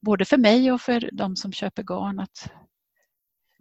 både 0.00 0.24
för 0.24 0.36
mig 0.36 0.72
och 0.72 0.80
för 0.80 1.10
de 1.12 1.36
som 1.36 1.52
köper 1.52 1.82
garn. 1.82 2.18
Att 2.18 2.50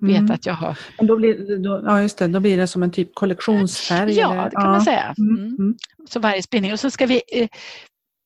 veta 0.01 0.19
mm. 0.19 0.31
att 0.31 0.45
jag 0.45 0.53
har... 0.53 0.79
Då 0.97 1.17
blir, 1.17 1.57
då, 1.57 1.81
ja, 1.85 2.01
just 2.01 2.17
det, 2.17 2.27
då 2.27 2.39
blir 2.39 2.57
det 2.57 2.67
som 2.67 2.83
en 2.83 2.91
typ 2.91 3.15
kollektionsfärg? 3.15 4.13
Ja, 4.13 4.33
eller? 4.33 4.43
det 4.43 4.55
kan 4.55 4.71
man 4.71 4.81
säga. 4.81 5.15
Mm. 5.17 5.35
mm. 5.35 5.55
Mm. 5.59 5.75
Så 6.09 6.19
varje 6.19 6.43
spinning. 6.43 6.73
Och 6.73 6.79
så 6.79 6.91
ska 6.91 7.05
vi 7.05 7.21
eh, 7.31 7.47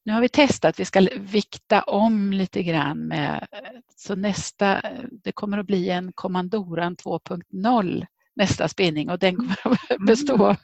nu 0.08 0.14
har 0.14 0.22
vi 0.22 0.30
testat, 0.30 0.80
vi 0.80 0.86
ska 0.86 1.08
vikta 1.20 1.82
om 1.82 2.34
lite 2.34 2.64
grann 2.64 3.08
med, 3.08 3.48
så 3.96 4.16
nästa, 4.16 4.82
det 5.24 5.32
kommer 5.32 5.58
att 5.58 5.66
bli 5.66 5.90
en 5.90 6.12
kommandoran 6.14 6.96
2.0 6.96 8.06
nästa 8.36 8.68
spinning 8.68 9.10
och 9.10 9.20
den 9.20 9.36
kommer 9.36 9.80
att 9.90 10.06
bestå 10.08 10.48
av 10.48 10.56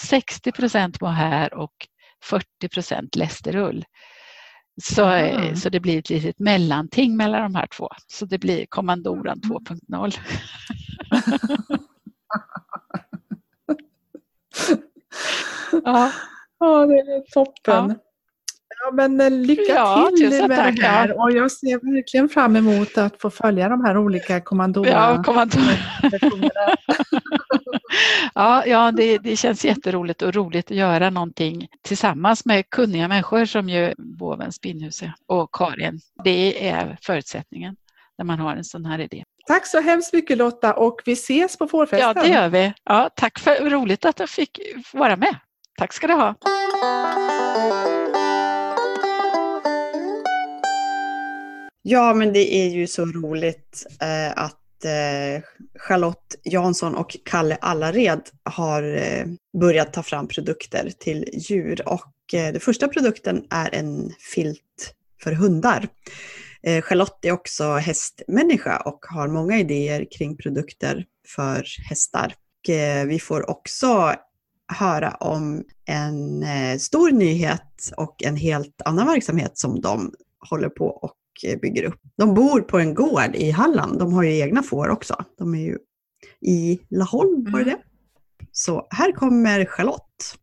60 0.00 0.52
procent 0.52 1.00
mohair 1.00 1.54
och 1.54 1.88
40 2.24 2.68
procent 2.72 3.16
lästerull. 3.16 3.84
Så, 4.82 5.04
mm. 5.04 5.56
så 5.56 5.68
det 5.68 5.80
blir 5.80 5.98
ett 5.98 6.10
litet 6.10 6.38
mellanting 6.38 7.16
mellan 7.16 7.42
de 7.42 7.54
här 7.54 7.66
två. 7.66 7.88
Så 8.06 8.26
det 8.26 8.38
blir 8.38 8.66
kommandoran 8.66 9.40
2.0. 9.40 10.18
ja. 15.84 16.12
ja, 16.58 16.86
det 16.86 16.98
är 16.98 17.30
toppen. 17.32 17.88
Ja. 17.88 17.94
Ja, 18.80 18.90
men 18.92 19.20
eh, 19.20 19.30
lycka 19.30 19.72
ja, 19.72 20.10
till 20.16 20.30
med 20.30 20.56
tack, 20.56 20.76
det 20.76 20.82
här 20.82 21.20
och 21.20 21.32
jag 21.32 21.52
ser 21.52 21.94
verkligen 21.94 22.28
fram 22.28 22.56
emot 22.56 22.98
att 22.98 23.20
få 23.20 23.30
följa 23.30 23.68
de 23.68 23.84
här 23.84 23.98
olika 23.98 24.40
kommandorerna. 24.40 25.14
Ja, 25.16 25.22
kommandor. 25.22 25.62
ja, 28.34 28.66
ja 28.66 28.92
det, 28.92 29.18
det 29.18 29.36
känns 29.36 29.64
jätteroligt 29.64 30.22
och 30.22 30.34
roligt 30.34 30.70
att 30.70 30.76
göra 30.76 31.10
någonting 31.10 31.68
tillsammans 31.82 32.44
med 32.44 32.70
kunniga 32.70 33.08
människor 33.08 33.44
som 33.44 33.68
ju 33.68 33.94
Boven 33.98 34.52
Spinnhus 34.52 35.02
och 35.26 35.52
Karin. 35.52 36.00
Det 36.24 36.68
är 36.68 36.98
förutsättningen 37.02 37.76
när 38.18 38.24
man 38.24 38.38
har 38.38 38.56
en 38.56 38.64
sån 38.64 38.84
här 38.84 38.98
idé. 38.98 39.24
Tack 39.46 39.66
så 39.66 39.80
hemskt 39.80 40.12
mycket 40.12 40.38
Lotta 40.38 40.74
och 40.74 41.00
vi 41.04 41.12
ses 41.12 41.58
på 41.58 41.66
fårfesten. 41.66 42.12
Ja, 42.16 42.22
det 42.22 42.28
gör 42.28 42.48
vi. 42.48 42.72
Ja, 42.84 43.10
tack 43.14 43.38
för 43.38 43.70
roligt 43.70 44.04
att 44.04 44.18
jag 44.20 44.28
fick 44.28 44.60
vara 44.92 45.16
med. 45.16 45.36
Tack 45.78 45.92
ska 45.92 46.06
du 46.06 46.14
ha. 46.14 46.34
Ja, 51.82 52.14
men 52.14 52.32
det 52.32 52.54
är 52.54 52.68
ju 52.68 52.86
så 52.86 53.06
roligt 53.06 53.86
eh, 54.00 54.30
att 54.44 54.84
eh, 54.84 55.42
Charlotte 55.78 56.36
Jansson 56.44 56.94
och 56.94 57.16
Kalle 57.24 57.56
Allared 57.60 58.22
har 58.42 58.82
eh, 58.96 59.26
börjat 59.60 59.92
ta 59.92 60.02
fram 60.02 60.28
produkter 60.28 60.90
till 60.98 61.24
djur. 61.32 61.88
Och 61.88 62.34
eh, 62.34 62.52
den 62.52 62.60
första 62.60 62.88
produkten 62.88 63.44
är 63.50 63.74
en 63.74 64.12
filt 64.34 64.94
för 65.22 65.32
hundar. 65.32 65.88
Eh, 66.62 66.82
Charlotte 66.82 67.24
är 67.24 67.32
också 67.32 67.72
hästmänniska 67.72 68.76
och 68.76 69.06
har 69.08 69.28
många 69.28 69.58
idéer 69.58 70.06
kring 70.18 70.36
produkter 70.36 71.04
för 71.26 71.64
hästar. 71.88 72.34
Och, 72.58 72.70
eh, 72.70 73.06
vi 73.06 73.20
får 73.20 73.50
också 73.50 74.14
höra 74.72 75.10
om 75.10 75.64
en 75.84 76.42
eh, 76.42 76.78
stor 76.78 77.10
nyhet 77.10 77.92
och 77.96 78.22
en 78.22 78.36
helt 78.36 78.82
annan 78.84 79.06
verksamhet 79.06 79.58
som 79.58 79.80
de 79.80 80.12
håller 80.50 80.68
på 80.68 80.86
och 80.86 81.17
bygger 81.62 81.84
upp. 81.84 82.00
De 82.16 82.34
bor 82.34 82.60
på 82.60 82.78
en 82.78 82.94
gård 82.94 83.34
i 83.34 83.50
Halland. 83.50 83.98
De 83.98 84.12
har 84.12 84.22
ju 84.22 84.38
egna 84.38 84.62
får 84.62 84.88
också. 84.88 85.24
De 85.38 85.54
är 85.54 85.58
ju 85.58 85.78
i 86.40 86.80
Laholm, 86.90 87.44
var 87.52 87.58
det 87.58 87.70
mm. 87.70 87.78
det? 87.78 87.82
Så 88.52 88.86
här 88.90 89.12
kommer 89.12 89.64
Charlotte. 89.64 90.38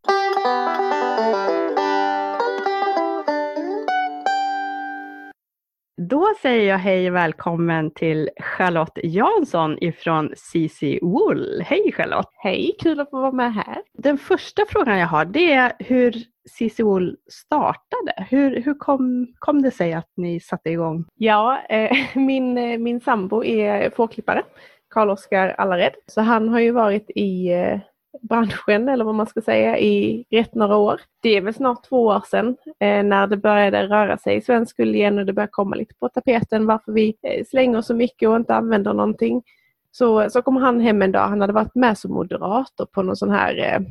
Då 5.98 6.34
säger 6.42 6.70
jag 6.70 6.78
hej 6.78 7.10
och 7.10 7.16
välkommen 7.16 7.92
till 7.92 8.30
Charlotte 8.40 9.00
Jansson 9.04 9.78
ifrån 9.82 10.34
CC 10.36 11.00
Wool. 11.02 11.62
Hej 11.62 11.92
Charlotte! 11.92 12.30
Hej, 12.44 12.76
kul 12.80 13.00
att 13.00 13.10
få 13.10 13.22
vara 13.22 13.32
med 13.32 13.54
här. 13.54 13.82
Den 13.94 14.18
första 14.18 14.64
frågan 14.70 15.00
jag 15.00 15.08
har 15.08 15.26
det 15.26 15.54
är 15.54 15.74
hur 15.80 16.12
CC 16.50 16.80
Wool 16.84 17.18
startade. 17.32 18.28
Hur, 18.30 18.62
hur 18.62 18.74
kom, 18.74 19.28
kom 19.40 19.62
det 19.62 19.72
sig 19.72 19.94
att 19.94 20.12
ni 20.18 20.40
satte 20.40 20.70
igång? 20.70 21.06
Ja, 21.16 21.62
eh, 21.70 21.98
min, 22.16 22.58
eh, 22.58 22.78
min 22.78 23.02
sambo 23.02 23.44
är 23.44 23.90
fårklippare, 23.90 24.44
Karl-Oskar 24.90 25.48
Allared. 25.48 25.94
Så 26.08 26.22
han 26.22 26.50
har 26.50 26.60
ju 26.60 26.72
varit 26.72 27.10
i 27.10 27.54
eh, 27.54 27.80
branschen 28.22 28.90
eller 28.90 29.06
vad 29.06 29.16
man 29.16 29.28
ska 29.28 29.42
säga 29.42 29.80
i 29.80 30.26
rätt 30.30 30.56
några 30.56 30.78
år. 30.78 31.02
Det 31.22 31.30
är 31.30 31.42
väl 31.42 31.54
snart 31.54 31.84
två 31.84 32.06
år 32.06 32.24
sedan 32.32 32.58
eh, 32.80 33.04
när 33.04 33.28
det 33.28 33.38
började 33.38 33.88
röra 33.88 34.18
sig 34.18 34.36
i 34.36 34.42
svensk 34.42 34.80
ull 34.80 34.96
igen 34.96 35.20
och 35.20 35.26
det 35.26 35.34
började 35.34 35.52
komma 35.52 35.76
lite 35.76 35.94
på 36.00 36.10
tapeten 36.10 36.66
varför 36.66 36.92
vi 36.92 37.18
eh, 37.22 37.46
slänger 37.46 37.82
så 37.82 37.94
mycket 37.94 38.30
och 38.30 38.36
inte 38.36 38.56
använder 38.56 38.94
någonting. 38.94 39.44
Så, 39.92 40.30
så 40.30 40.42
kom 40.42 40.56
han 40.56 40.80
hem 40.80 41.02
en 41.02 41.12
dag, 41.12 41.28
han 41.28 41.42
hade 41.42 41.54
varit 41.54 41.76
med 41.76 41.98
som 41.98 42.14
moderator 42.14 42.86
på 42.86 43.02
någon 43.02 43.16
sån 43.16 43.32
här 43.32 43.58
eh, 43.58 43.82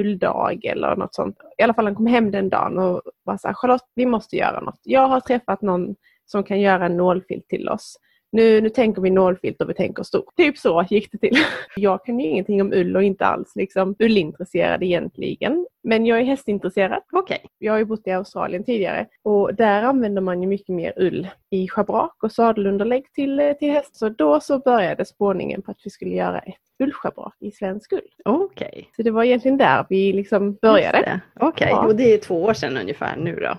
ulldag 0.00 0.64
eller 0.64 0.96
något 0.96 1.14
sånt. 1.14 1.36
I 1.58 1.62
alla 1.62 1.74
fall 1.74 1.84
han 1.84 1.94
kom 1.94 2.06
hem 2.06 2.30
den 2.30 2.48
dagen 2.48 2.78
och 2.78 3.02
var 3.24 3.36
så 3.36 3.48
här, 3.48 3.54
Charlotte 3.54 3.90
vi 3.94 4.06
måste 4.06 4.36
göra 4.36 4.60
något. 4.60 4.80
Jag 4.82 5.08
har 5.08 5.20
träffat 5.20 5.62
någon 5.62 5.94
som 6.26 6.44
kan 6.44 6.60
göra 6.60 6.86
en 6.86 6.96
nålfilt 6.96 7.48
till 7.48 7.68
oss 7.68 7.96
nu, 8.34 8.60
nu 8.60 8.70
tänker 8.70 9.02
vi 9.02 9.10
nålfilt 9.10 9.60
och 9.60 9.70
vi 9.70 9.74
tänker 9.74 10.02
stort. 10.02 10.36
Typ 10.36 10.58
så 10.58 10.84
gick 10.90 11.12
det 11.12 11.18
till. 11.18 11.38
Jag 11.76 12.04
kan 12.04 12.20
ju 12.20 12.26
ingenting 12.26 12.62
om 12.62 12.72
ull 12.72 12.96
och 12.96 13.02
inte 13.02 13.26
alls 13.26 13.52
liksom 13.56 13.96
ullintresserad 13.98 14.82
egentligen. 14.82 15.66
Men 15.82 16.06
jag 16.06 16.20
är 16.20 16.24
hästintresserad. 16.24 17.02
Okay. 17.12 17.38
Jag 17.58 17.72
har 17.72 17.78
ju 17.78 17.84
bott 17.84 18.06
i 18.06 18.10
Australien 18.10 18.64
tidigare 18.64 19.06
och 19.22 19.54
där 19.54 19.82
använder 19.82 20.22
man 20.22 20.42
ju 20.42 20.48
mycket 20.48 20.74
mer 20.74 20.92
ull 20.96 21.28
i 21.50 21.68
schabrak 21.68 22.16
och 22.22 22.32
sadelunderlägg 22.32 23.12
till, 23.12 23.54
till 23.58 23.70
häst. 23.70 23.96
Så 23.96 24.08
då 24.08 24.40
så 24.40 24.58
började 24.58 25.04
spårningen 25.04 25.62
på 25.62 25.70
att 25.70 25.80
vi 25.84 25.90
skulle 25.90 26.14
göra 26.14 26.38
ett 26.38 26.54
ullschabrak 26.82 27.36
i 27.40 27.50
svensk 27.50 27.92
ull. 27.92 28.00
Okej. 28.24 28.68
Okay. 28.68 28.84
Så 28.96 29.02
det 29.02 29.10
var 29.10 29.24
egentligen 29.24 29.58
där 29.58 29.86
vi 29.88 30.12
liksom 30.12 30.54
började. 30.54 31.20
Okej, 31.34 31.48
okay. 31.48 31.68
ja. 31.68 31.86
och 31.86 31.96
det 31.96 32.14
är 32.14 32.18
två 32.18 32.42
år 32.42 32.54
sedan 32.54 32.76
ungefär 32.76 33.16
nu 33.16 33.36
då? 33.36 33.58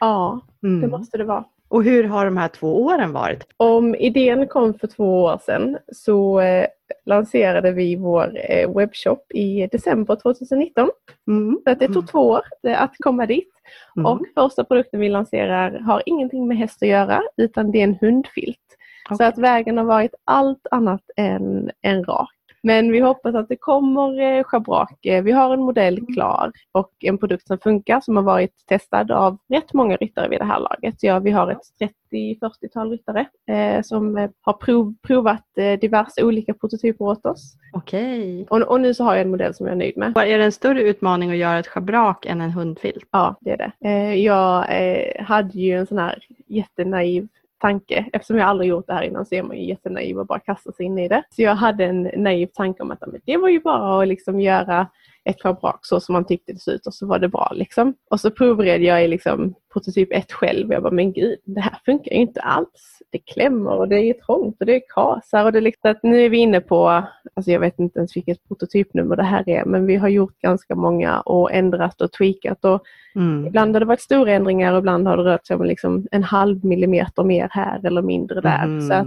Ja, 0.00 0.40
mm. 0.62 0.80
det 0.80 0.88
måste 0.88 1.18
det 1.18 1.24
vara. 1.24 1.44
Och 1.68 1.84
hur 1.84 2.04
har 2.04 2.24
de 2.24 2.36
här 2.36 2.48
två 2.48 2.84
åren 2.84 3.12
varit? 3.12 3.46
Om 3.56 3.94
idén 3.94 4.48
kom 4.48 4.74
för 4.74 4.86
två 4.86 5.22
år 5.22 5.38
sedan 5.46 5.78
så 5.92 6.40
eh, 6.40 6.66
lanserade 7.06 7.72
vi 7.72 7.96
vår 7.96 8.38
eh, 8.50 8.74
webbshop 8.74 9.32
i 9.34 9.66
december 9.72 10.16
2019. 10.16 10.90
Mm. 11.28 11.60
Så 11.64 11.70
att 11.70 11.78
det 11.78 11.86
tog 11.86 11.96
mm. 11.96 12.06
två 12.06 12.18
år 12.18 12.42
eh, 12.66 12.82
att 12.82 12.94
komma 12.98 13.26
dit. 13.26 13.52
Mm. 13.96 14.06
Och 14.06 14.26
första 14.34 14.64
produkten 14.64 15.00
vi 15.00 15.08
lanserar 15.08 15.78
har 15.78 16.02
ingenting 16.06 16.48
med 16.48 16.56
häst 16.56 16.82
att 16.82 16.88
göra 16.88 17.22
utan 17.36 17.70
det 17.70 17.78
är 17.80 17.84
en 17.84 17.98
hundfilt. 18.00 18.58
Okay. 19.04 19.16
Så 19.16 19.24
att 19.24 19.38
vägen 19.38 19.78
har 19.78 19.84
varit 19.84 20.14
allt 20.24 20.66
annat 20.70 21.02
än, 21.16 21.70
än 21.82 22.04
rak. 22.04 22.35
Men 22.66 22.92
vi 22.92 23.00
hoppas 23.00 23.34
att 23.34 23.48
det 23.48 23.56
kommer 23.56 24.20
eh, 24.20 24.44
schabrak. 24.44 25.06
Eh, 25.06 25.22
vi 25.22 25.32
har 25.32 25.54
en 25.54 25.60
modell 25.60 25.98
mm. 25.98 26.14
klar 26.14 26.52
och 26.72 26.92
en 27.00 27.18
produkt 27.18 27.46
som 27.46 27.58
funkar 27.58 28.00
som 28.00 28.16
har 28.16 28.22
varit 28.22 28.66
testad 28.68 29.10
av 29.10 29.38
rätt 29.48 29.72
många 29.72 29.96
ryttare 29.96 30.28
vid 30.28 30.40
det 30.40 30.44
här 30.44 30.60
laget. 30.60 31.02
Ja, 31.02 31.18
vi 31.18 31.30
har 31.30 31.50
ett 31.50 31.90
30-40-tal 32.12 32.90
ryttare 32.90 33.26
eh, 33.50 33.82
som 33.82 34.16
eh, 34.18 34.30
har 34.40 34.52
prov, 34.52 34.94
provat 35.02 35.44
eh, 35.56 35.78
diverse 35.78 36.22
olika 36.22 36.54
prototyper 36.54 37.04
åt 37.04 37.26
oss. 37.26 37.56
Okej. 37.72 38.46
Och, 38.50 38.62
och, 38.62 38.80
nu 38.80 38.94
så 38.94 39.04
har 39.04 39.14
jag 39.14 39.22
en 39.22 39.30
modell 39.30 39.54
som 39.54 39.66
jag 39.66 39.72
är 39.72 39.78
nöjd 39.78 39.96
med. 39.96 40.16
Är 40.16 40.38
det 40.38 40.44
en 40.44 40.52
större 40.52 40.82
utmaning 40.82 41.30
att 41.30 41.36
göra 41.36 41.58
ett 41.58 41.66
schabrak 41.66 42.26
än 42.26 42.40
en 42.40 42.50
hundfilt? 42.50 43.08
Ja, 43.10 43.36
det 43.40 43.50
är 43.50 43.56
det. 43.56 43.72
Eh, 43.88 44.14
jag 44.14 44.64
hade 45.20 45.58
ju 45.58 45.78
en 45.78 45.86
sån 45.86 45.98
här 45.98 46.18
jättenaiv 46.46 47.28
tanke. 47.58 48.10
Eftersom 48.12 48.38
jag 48.38 48.48
aldrig 48.48 48.70
gjort 48.70 48.86
det 48.86 48.92
här 48.92 49.02
innan 49.02 49.26
så 49.26 49.34
är 49.34 49.42
man 49.42 49.56
ju 49.56 49.68
jättenaiv 49.68 50.18
och 50.18 50.26
bara 50.26 50.38
kastar 50.38 50.72
sig 50.72 50.86
in 50.86 50.98
i 50.98 51.08
det. 51.08 51.22
Så 51.30 51.42
jag 51.42 51.54
hade 51.54 51.84
en 51.84 52.02
naiv 52.02 52.46
tanke 52.46 52.82
om 52.82 52.90
att 52.90 53.02
det 53.24 53.36
var 53.36 53.48
ju 53.48 53.60
bara 53.60 54.02
att 54.02 54.08
liksom 54.08 54.40
göra 54.40 54.86
ett 55.26 55.42
schabrak 55.42 55.78
så 55.82 56.00
som 56.00 56.12
man 56.12 56.24
tyckte 56.24 56.52
det 56.52 56.58
såg 56.58 56.74
ut 56.74 56.86
och 56.86 56.94
så 56.94 57.06
var 57.06 57.18
det 57.18 57.28
bra 57.28 57.52
liksom. 57.54 57.94
Och 58.10 58.20
så 58.20 58.30
provred 58.30 58.82
jag 58.82 59.04
i 59.04 59.08
liksom 59.08 59.54
prototyp 59.72 60.12
1 60.12 60.32
själv 60.32 60.68
och 60.68 60.74
jag 60.74 60.82
bara, 60.82 60.92
men 60.92 61.12
gud, 61.12 61.38
det 61.44 61.60
här 61.60 61.78
funkar 61.84 62.12
ju 62.12 62.18
inte 62.18 62.40
alls. 62.40 63.02
Det 63.10 63.18
klämmer 63.18 63.70
och 63.70 63.88
det 63.88 63.96
är 63.96 64.12
trångt 64.12 64.56
och 64.60 64.66
det 64.66 64.80
kasar 64.80 65.44
och 65.44 65.52
det 65.52 65.58
är 65.58 65.62
liksom 65.62 65.90
att 65.90 66.02
nu 66.02 66.24
är 66.24 66.28
vi 66.28 66.36
inne 66.36 66.60
på, 66.60 66.88
alltså 67.34 67.50
jag 67.50 67.60
vet 67.60 67.78
inte 67.78 67.98
ens 67.98 68.16
vilket 68.16 68.48
prototypnummer 68.48 69.16
det 69.16 69.22
här 69.22 69.48
är, 69.48 69.64
men 69.64 69.86
vi 69.86 69.96
har 69.96 70.08
gjort 70.08 70.38
ganska 70.38 70.74
många 70.74 71.20
och 71.20 71.52
ändrat 71.52 72.00
och 72.00 72.12
tweakat 72.12 72.64
och 72.64 72.82
mm. 73.14 73.46
ibland 73.46 73.74
har 73.74 73.80
det 73.80 73.86
varit 73.86 74.00
stora 74.00 74.32
ändringar 74.32 74.72
och 74.72 74.78
ibland 74.78 75.06
har 75.06 75.16
det 75.16 75.22
rört 75.22 75.46
sig 75.46 75.56
om 75.56 75.64
liksom 75.64 76.06
en 76.10 76.22
halv 76.22 76.64
millimeter 76.64 77.22
mer 77.22 77.48
här 77.50 77.86
eller 77.86 78.02
mindre 78.02 78.40
där. 78.40 78.64
Mm. 78.64 78.80
Så 78.80 78.94
att 78.94 79.06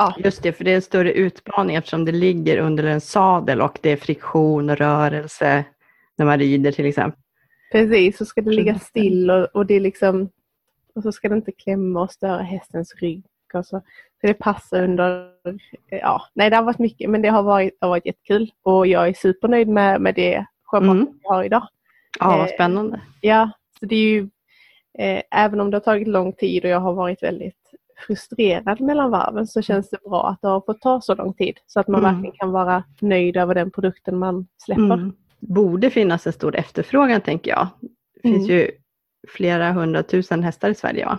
Ja. 0.00 0.14
Just 0.18 0.42
det, 0.42 0.52
för 0.52 0.64
det 0.64 0.70
är 0.70 0.74
en 0.74 0.82
större 0.82 1.12
utmaning 1.12 1.76
eftersom 1.76 2.04
det 2.04 2.12
ligger 2.12 2.58
under 2.58 2.84
en 2.84 3.00
sadel 3.00 3.60
och 3.60 3.78
det 3.82 3.90
är 3.90 3.96
friktion 3.96 4.70
och 4.70 4.76
rörelse 4.76 5.64
när 6.16 6.26
man 6.26 6.38
rider 6.38 6.72
till 6.72 6.86
exempel. 6.86 7.20
Precis, 7.72 8.18
så 8.18 8.24
ska 8.24 8.40
det 8.40 8.50
ligga 8.50 8.78
still 8.78 9.30
och, 9.30 9.44
och 9.44 9.66
det 9.66 9.74
är 9.74 9.80
liksom 9.80 10.28
och 10.94 11.02
så 11.02 11.12
ska 11.12 11.28
det 11.28 11.34
inte 11.34 11.52
klämma 11.52 12.02
och 12.02 12.12
störa 12.12 12.42
hästens 12.42 12.94
rygg. 12.94 13.24
Och 13.54 13.66
så, 13.66 13.80
så 14.20 14.26
det 14.26 14.34
passar 14.34 14.82
under, 14.82 15.30
ja, 15.90 16.22
nej 16.34 16.50
det 16.50 16.56
har 16.56 16.62
varit 16.62 16.78
mycket 16.78 17.10
men 17.10 17.22
det 17.22 17.28
har 17.28 17.42
varit, 17.42 17.78
har 17.80 17.88
varit 17.88 18.06
jättekul 18.06 18.50
och 18.62 18.86
jag 18.86 19.08
är 19.08 19.12
supernöjd 19.12 19.68
med, 19.68 20.00
med 20.00 20.14
det 20.14 20.46
schabrak 20.64 20.96
mm. 20.96 21.18
jag 21.22 21.30
har 21.30 21.44
idag. 21.44 21.68
Ja, 22.18 22.26
vad 22.26 22.40
eh, 22.40 22.54
spännande. 22.54 22.96
Eh, 22.96 23.02
ja, 23.20 23.50
så 23.80 23.86
det 23.86 23.94
är 23.94 24.10
ju, 24.10 24.28
eh, 24.98 25.22
även 25.30 25.60
om 25.60 25.70
det 25.70 25.76
har 25.76 25.80
tagit 25.80 26.08
lång 26.08 26.32
tid 26.32 26.64
och 26.64 26.70
jag 26.70 26.80
har 26.80 26.94
varit 26.94 27.22
väldigt 27.22 27.60
frustrerad 28.06 28.80
mellan 28.80 29.10
varven 29.10 29.46
så 29.46 29.62
känns 29.62 29.90
det 29.90 29.98
bra 30.04 30.28
att 30.28 30.42
det 30.42 30.48
har 30.48 30.60
fått 30.60 30.80
ta 30.80 31.00
så 31.00 31.14
lång 31.14 31.34
tid 31.34 31.58
så 31.66 31.80
att 31.80 31.88
man 31.88 32.00
mm. 32.00 32.14
verkligen 32.14 32.36
kan 32.36 32.52
vara 32.52 32.84
nöjd 33.00 33.36
över 33.36 33.54
den 33.54 33.70
produkten 33.70 34.18
man 34.18 34.46
släpper. 34.58 34.82
Mm. 34.82 35.12
Borde 35.38 35.90
finnas 35.90 36.26
en 36.26 36.32
stor 36.32 36.56
efterfrågan 36.56 37.20
tänker 37.20 37.50
jag. 37.50 37.68
Det 38.14 38.20
finns 38.28 38.48
mm. 38.48 38.56
ju 38.56 38.70
flera 39.28 39.72
hundratusen 39.72 40.42
hästar 40.42 40.70
i 40.70 40.74
Sverige 40.74 41.06
va? 41.06 41.18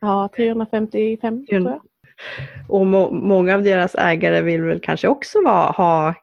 Ja, 0.00 0.28
355 0.36 1.46
tror 1.46 1.62
jag. 1.62 1.80
Och 2.68 2.86
må 2.86 3.10
många 3.10 3.54
av 3.54 3.62
deras 3.62 3.94
ägare 3.94 4.42
vill 4.42 4.62
väl 4.62 4.80
kanske 4.80 5.08
också 5.08 5.42
va, 5.44 5.74
ha 5.76 6.14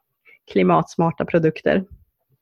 klimatsmarta 0.51 1.25
produkter. 1.25 1.83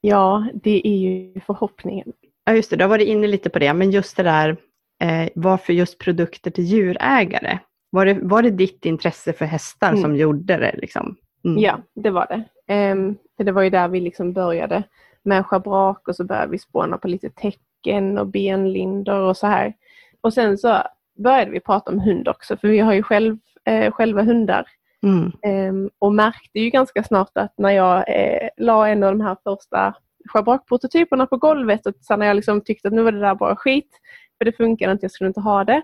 Ja, 0.02 0.48
det 0.54 0.88
är 0.88 0.98
ju 0.98 1.40
förhoppningen. 1.40 2.14
Ja, 2.46 2.54
just 2.54 2.70
det, 2.70 2.76
du 2.76 2.84
har 2.84 2.90
varit 2.90 3.08
inne 3.08 3.28
lite 3.28 3.50
på 3.50 3.60
det, 3.60 3.74
men 3.74 3.92
just 3.92 4.18
det 4.18 4.24
där, 4.24 4.58
eh, 5.04 5.30
varför 5.36 5.74
just 5.74 6.00
produkter 6.00 6.52
till 6.52 6.64
djurägare? 6.64 7.60
Var 7.90 8.06
det, 8.06 8.20
var 8.22 8.42
det 8.42 8.50
ditt 8.50 8.86
intresse 8.86 9.34
för 9.34 9.46
hästar 9.46 9.90
mm. 9.90 10.02
som 10.02 10.16
gjorde 10.16 10.58
det? 10.58 10.76
Liksom? 10.78 11.16
Mm. 11.46 11.58
Ja, 11.58 11.80
det 11.96 12.10
var 12.10 12.28
det. 12.30 12.44
Um, 12.92 13.18
för 13.38 13.44
det 13.44 13.52
var 13.52 13.62
ju 13.62 13.70
där 13.70 13.88
vi 13.88 14.00
liksom 14.00 14.34
började 14.34 14.84
med 15.24 15.46
schabrak 15.46 16.08
och 16.08 16.16
så 16.16 16.24
började 16.24 16.52
vi 16.52 16.60
spåna 16.60 16.98
på 16.98 17.08
lite 17.08 17.30
tecken 17.30 18.18
och 18.18 18.28
benlindor 18.28 19.20
och 19.20 19.38
så 19.38 19.48
här. 19.48 19.74
Och 20.22 20.34
sen 20.34 20.58
så 20.58 20.82
började 21.24 21.52
vi 21.52 21.60
prata 21.60 21.92
om 21.92 22.00
hund 22.00 22.28
också, 22.28 22.58
för 22.58 22.68
vi 22.68 22.80
har 22.80 22.94
ju 22.94 23.04
själv, 23.04 23.38
eh, 23.66 23.92
själva 23.92 24.24
hundar. 24.24 24.66
Mm. 25.04 25.32
Um, 25.70 25.90
och 26.00 26.14
märkte 26.14 26.60
ju 26.60 26.70
ganska 26.70 27.04
snart 27.04 27.32
att 27.34 27.54
när 27.58 27.70
jag 27.70 27.98
eh, 28.08 28.50
la 28.58 28.88
en 28.88 29.04
av 29.04 29.12
de 29.18 29.22
här 29.22 29.38
första 29.44 29.94
schabrakprototyperna 30.30 31.26
på 31.26 31.38
golvet 31.38 31.86
och 31.86 31.94
sen 32.02 32.20
när 32.20 32.26
jag 32.26 32.36
liksom 32.36 32.62
tyckte 32.62 32.88
att 32.88 32.94
nu 32.94 33.02
var 33.02 33.12
det 33.12 33.20
där 33.20 33.36
bara 33.36 33.56
skit, 33.56 33.90
för 34.38 34.46
det 34.46 34.58
funkar 34.58 34.92
inte, 34.92 35.04
jag 35.04 35.12
skulle 35.12 35.28
inte 35.28 35.42
ha 35.42 35.64
det. 35.64 35.82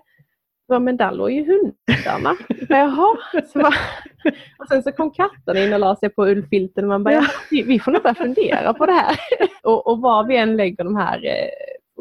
Så, 0.67 0.79
men 0.79 0.97
där 0.97 1.11
låg 1.11 1.31
ju 1.31 1.45
hundarna. 1.45 2.35
Jaha. 2.69 3.17
Så 3.53 3.59
bara, 3.59 3.73
och 4.59 4.67
sen 4.67 4.83
så 4.83 4.91
kom 4.91 5.11
katterna 5.11 5.59
in 5.59 5.73
och 5.73 5.79
la 5.79 5.95
sig 5.95 6.09
på 6.09 6.25
ullfilten 6.27 6.83
och 6.83 6.89
man 6.89 7.03
bara, 7.03 7.13
ja, 7.13 7.25
vi 7.49 7.79
får 7.79 7.91
nog 7.91 8.03
börja 8.03 8.15
fundera 8.15 8.73
på 8.73 8.85
det 8.85 8.91
här. 8.91 9.17
och, 9.63 9.87
och 9.87 10.01
var 10.01 10.23
vi 10.23 10.37
än 10.37 10.57
lägger 10.57 10.83
de 10.83 10.95
här 10.95 11.25
eh, 11.25 11.49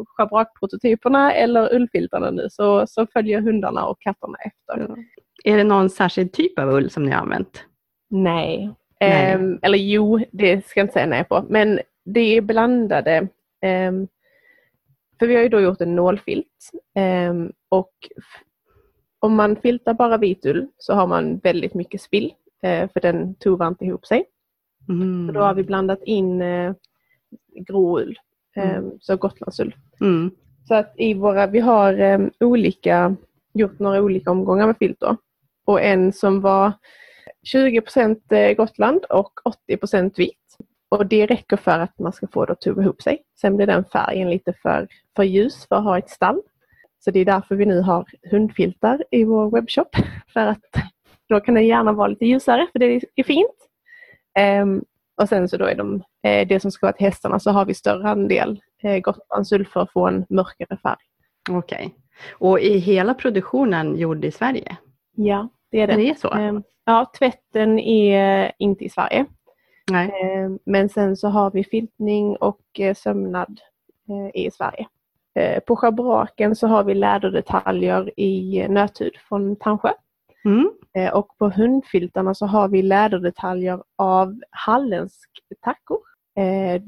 schabrakprototyperna 0.07 1.33
eller 1.33 1.75
ullfiltarna 1.75 2.31
nu 2.31 2.47
så, 2.51 2.87
så 2.87 3.07
följer 3.07 3.41
hundarna 3.41 3.87
och 3.87 4.01
katterna 4.01 4.39
efter. 4.39 4.87
Ja. 4.89 4.97
Är 5.53 5.57
det 5.57 5.65
någon 5.65 5.91
särskild 5.91 6.33
typ 6.33 6.59
av 6.59 6.69
ull 6.69 6.91
som 6.91 7.05
ni 7.05 7.11
har 7.11 7.21
använt? 7.21 7.65
Nej. 8.11 8.71
nej. 9.01 9.35
Um, 9.35 9.59
eller 9.63 9.79
jo, 9.79 10.21
det 10.31 10.67
ska 10.67 10.81
jag 10.81 10.85
inte 10.85 10.93
säga 10.93 11.07
nej 11.07 11.25
på. 11.25 11.45
Men 11.49 11.81
det 12.05 12.37
är 12.37 12.41
blandade. 12.41 13.29
Um, 13.89 14.09
för 15.21 15.27
vi 15.27 15.35
har 15.35 15.43
ju 15.43 15.49
då 15.49 15.61
gjort 15.61 15.81
en 15.81 15.97
nålfilt. 15.97 16.71
Um, 17.31 17.53
och 17.69 17.93
om 19.19 19.35
man 19.35 19.57
filtar 19.57 19.95
bara 19.95 20.17
vit 20.17 20.47
ull 20.47 20.67
så 20.79 20.95
har 20.95 21.07
man 21.07 21.39
väldigt 21.39 21.75
mycket 21.75 22.01
spill. 22.01 22.35
Uh, 22.67 22.89
för 22.93 23.01
den 23.01 23.35
tovar 23.35 23.69
inte 23.69 23.85
ihop 23.85 24.07
sig. 24.07 24.25
Mm. 24.89 25.27
Så 25.27 25.33
då 25.33 25.41
har 25.41 25.55
vi 25.55 25.63
blandat 25.63 26.03
in 26.03 26.43
uh, 26.43 26.75
grå 27.67 28.01
ull. 28.01 28.19
Mm. 28.57 28.91
Så 29.01 29.17
gotlandsull. 29.17 29.75
Mm. 30.01 30.31
Så 30.69 30.75
att 30.75 30.95
i 30.97 31.15
våra, 31.15 31.47
vi 31.47 31.61
har 31.61 32.31
olika, 32.41 33.17
gjort 33.55 33.79
några 33.79 34.03
olika 34.03 34.31
omgångar 34.31 34.67
med 34.67 34.77
filt 34.79 35.01
då 35.01 35.17
och 35.71 35.83
en 35.83 36.13
som 36.13 36.41
var 36.41 36.73
20 37.43 37.83
eh, 38.31 38.57
Gotland 38.57 39.05
och 39.05 39.33
80% 39.69 40.17
vit. 40.17 40.50
Och 40.91 41.07
det 41.07 41.27
räcker 41.27 41.57
för 41.57 41.79
att 41.79 41.99
man 41.99 42.13
ska 42.13 42.27
få 42.27 42.45
det 42.45 42.53
att 42.53 42.61
tuva 42.61 42.83
ihop 42.83 43.03
sig. 43.03 43.23
Sen 43.41 43.57
blir 43.57 43.67
den 43.67 43.85
färgen 43.85 44.31
lite 44.31 44.53
för, 44.63 44.89
för 45.17 45.23
ljus 45.23 45.67
för 45.69 45.77
att 45.77 45.85
ha 45.85 45.99
ett 45.99 46.11
stall. 46.11 46.43
Så 47.05 47.11
det 47.11 47.21
är 47.21 47.25
därför 47.25 47.55
vi 47.55 47.67
nu 47.67 47.81
har 47.81 48.05
hundfiltar 48.31 49.05
i 49.11 49.25
vår 49.25 49.51
webbshop. 49.51 49.97
För 50.33 50.41
att 50.41 50.65
då 51.29 51.41
kan 51.41 51.55
den 51.55 51.67
gärna 51.67 51.93
vara 51.93 52.09
lite 52.09 52.27
ljusare 52.27 52.67
för 52.73 52.79
det 52.79 53.01
är 53.17 53.23
fint. 53.25 53.57
Um, 54.63 54.85
och 55.23 55.29
sen 55.29 55.49
så 55.49 55.57
då 55.57 55.65
är 55.65 55.75
de, 55.75 56.03
eh, 56.23 56.49
det 56.49 56.61
som 56.61 56.71
ska 56.71 56.87
vara 56.87 56.97
till 56.97 57.07
hästarna 57.07 57.41
så 57.41 57.51
har 57.51 57.65
vi 57.65 57.75
större 57.75 58.09
andel 58.09 58.61
eh, 58.83 58.99
Gotlandsull 58.99 59.67
för 59.67 59.81
att 59.81 59.93
få 59.93 60.07
en 60.07 60.27
mörkare 60.29 60.79
färg. 60.83 60.97
Okej. 61.51 61.87
Okay. 61.87 61.91
Och 62.39 62.61
i 62.61 62.79
hela 62.79 63.15
produktionen 63.15 63.97
gjord 63.97 64.25
i 64.25 64.31
Sverige? 64.31 64.77
Ja, 65.17 65.49
det 65.71 65.81
är 65.81 65.87
det. 65.87 65.97
Det 65.97 66.11
är 66.11 66.15
så? 66.15 66.33
Ehm, 66.33 66.63
ja, 66.85 67.11
tvätten 67.19 67.79
är 67.79 68.53
inte 68.59 68.85
i 68.85 68.89
Sverige. 68.89 69.27
Ehm, 69.95 70.59
men 70.65 70.89
sen 70.89 71.17
så 71.17 71.29
har 71.29 71.51
vi 71.51 71.65
filtning 71.65 72.37
och 72.37 72.61
eh, 72.79 72.95
sömnad 72.95 73.61
eh, 74.09 74.43
i 74.43 74.51
Sverige. 74.51 74.89
Eh, 75.35 75.61
på 75.61 75.77
schabraken 75.77 76.57
så 76.57 76.67
har 76.67 76.85
vi 76.85 76.95
läderdetaljer 76.95 78.21
i 78.21 78.67
nöthud 78.69 79.17
från 79.29 79.57
Tandsjö. 79.57 79.93
Mm. 80.45 80.71
Och 81.13 81.39
på 81.39 81.51
hundfiltarna 81.51 82.35
så 82.35 82.47
har 82.47 82.69
vi 82.69 82.83
läderdetaljer 82.83 83.83
av 83.97 84.41
halländsk 84.51 85.31
tackor. 85.61 85.99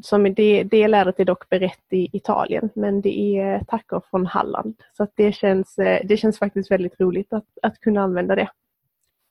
Som 0.03 0.35
det, 0.35 0.63
det 0.63 0.89
lädret 0.89 1.21
är 1.21 1.25
dock 1.25 1.49
berett 1.49 1.87
i 1.91 2.17
Italien 2.17 2.71
men 2.75 3.01
det 3.01 3.39
är 3.39 3.65
tackor 3.65 4.03
från 4.11 4.27
Halland. 4.27 4.75
Så 4.97 5.07
det, 5.15 5.33
känns, 5.33 5.75
det 6.05 6.21
känns 6.21 6.39
faktiskt 6.39 6.71
väldigt 6.71 7.01
roligt 7.01 7.33
att, 7.33 7.47
att 7.63 7.81
kunna 7.81 8.03
använda 8.03 8.35
det. 8.35 8.49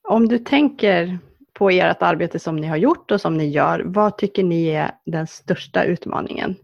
Om 0.07 0.27
du 0.27 0.39
tänker 0.39 1.19
på 1.53 1.69
ert 1.69 2.01
arbete 2.01 2.39
som 2.39 2.55
ni 2.55 2.67
har 2.67 2.77
gjort 2.77 3.11
och 3.11 3.21
som 3.21 3.37
ni 3.37 3.49
gör, 3.49 3.83
vad 3.85 4.17
tycker 4.17 4.43
ni 4.43 4.67
är 4.67 4.91
den 5.05 5.27
största 5.27 5.83
utmaningen? 5.83 6.55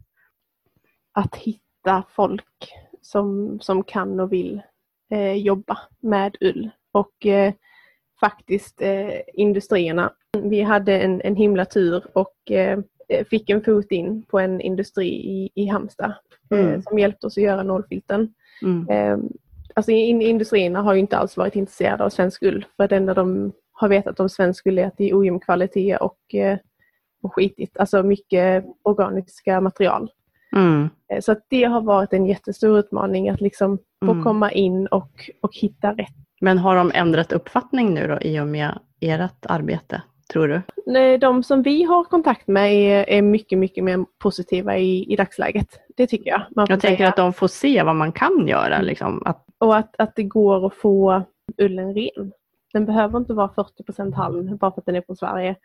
Att 1.14 1.36
hitta 1.36 2.04
folk 2.16 2.74
som, 3.02 3.60
som 3.62 3.84
kan 3.84 4.20
och 4.20 4.34
vill 4.34 4.62
eh, 5.12 5.34
jobba 5.34 5.78
med 6.00 6.38
ull 6.42 6.70
och 6.92 7.26
eh, 7.26 7.54
faktiskt 8.20 8.82
eh, 8.82 9.14
industrierna. 9.34 10.14
Vi 10.44 10.62
hade 10.62 11.00
en, 11.00 11.22
en 11.22 11.36
himla 11.36 11.66
tur 11.66 12.04
och 12.14 12.52
eh, 12.52 12.80
fick 13.30 13.50
en 13.50 13.64
fot 13.64 13.92
in 13.92 14.24
på 14.24 14.40
en 14.40 14.62
industri 14.62 15.08
i, 15.08 15.50
i 15.56 15.68
Halmstad 15.68 16.14
eh, 16.52 16.60
mm. 16.60 16.82
som 16.82 17.00
hjälpte 17.00 17.28
oss 17.28 17.38
att 17.38 17.44
göra 17.44 17.64
nålfilten. 17.64 18.34
Mm. 18.62 18.90
Eh, 18.90 19.30
alltså 19.74 19.92
industrierna 19.92 20.82
har 20.82 20.94
ju 20.94 21.00
inte 21.00 21.18
alls 21.18 21.38
varit 21.38 21.56
intresserade 21.56 22.04
av 22.04 22.10
svensk 22.10 22.44
ull 22.44 22.66
för 22.78 22.88
det 22.88 22.96
enda 22.96 23.14
de 23.14 23.54
har 23.80 23.88
vetat 23.88 24.20
om 24.20 24.30
svensk 24.30 24.64
det 24.64 25.00
är 25.00 25.20
ojämn 25.20 25.40
kvalitet 25.40 25.98
och, 25.98 26.36
eh, 26.36 26.58
och 27.22 27.34
skitigt, 27.34 27.78
alltså 27.78 28.04
mycket 28.04 28.66
organiska 28.84 29.62
material. 29.62 30.12
Mm. 30.56 30.90
Eh, 31.14 31.20
så 31.22 31.32
att 31.32 31.46
det 31.48 31.64
har 31.64 31.82
varit 31.82 32.14
en 32.14 32.26
jättestor 32.26 32.80
utmaning 32.80 33.30
att 33.30 33.42
liksom 33.42 33.78
få 34.06 34.12
mm. 34.12 34.24
komma 34.24 34.52
in 34.52 34.88
och, 34.88 35.30
och 35.42 35.56
hitta 35.56 35.94
rätt. 35.94 36.16
Men 36.42 36.58
har 36.58 36.76
de 36.76 36.92
ändrat 36.94 37.32
uppfattning 37.32 37.94
nu 37.94 38.08
då 38.08 38.20
i 38.22 38.40
och 38.40 38.48
med 38.48 38.80
ert 39.02 39.46
arbete? 39.46 40.02
Tror 40.34 40.48
du? 40.48 40.62
Nej, 40.86 41.18
de 41.18 41.44
som 41.44 41.64
vi 41.64 41.84
har 41.84 42.04
kontakt 42.04 42.48
med 42.48 42.74
är, 42.74 43.10
är 43.10 43.22
mycket, 43.22 43.58
mycket 43.58 43.84
mer 43.84 44.06
positiva 44.20 44.78
i, 44.78 45.14
i 45.14 45.16
dagsläget. 45.16 45.68
Det 45.98 46.08
tycker 46.08 46.30
jag. 46.30 46.42
jag 46.56 46.68
tänker 46.68 46.98
säga. 46.98 47.10
att 47.10 47.16
de 47.16 47.34
får 47.34 47.48
se 47.48 47.84
vad 47.84 47.96
man 47.96 48.12
kan 48.12 48.48
göra. 48.48 48.76
Mm. 48.76 48.86
Liksom. 48.86 49.24
Att... 49.26 49.46
Och 49.58 49.78
att, 49.78 49.96
att 49.98 50.16
det 50.16 50.24
går 50.24 50.68
att 50.68 50.74
få 50.74 51.24
ullen 51.58 51.94
ren. 51.94 52.32
Den 52.78 52.86
behöver 52.86 53.18
inte 53.18 53.34
vara 53.34 53.48
40% 53.48 54.14
halm 54.14 54.58
bara 54.58 54.72
för 54.72 54.82
att 54.82 54.86
den 54.86 54.96
är 54.96 55.02
från 55.02 55.16
Sverige. 55.16 55.56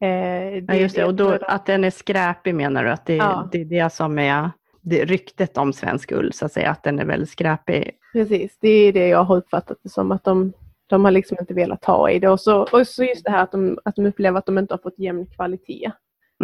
Eh, 0.00 0.58
ja, 0.58 0.74
just 0.74 0.96
det. 0.96 1.04
Och 1.04 1.14
då, 1.14 1.38
att 1.42 1.66
den 1.66 1.84
är 1.84 1.90
skräpig 1.90 2.54
menar 2.54 2.84
du? 2.84 2.90
Att 2.90 3.06
det, 3.06 3.16
ja. 3.16 3.48
det 3.52 3.60
är 3.60 3.64
det 3.64 3.92
som 3.92 4.18
är 4.18 4.50
det 4.80 5.04
ryktet 5.04 5.56
om 5.56 5.72
svensk 5.72 6.12
ull, 6.12 6.32
så 6.32 6.46
att 6.46 6.52
säga, 6.52 6.70
att 6.70 6.82
den 6.82 6.98
är 6.98 7.04
väldigt 7.04 7.30
skräpig? 7.30 7.90
Precis, 8.12 8.58
det 8.60 8.68
är 8.68 8.92
det 8.92 9.08
jag 9.08 9.24
har 9.24 9.36
uppfattat 9.36 9.78
det 9.82 9.88
som, 9.88 10.12
att 10.12 10.24
de, 10.24 10.52
de 10.86 11.04
har 11.04 11.10
liksom 11.10 11.36
inte 11.40 11.54
velat 11.54 11.82
ta 11.82 12.10
i 12.10 12.18
det. 12.18 12.28
Och 12.28 12.40
så, 12.40 12.62
och 12.62 12.86
så 12.86 13.04
just 13.04 13.24
det 13.24 13.30
här 13.30 13.42
att 13.42 13.52
de, 13.52 13.78
att 13.84 13.96
de 13.96 14.06
upplever 14.06 14.38
att 14.38 14.46
de 14.46 14.58
inte 14.58 14.74
har 14.74 14.78
fått 14.78 14.98
jämn 14.98 15.26
kvalitet. 15.26 15.90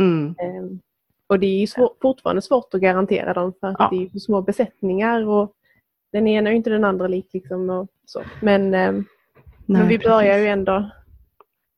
Mm. 0.01 0.27
Eh, 0.29 0.79
och 1.27 1.39
det 1.39 1.63
är 1.63 1.67
svår, 1.67 1.91
fortfarande 2.03 2.43
svårt 2.43 2.75
att 2.75 2.81
garantera 2.81 3.33
dem 3.33 3.53
för 3.61 3.67
att 3.67 3.77
ja. 3.79 3.89
det 3.93 4.17
är 4.17 4.19
små 4.19 4.43
besättningar 4.43 5.29
och 5.29 5.53
den 6.13 6.29
ena 6.29 6.51
är 6.51 6.55
inte 6.55 6.71
den 6.71 6.85
andra 6.85 7.07
lik. 7.07 7.29
Liksom 7.33 7.71
och 7.71 7.89
så. 8.05 8.23
Men, 8.41 8.75
eh, 8.75 8.93
Nej, 9.67 9.81
men 9.81 9.89
vi 9.89 9.99
börjar 9.99 10.33
precis. 10.33 10.45
ju 10.45 10.49
ändå 10.49 10.91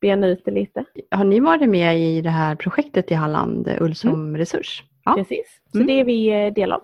bena 0.00 0.26
ut 0.26 0.44
det 0.44 0.50
lite. 0.50 0.84
Har 1.10 1.24
ni 1.24 1.40
varit 1.40 1.68
med 1.68 2.00
i 2.00 2.20
det 2.20 2.30
här 2.30 2.54
projektet 2.54 3.10
i 3.10 3.14
Halland, 3.14 3.76
Ull 3.80 3.94
som 3.94 4.10
mm. 4.10 4.36
resurs? 4.36 4.84
Ja. 5.04 5.14
Precis, 5.14 5.60
så 5.72 5.78
mm. 5.78 5.86
det 5.86 5.92
är 5.92 6.04
vi 6.04 6.46
eh, 6.46 6.52
del 6.52 6.72
av. 6.72 6.82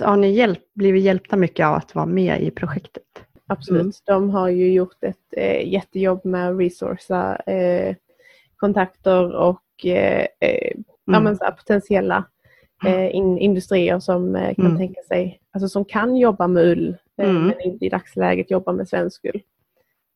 Har 0.00 0.16
ni 0.16 0.30
hjälp, 0.30 0.74
blivit 0.74 1.02
hjälpta 1.02 1.36
mycket 1.36 1.66
av 1.66 1.74
att 1.74 1.94
vara 1.94 2.06
med 2.06 2.42
i 2.42 2.50
projektet? 2.50 3.02
Absolut, 3.46 3.80
mm. 3.80 3.92
de 4.06 4.30
har 4.30 4.48
ju 4.48 4.72
gjort 4.72 5.04
ett 5.04 5.34
eh, 5.36 5.72
jättejobb 5.72 6.24
med 6.24 6.50
att 6.50 6.60
resourca 6.60 7.36
eh, 7.36 7.96
kontakter 8.56 9.36
och 9.36 9.86
eh, 9.86 10.26
eh 10.40 10.72
mm. 11.16 11.36
ja, 11.40 11.50
potentiella 11.50 12.24
eh, 12.86 13.14
in, 13.14 13.38
industrier 13.38 14.00
som 14.00 14.36
eh, 14.36 14.54
kan 14.54 14.66
mm. 14.66 14.78
tänka 14.78 15.00
sig, 15.02 15.40
alltså 15.50 15.68
som 15.68 15.84
kan 15.84 16.16
jobba 16.16 16.46
med 16.46 16.64
ull 16.64 16.96
eh, 17.16 17.30
mm. 17.30 17.46
men 17.46 17.60
inte 17.60 17.84
i 17.84 17.88
dagsläget 17.88 18.50
jobba 18.50 18.72
med 18.72 18.88
svensk 18.88 19.24
ull. 19.24 19.42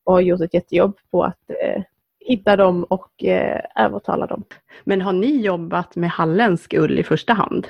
Och 0.04 0.12
har 0.12 0.20
gjort 0.20 0.40
ett 0.40 0.54
jättejobb 0.54 0.98
på 1.10 1.24
att 1.24 1.50
eh, 1.50 1.82
hitta 2.20 2.56
dem 2.56 2.84
och 2.84 3.24
eh, 3.24 3.60
övertala 3.76 4.26
dem. 4.26 4.44
Men 4.84 5.00
har 5.00 5.12
ni 5.12 5.40
jobbat 5.40 5.96
med 5.96 6.10
halländsk 6.10 6.74
ull 6.74 6.98
i 6.98 7.02
första 7.02 7.32
hand? 7.32 7.66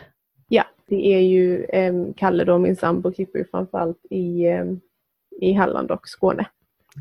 Ja, 0.49 0.65
det 0.87 1.15
är 1.15 1.21
ju 1.21 1.65
eh, 1.65 1.95
Kalle 2.17 2.45
då, 2.45 2.59
min 2.59 2.77
sambo 2.77 3.13
klipper 3.13 3.39
ju 3.39 3.45
framförallt 3.45 4.07
i, 4.11 4.45
eh, 4.45 4.65
i 5.41 5.53
Halland 5.53 5.91
och 5.91 6.09
Skåne. 6.09 6.47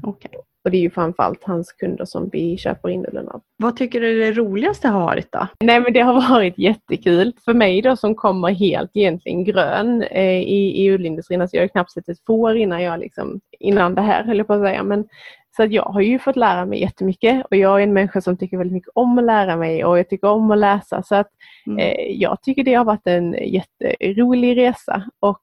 Okay. 0.04 0.32
Och 0.64 0.72
det 0.72 0.78
är 0.78 0.82
ju 0.82 0.90
framförallt 0.90 1.44
hans 1.44 1.72
kunder 1.72 2.06
som 2.06 2.30
vi 2.32 2.58
köper 2.58 2.90
in 2.90 3.06
ullen 3.06 3.30
av. 3.30 3.42
Vad 3.58 3.76
tycker 3.76 4.02
du 4.02 4.24
är 4.24 4.26
det 4.26 4.32
roligaste 4.32 4.88
har 4.88 5.02
varit 5.02 5.32
då? 5.32 5.48
Nej 5.60 5.80
men 5.80 5.94
det 5.94 6.00
har 6.00 6.14
varit 6.30 6.58
jättekul. 6.58 7.34
För 7.46 7.54
mig 7.54 7.82
då 7.82 7.96
som 7.96 8.16
kommer 8.16 8.50
helt 8.50 8.92
egentligen 8.94 9.44
grön 9.44 10.02
eh, 10.02 10.40
i, 10.42 10.86
i 10.86 10.92
ullindustrin, 10.92 11.42
alltså 11.42 11.58
jag 11.58 11.64
har 11.64 11.68
knappt 11.68 11.92
sett 11.92 12.10
ett 12.10 12.26
får 12.26 12.58
innan 12.58 12.84
jag 12.84 13.00
liksom, 13.00 13.40
innan 13.60 13.96
det 13.96 14.02
här 14.02 14.24
höll 14.24 14.38
jag 14.38 14.48
på 14.48 14.54
att 14.54 14.62
säga. 14.62 14.84
Men, 14.84 15.08
så 15.56 15.64
att 15.64 15.72
jag 15.72 15.84
har 15.84 16.02
ju 16.02 16.20
fått 16.20 16.36
lära 16.36 16.66
mig 16.66 16.82
jättemycket 16.82 17.46
och 17.52 17.58
jag 17.58 17.80
är 17.80 17.84
en 17.84 17.94
människa 17.94 18.22
som 18.22 18.38
tycker 18.38 18.58
väldigt 18.58 18.74
mycket 18.74 18.92
om 18.96 19.18
att 19.18 19.26
lära 19.26 19.56
mig 19.56 19.86
och 19.86 20.00
jag 20.00 20.10
tycker 20.10 20.28
om 20.28 20.52
att 20.52 20.58
läsa. 20.58 21.04
Så 21.04 21.16
att 21.16 21.30
mm. 21.68 21.80
eh, 21.80 22.12
jag 22.12 22.42
tycker 22.42 22.64
det 22.64 22.74
har 22.74 22.86
varit 22.86 23.08
en 23.08 23.34
jätterolig 23.34 24.58
resa. 24.58 25.04
Och 25.20 25.42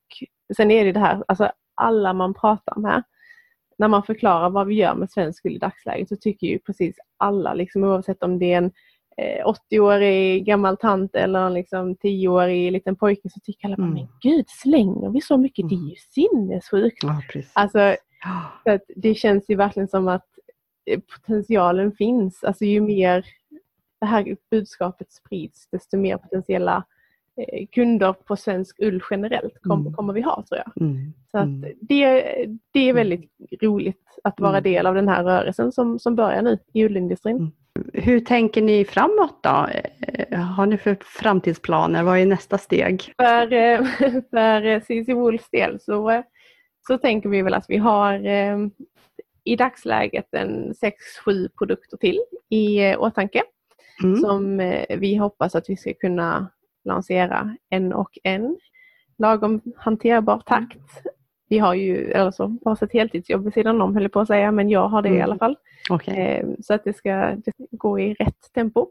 sen 0.57 0.71
är 0.71 0.85
det 0.85 0.93
det 0.93 1.01
här, 1.01 1.25
alltså 1.29 1.51
alla 1.75 2.13
man 2.13 2.35
pratar 2.35 2.81
med 2.81 3.03
när 3.79 3.89
man 3.89 4.03
förklarar 4.03 4.51
vad 4.51 4.67
vi 4.67 4.75
gör 4.75 4.95
med 4.95 5.11
svensk 5.11 5.45
ull 5.45 5.57
i 5.57 5.59
dagsläget 5.59 6.09
så 6.09 6.17
tycker 6.17 6.47
ju 6.47 6.59
precis 6.59 6.97
alla, 7.17 7.55
liksom, 7.55 7.85
oavsett 7.85 8.23
om 8.23 8.39
det 8.39 8.53
är 8.53 8.59
en 8.59 8.73
eh, 9.17 9.47
80-årig 9.73 10.45
gammal 10.45 10.77
tant 10.77 11.15
eller 11.15 11.47
en 11.47 11.55
liksom, 11.55 11.97
10-årig 11.97 12.73
liten 12.73 12.97
pojke 12.97 13.29
så 13.31 13.41
tycker 13.41 13.69
alla 13.69 13.75
mm. 13.75 13.91
men 13.91 14.09
gud 14.21 14.45
slänger 14.49 15.11
vi 15.11 15.21
så 15.21 15.37
mycket? 15.37 15.63
Mm. 15.63 15.69
Det 15.69 15.75
är 15.75 15.91
ju 15.91 15.97
sinnessjukt. 15.97 17.03
Ja, 17.03 17.23
alltså, 17.53 17.97
så 18.65 18.79
det 18.97 19.15
känns 19.15 19.45
ju 19.49 19.57
verkligen 19.57 19.89
som 19.89 20.09
att 20.09 20.27
eh, 20.91 21.01
potentialen 21.01 21.93
finns. 21.93 22.45
Alltså 22.45 22.65
ju 22.65 22.81
mer 22.81 23.27
det 24.01 24.07
här 24.07 24.37
budskapet 24.51 25.13
sprids 25.13 25.69
desto 25.71 25.97
mer 25.97 26.17
potentiella 26.17 26.77
Eh, 26.77 26.85
kunder 27.73 28.13
på 28.13 28.37
svensk 28.37 28.77
ull 28.81 29.03
generellt 29.11 29.63
kom, 29.63 29.81
mm. 29.81 29.93
kommer 29.93 30.13
vi 30.13 30.21
ha 30.21 30.45
tror 30.49 30.63
jag. 30.65 30.83
Mm. 30.83 31.13
Så 31.31 31.39
att 31.39 31.45
mm. 31.45 31.73
det, 31.81 32.25
det 32.71 32.89
är 32.89 32.93
väldigt 32.93 33.31
roligt 33.63 34.03
att 34.25 34.41
vara 34.41 34.59
mm. 34.59 34.63
del 34.63 34.87
av 34.87 34.95
den 34.95 35.09
här 35.09 35.25
rörelsen 35.25 35.73
som, 35.73 35.99
som 35.99 36.17
börjar 36.17 36.43
nu 36.43 36.59
i 36.73 36.85
ullindustrin. 36.85 37.37
Mm. 37.37 37.53
Hur 37.93 38.21
tänker 38.21 38.63
ni 38.63 38.85
framåt 38.85 39.39
då? 39.43 39.69
Eh, 40.01 40.39
har 40.41 40.67
ni 40.67 40.79
för 40.79 40.97
framtidsplaner? 41.01 42.03
Vad 42.03 42.19
är 42.19 42.27
nästa 42.27 42.59
steg? 42.59 43.03
För, 43.17 43.49
för 44.31 44.81
CC 44.81 45.13
Wools 45.13 45.51
del 45.51 45.81
så, 45.81 46.23
så 46.87 46.99
tänker 46.99 47.29
vi 47.29 47.43
väl 47.43 47.55
att 47.55 47.67
vi 47.69 47.77
har 47.77 48.21
i 49.45 49.57
dagsläget 49.57 50.35
en 50.35 50.73
6-7 51.27 51.49
produkter 51.59 51.97
till 51.97 52.21
i 52.49 52.97
åtanke 52.97 53.43
mm. 54.03 54.17
som 54.17 54.59
vi 54.99 55.15
hoppas 55.15 55.55
att 55.55 55.71
vi 55.71 55.77
ska 55.77 55.95
kunna 55.95 56.47
lansera 56.85 57.57
en 57.71 57.93
och 57.93 58.19
en 58.23 58.59
lagom 59.19 59.61
hanterbar 59.77 60.43
takt. 60.47 61.03
Vi 61.49 61.59
har 61.59 61.75
ju 61.75 62.15
alltså 62.15 62.49
bara 62.49 62.77
ett 62.81 62.93
heltidsjobb 62.93 63.45
vid 63.45 63.55
sidan 63.55 63.81
om 63.81 63.95
höll 63.95 64.03
jag 64.03 64.13
på 64.13 64.21
att 64.21 64.27
säga, 64.27 64.53
men 64.53 64.71
jag 64.71 64.89
har 64.89 65.03
det 65.03 65.09
mm. 65.09 65.21
i 65.21 65.23
alla 65.23 65.39
fall. 65.39 65.57
Okay. 65.91 66.17
Eh, 66.17 66.47
så 66.61 66.75
att 66.75 66.85
det 66.85 66.93
ska, 66.93 67.15
det 67.45 67.53
ska 67.53 67.65
gå 67.71 68.01
i 68.01 68.15
rätt 68.15 68.53
tempo. 68.55 68.87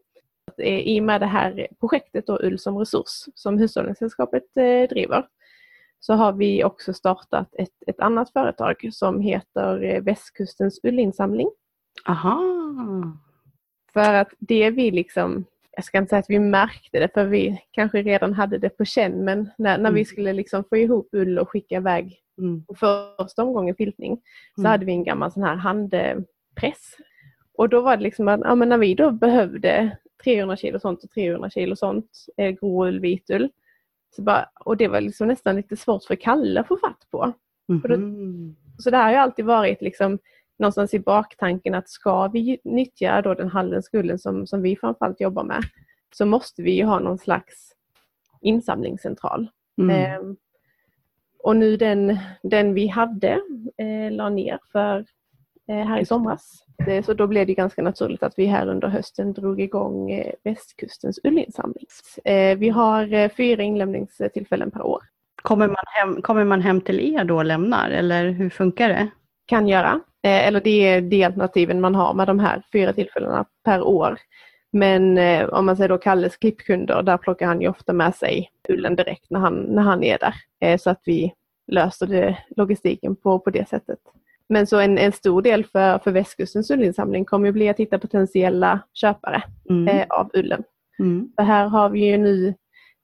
Eh, 0.58 0.80
I 0.80 1.00
och 1.00 1.04
med 1.04 1.22
det 1.22 1.28
här 1.28 1.68
projektet 1.80 2.28
då, 2.28 2.40
Ull 2.44 2.60
som 2.60 2.78
resurs 2.78 3.26
som 3.36 3.58
Hushållningssällskapet 3.58 4.58
eh, 4.58 4.90
driver 4.90 5.26
så 6.00 6.14
har 6.14 6.34
vi 6.34 6.64
också 6.64 6.94
startat 6.94 7.56
ett, 7.58 7.84
ett 7.88 8.00
annat 8.00 8.32
företag 8.32 8.90
som 8.92 9.22
heter 9.22 10.02
Västkustens 10.02 10.80
ullinsamling. 10.84 11.50
Aha. 12.08 12.40
För 13.94 14.14
att 14.14 14.34
det 14.40 14.70
vi 14.70 14.92
liksom 14.92 15.46
jag 15.78 15.84
ska 15.84 15.98
inte 15.98 16.10
säga 16.10 16.20
att 16.20 16.30
vi 16.30 16.40
märkte 16.40 17.00
det 17.00 17.14
för 17.14 17.26
vi 17.26 17.62
kanske 17.72 18.02
redan 18.02 18.34
hade 18.34 18.58
det 18.58 18.70
på 18.70 18.86
känn 18.86 19.26
men 19.26 19.50
när, 19.58 19.78
när 19.78 19.92
vi 19.92 20.00
mm. 20.00 20.06
skulle 20.06 20.34
liksom 20.34 20.64
få 20.64 20.78
ihop 20.78 21.10
ull 21.12 21.40
och 21.40 21.50
skicka 21.50 21.76
iväg 21.76 22.20
mm. 22.38 22.66
första 22.76 23.44
omgången 23.44 23.76
filtning 23.76 24.22
så 24.56 24.62
mm. 24.62 24.72
hade 24.72 24.86
vi 24.86 24.92
en 24.92 25.04
gammal 25.04 25.32
sån 25.32 25.44
här 25.44 25.56
handpress. 25.56 26.98
Och 27.58 27.70
då 27.70 27.82
var 27.82 27.98
det 27.98 28.04
liksom 28.04 28.28
att 28.28 28.40
ja, 28.44 28.56
men 28.56 28.70
när 28.70 28.78
vi 28.78 28.96
då 28.96 29.12
behövde 29.12 29.98
300 30.24 30.58
kilo 30.58 30.80
sånt 30.80 31.04
och 31.04 31.10
300 31.10 31.50
kilo 31.50 31.76
sånt, 31.76 32.12
eh, 32.38 32.52
grå 32.52 32.88
ull, 32.88 33.00
vit 33.00 33.30
ull. 33.30 33.50
Så 34.16 34.22
bara, 34.22 34.50
och 34.60 34.78
det 34.78 34.88
var 34.88 35.02
liksom 35.02 35.28
nästan 35.28 35.56
lite 35.56 35.78
svårt 35.78 36.04
för 36.04 36.16
Kalle 36.16 36.60
att 36.60 36.68
få 36.68 36.78
fatt 36.78 37.08
på. 37.12 37.34
Mm. 37.70 37.82
Då, 37.82 38.82
så 38.84 38.90
det 38.90 38.98
här 38.98 39.04
har 39.04 39.12
ju 39.12 39.18
alltid 39.18 39.46
varit 39.46 39.82
liksom 39.82 40.20
någonstans 40.60 40.94
i 40.94 41.00
baktanken 41.00 41.76
att 41.76 41.90
ska 41.90 42.28
vi 42.28 42.60
nyttja 42.64 43.22
då 43.22 43.34
den 43.34 43.50
Hallenskullen 43.50 44.20
som, 44.20 44.48
som 44.48 44.62
vi 44.62 44.76
framförallt 44.76 45.22
jobbar 45.22 45.44
med 45.44 45.64
så 46.16 46.26
måste 46.26 46.62
vi 46.62 46.82
ha 46.82 47.00
någon 47.00 47.18
slags 47.18 47.74
insamlingscentral. 48.42 49.48
Mm. 49.82 49.96
Eh, 49.96 50.34
och 51.44 51.56
nu 51.56 51.78
den, 51.78 52.18
den 52.44 52.74
vi 52.74 52.88
hade 52.88 53.42
eh, 53.78 54.12
la 54.12 54.30
ner 54.30 54.60
för 54.72 55.06
eh, 55.70 55.86
här 55.88 56.00
i 56.00 56.06
somras. 56.06 56.64
Det, 56.86 57.04
så 57.04 57.14
då 57.14 57.28
blev 57.28 57.48
det 57.48 57.54
ganska 57.54 57.82
naturligt 57.82 58.24
att 58.24 58.34
vi 58.38 58.46
här 58.46 58.68
under 58.68 58.88
hösten 58.88 59.34
drog 59.34 59.62
igång 59.62 60.12
eh, 60.12 60.34
västkustens 60.44 61.20
ullinsamling. 61.24 61.86
Eh, 62.26 62.58
vi 62.58 62.70
har 62.70 63.14
eh, 63.14 63.30
fyra 63.30 63.64
inlämningstillfällen 63.64 64.72
per 64.72 64.82
år. 64.82 65.04
Kommer 65.42 65.68
man, 65.68 65.84
hem, 65.86 66.22
kommer 66.22 66.44
man 66.44 66.62
hem 66.62 66.82
till 66.82 67.00
er 67.16 67.24
då 67.24 67.36
och 67.36 67.46
lämnar 67.46 67.90
eller 67.90 68.30
hur 68.30 68.50
funkar 68.50 68.90
det? 68.90 69.10
Kan 69.46 69.68
göra. 69.68 70.02
Eh, 70.28 70.48
eller 70.48 70.62
det 70.62 70.88
är 70.88 71.02
de 71.02 71.24
alternativen 71.24 71.82
man 71.82 71.96
har 71.96 72.14
med 72.14 72.28
de 72.28 72.40
här 72.40 72.62
fyra 72.72 72.94
tillfällena 72.94 73.46
per 73.64 73.82
år. 73.82 74.18
Men 74.72 75.18
eh, 75.18 75.50
om 75.50 75.66
man 75.66 75.78
säger 75.78 75.90
då 75.90 75.98
Kalles 75.98 76.38
klippkunder, 76.38 77.04
där 77.04 77.18
plockar 77.18 77.48
han 77.48 77.62
ju 77.62 77.68
ofta 77.68 77.94
med 77.94 78.16
sig 78.16 78.52
ullen 78.70 78.96
direkt 78.96 79.30
när 79.30 79.40
han, 79.40 79.56
när 79.56 79.82
han 79.82 80.04
är 80.04 80.18
där. 80.18 80.34
Eh, 80.62 80.78
så 80.78 80.90
att 80.90 81.02
vi 81.06 81.34
löser 81.68 82.08
det, 82.08 82.38
logistiken 82.56 83.16
på, 83.16 83.40
på 83.40 83.50
det 83.50 83.70
sättet. 83.70 84.00
Men 84.50 84.68
så 84.68 84.80
en, 84.80 84.98
en 84.98 85.12
stor 85.12 85.42
del 85.42 85.66
för, 85.66 86.00
för 86.00 86.12
västkustens 86.12 86.72
ullinsamling 86.72 87.26
kommer 87.26 87.46
ju 87.46 87.52
bli 87.52 87.70
att 87.70 87.80
hitta 87.80 88.00
potentiella 88.00 88.80
köpare 88.94 89.44
mm. 89.70 90.06
av 90.10 90.30
ullen. 90.34 90.64
Mm. 91.00 91.32
För 91.36 91.44
här 91.44 91.68
har 91.68 91.90
vi 91.90 92.06
ju 92.06 92.18
nu 92.18 92.54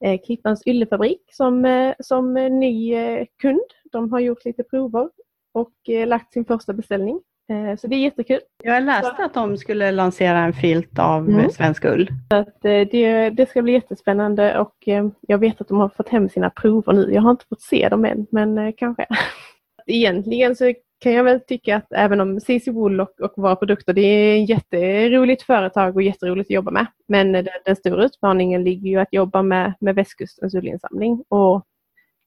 eh, 0.05 0.19
Klippans 0.25 0.63
yllefabrik 0.65 1.21
som, 1.31 1.93
som 1.99 2.33
ny 2.33 2.95
kund. 3.41 3.65
De 3.91 4.11
har 4.11 4.19
gjort 4.19 4.45
lite 4.45 4.63
prover 4.63 5.09
och 5.53 5.89
eh, 5.89 6.07
lagt 6.07 6.33
sin 6.33 6.45
första 6.45 6.73
beställning. 6.73 7.21
Eh, 7.49 7.77
så 7.77 7.87
det 7.87 7.95
är 7.95 7.99
jättekul. 7.99 8.39
Jag 8.63 8.83
läste 8.83 9.25
att 9.25 9.33
de 9.33 9.57
skulle 9.57 9.91
lansera 9.91 10.39
en 10.39 10.53
filt 10.53 10.99
av 10.99 11.29
mm. 11.29 11.49
svensk 11.49 11.85
ull. 11.85 12.09
Så 12.29 12.35
att, 12.35 12.65
eh, 12.65 12.87
det, 12.91 13.29
det 13.29 13.49
ska 13.49 13.61
bli 13.61 13.73
jättespännande 13.73 14.59
och 14.59 14.75
jag 15.21 15.37
vet 15.37 15.61
att 15.61 15.67
de 15.67 15.77
har 15.77 15.89
fått 15.89 16.09
hem 16.09 16.29
sina 16.29 16.49
prover 16.49 16.93
nu. 16.93 17.13
Jag 17.13 17.21
har 17.21 17.31
inte 17.31 17.45
fått 17.49 17.61
se 17.61 17.89
dem 17.89 18.05
än, 18.05 18.27
men 18.31 18.73
kanske. 18.73 19.05
Egentligen 19.85 20.55
så 20.55 20.73
kan 20.99 21.13
jag 21.13 21.23
väl 21.23 21.39
tycka 21.39 21.77
att 21.77 21.93
även 21.93 22.21
om 22.21 22.39
CC 22.39 22.67
Wool 22.67 23.01
och, 23.01 23.21
och 23.21 23.33
våra 23.35 23.55
produkter, 23.55 23.93
det 23.93 24.01
är 24.01 24.43
ett 24.43 24.49
jätteroligt 24.49 25.43
företag 25.43 25.95
och 25.95 26.01
jätteroligt 26.01 26.47
att 26.47 26.55
jobba 26.55 26.71
med. 26.71 26.85
Men 27.07 27.31
den, 27.31 27.47
den 27.65 27.75
stora 27.75 28.05
utmaningen 28.05 28.63
ligger 28.63 28.89
ju 28.89 28.99
att 28.99 29.13
jobba 29.13 29.41
med, 29.41 29.73
med 29.79 29.95
västkustens 29.95 30.55
ullinsamling 30.55 31.23
och 31.29 31.65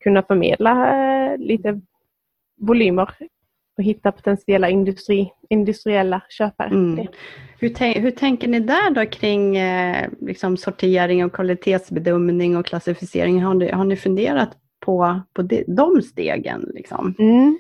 kunna 0.05 0.23
förmedla 0.23 1.37
lite 1.37 1.81
volymer 2.57 3.11
och 3.79 3.85
hitta 3.85 4.13
potentiella 4.13 4.69
industri, 4.69 5.33
industriella 5.51 6.23
köpare. 6.29 6.69
Mm. 6.69 7.07
Hur, 7.59 8.01
hur, 8.01 8.11
tänker 8.11 8.49
ni 8.49 8.61
där 8.61 8.91
då 8.91 9.07
kring 9.07 9.57
eh, 9.57 10.09
liksom 10.21 10.57
sortering 10.57 11.25
och 11.25 11.33
kvalitetsbedömning 11.33 12.57
och 12.57 12.67
klassificering? 12.67 13.43
Har 13.43 13.55
ni, 13.55 13.71
har 13.71 13.85
ni 13.85 13.97
funderat 13.97 14.51
på, 14.81 15.21
på 15.33 15.43
de, 15.43 15.65
de 15.67 16.03
stegen? 16.03 16.71
Liksom? 16.75 17.15
Mm. 17.19 17.59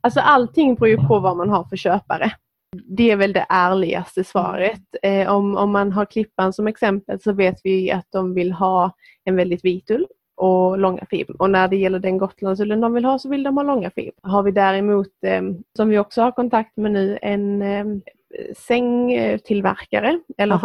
Alltså 0.00 0.20
allting 0.20 0.74
beror 0.74 0.88
ju 0.88 0.96
på 0.96 1.18
vad 1.18 1.36
man 1.36 1.50
har 1.50 1.64
för 1.64 1.76
köpare. 1.76 2.32
Det 2.76 3.10
är 3.10 3.16
väl 3.16 3.32
det 3.32 3.46
ärligaste 3.48 4.24
svaret. 4.24 4.82
Eh, 5.02 5.32
om, 5.32 5.56
om 5.56 5.70
man 5.70 5.92
har 5.92 6.04
Klippan 6.04 6.52
som 6.52 6.66
exempel 6.66 7.20
så 7.20 7.32
vet 7.32 7.60
vi 7.64 7.90
att 7.90 8.06
de 8.10 8.34
vill 8.34 8.52
ha 8.52 8.92
en 9.24 9.36
väldigt 9.36 9.64
vit 9.64 9.90
ull 9.90 10.06
och 10.38 10.78
långa 10.78 11.06
fibrer. 11.10 11.42
Och 11.42 11.50
när 11.50 11.68
det 11.68 11.76
gäller 11.76 11.98
den 11.98 12.18
Gotlandsullen 12.18 12.80
de 12.80 12.94
vill 12.94 13.04
ha 13.04 13.18
så 13.18 13.28
vill 13.28 13.42
de 13.42 13.56
ha 13.56 13.64
långa 13.64 13.90
fibrer. 13.90 14.14
Har 14.22 14.42
vi 14.42 14.50
däremot, 14.50 15.24
eh, 15.24 15.42
som 15.76 15.88
vi 15.88 15.98
också 15.98 16.22
har 16.22 16.32
kontakt 16.32 16.76
med 16.76 16.92
nu, 16.92 17.18
en 17.22 17.62
eh, 17.62 17.84
sängtillverkare 18.56 20.20
eller 20.38 20.60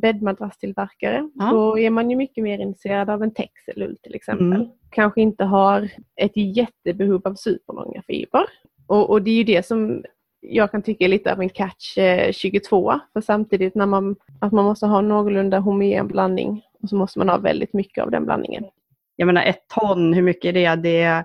bäddmadrasstillverkare 0.00 1.30
ja. 1.34 1.50
så 1.50 1.78
är 1.78 1.90
man 1.90 2.10
ju 2.10 2.16
mycket 2.16 2.44
mer 2.44 2.58
intresserad 2.58 3.10
av 3.10 3.22
en 3.22 3.34
texelull 3.34 3.96
till 4.02 4.14
exempel. 4.14 4.46
Mm. 4.46 4.68
Kanske 4.90 5.20
inte 5.20 5.44
har 5.44 5.88
ett 6.16 6.36
jättebehov 6.36 7.22
av 7.24 7.34
superlånga 7.34 8.02
fibrer. 8.06 8.46
Och, 8.86 9.10
och 9.10 9.22
det 9.22 9.30
är 9.30 9.34
ju 9.34 9.44
det 9.44 9.66
som 9.66 10.04
jag 10.40 10.70
kan 10.70 10.82
tycka 10.82 11.04
är 11.04 11.08
lite 11.08 11.32
av 11.32 11.40
en 11.40 11.48
catch 11.48 11.98
22. 12.32 13.00
För 13.12 13.20
samtidigt 13.20 13.74
när 13.74 13.86
man, 13.86 14.16
att 14.40 14.52
man 14.52 14.64
måste 14.64 14.86
ha 14.86 15.00
någorlunda 15.00 15.58
homogen 15.58 16.08
blandning 16.08 16.62
och 16.82 16.88
så 16.88 16.96
måste 16.96 17.18
man 17.18 17.28
ha 17.28 17.38
väldigt 17.38 17.72
mycket 17.72 18.04
av 18.04 18.10
den 18.10 18.24
blandningen. 18.24 18.64
Jag 19.16 19.26
menar 19.26 19.42
ett 19.42 19.68
ton, 19.68 20.12
hur 20.12 20.22
mycket 20.22 20.48
är 20.48 20.52
det? 20.52 20.82
Det 20.82 21.02
är 21.02 21.24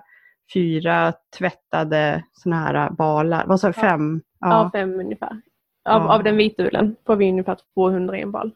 fyra 0.54 1.12
tvättade 1.38 2.24
sådana 2.32 2.62
här 2.62 2.90
balar. 2.90 3.46
Vad 3.46 3.60
sa 3.60 3.66
du, 3.66 3.72
fem? 3.72 4.22
Ja. 4.40 4.48
ja, 4.48 4.70
fem 4.72 5.00
ungefär. 5.00 5.40
Av, 5.88 6.02
ja. 6.02 6.14
av 6.14 6.24
den 6.24 6.36
vita 6.36 6.62
ullen 6.62 6.96
får 7.06 7.16
vi 7.16 7.30
ungefär 7.30 7.58
200 7.74 8.18
en 8.18 8.32
bal. 8.32 8.52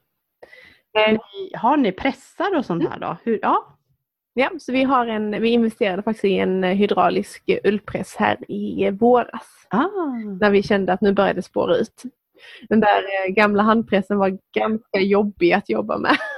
Har 1.54 1.76
ni 1.76 1.92
pressar 1.92 2.56
och 2.56 2.64
sånt 2.64 2.88
här 2.88 2.98
då? 3.00 3.16
Hur, 3.24 3.38
ja. 3.42 3.78
Ja, 4.34 4.50
så 4.60 4.72
vi, 4.72 4.82
har 4.82 5.06
en, 5.06 5.42
vi 5.42 5.48
investerade 5.48 6.02
faktiskt 6.02 6.24
i 6.24 6.38
en 6.38 6.62
hydraulisk 6.62 7.50
ullpress 7.64 8.16
här 8.16 8.50
i 8.50 8.90
våras. 8.90 9.66
Ah. 9.70 9.88
När 10.40 10.50
vi 10.50 10.62
kände 10.62 10.92
att 10.92 11.00
nu 11.00 11.12
började 11.12 11.38
det 11.38 11.42
spåra 11.42 11.76
ut. 11.76 12.02
Den 12.68 12.80
där 12.80 12.98
eh, 12.98 13.32
gamla 13.32 13.62
handpressen 13.62 14.18
var 14.18 14.38
ganska 14.54 15.00
jobbig 15.00 15.52
att 15.52 15.68
jobba 15.68 15.98
med. 15.98 16.16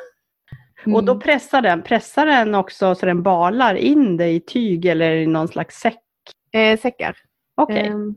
Mm. 0.86 0.96
Och 0.96 1.04
då 1.04 1.20
pressar 1.20 1.62
den, 1.62 1.82
pressar 1.82 2.26
den 2.26 2.54
också 2.54 2.94
så 2.94 3.06
den 3.06 3.22
balar 3.22 3.74
in 3.74 4.16
det 4.16 4.28
i 4.28 4.40
tyg 4.40 4.84
eller 4.84 5.12
i 5.12 5.26
någon 5.26 5.48
slags 5.48 5.76
säck? 5.76 6.00
Eh, 6.52 6.78
säckar. 6.78 7.16
Okej. 7.56 7.76
Okay. 7.76 7.88
Eh, 7.88 8.12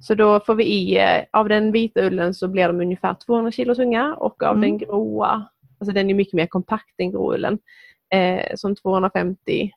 så 0.00 0.14
då 0.14 0.40
får 0.40 0.54
vi 0.54 0.64
i, 0.64 0.98
eh, 0.98 1.24
av 1.32 1.48
den 1.48 1.72
vita 1.72 2.06
ullen 2.06 2.34
så 2.34 2.48
blir 2.48 2.68
de 2.68 2.80
ungefär 2.80 3.14
200 3.26 3.50
kilo 3.50 3.74
tunga 3.74 4.14
och 4.14 4.42
av 4.42 4.56
mm. 4.56 4.60
den 4.60 4.78
gråa, 4.78 5.48
alltså 5.80 5.92
den 5.92 6.10
är 6.10 6.14
mycket 6.14 6.34
mer 6.34 6.46
kompakt 6.46 6.94
den 6.98 7.10
gråullen, 7.10 7.58
eh, 8.14 8.54
som 8.54 8.76
250 8.76 9.70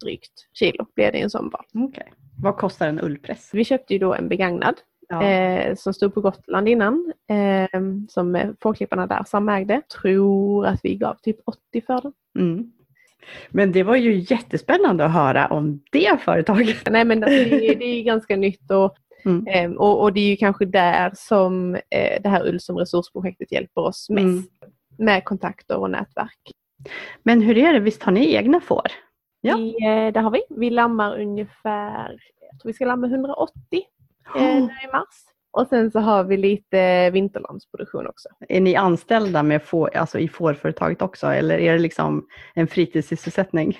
drygt 0.00 0.32
kilo 0.52 0.86
blir 0.94 1.12
det 1.12 1.18
i 1.18 1.20
en 1.20 1.30
sån 1.30 1.50
bal. 1.50 1.64
Okay. 1.72 2.08
Vad 2.42 2.56
kostar 2.56 2.88
en 2.88 3.00
ullpress? 3.00 3.50
Vi 3.52 3.64
köpte 3.64 3.92
ju 3.92 3.98
då 3.98 4.14
en 4.14 4.28
begagnad 4.28 4.74
ja. 5.10 5.22
eh, 5.22 5.74
som 5.74 5.94
stod 5.94 6.14
på 6.14 6.20
Gotland 6.20 6.68
innan, 6.68 7.12
eh, 7.28 7.80
som 8.08 8.54
fårklipparna 8.60 9.06
där 9.06 9.24
samägde. 9.26 9.82
Tror 10.00 10.66
att 10.66 10.80
vi 10.82 10.94
gav 10.94 11.14
typ 11.14 11.36
80 11.44 11.80
för 11.86 12.00
den. 12.00 12.12
Mm. 12.38 12.72
Men 13.48 13.72
det 13.72 13.82
var 13.82 13.96
ju 13.96 14.24
jättespännande 14.28 15.04
att 15.04 15.12
höra 15.12 15.46
om 15.46 15.82
det 15.92 16.20
företaget. 16.24 16.90
Nej 16.90 17.04
men 17.04 17.24
alltså, 17.24 17.44
det, 17.44 17.68
är, 17.68 17.74
det 17.74 17.84
är 17.84 18.02
ganska 18.02 18.36
nytt 18.36 18.70
och, 18.70 18.96
mm. 19.24 19.46
eh, 19.46 19.76
och, 19.76 20.02
och, 20.02 20.12
det 20.12 20.20
är 20.20 20.28
ju 20.28 20.36
kanske 20.36 20.64
där 20.64 21.12
som 21.14 21.74
eh, 21.74 22.22
det 22.22 22.28
här 22.28 22.48
Ull 22.48 22.60
som 22.60 22.78
resursprojektet 22.78 23.52
hjälper 23.52 23.80
oss 23.80 24.10
mest. 24.10 24.24
Mm. 24.24 24.42
Med 24.98 25.24
kontakter 25.24 25.76
och 25.76 25.90
nätverk. 25.90 26.38
Men 27.22 27.42
hur 27.42 27.58
är 27.58 27.72
det, 27.72 27.80
visst 27.80 28.02
har 28.02 28.12
ni 28.12 28.34
egna 28.34 28.60
får? 28.60 28.86
Ja. 29.40 29.56
Vi, 29.56 29.86
eh, 29.86 30.12
det 30.12 30.20
har 30.20 30.30
vi. 30.30 30.42
Vi 30.50 30.70
lammar 30.70 31.20
ungefär, 31.20 32.18
jag 32.50 32.60
tror 32.60 32.68
vi 32.68 32.72
ska 32.72 32.84
lamma 32.84 33.06
180 33.06 33.82
eh, 34.36 34.58
i 34.58 34.86
mars. 34.92 35.30
Och 35.52 35.66
sen 35.66 35.90
så 35.90 35.98
har 36.00 36.24
vi 36.24 36.36
lite 36.36 37.10
vinterlandsproduktion 37.10 38.06
också. 38.06 38.28
Är 38.48 38.60
ni 38.60 38.76
anställda 38.76 39.42
med 39.42 39.62
får, 39.62 39.96
alltså 39.96 40.18
i 40.18 40.28
fårföretaget 40.28 41.02
också 41.02 41.26
eller 41.26 41.58
är 41.58 41.72
det 41.72 41.78
liksom 41.78 42.26
en 42.54 42.66
fritidssysselsättning? 42.66 43.78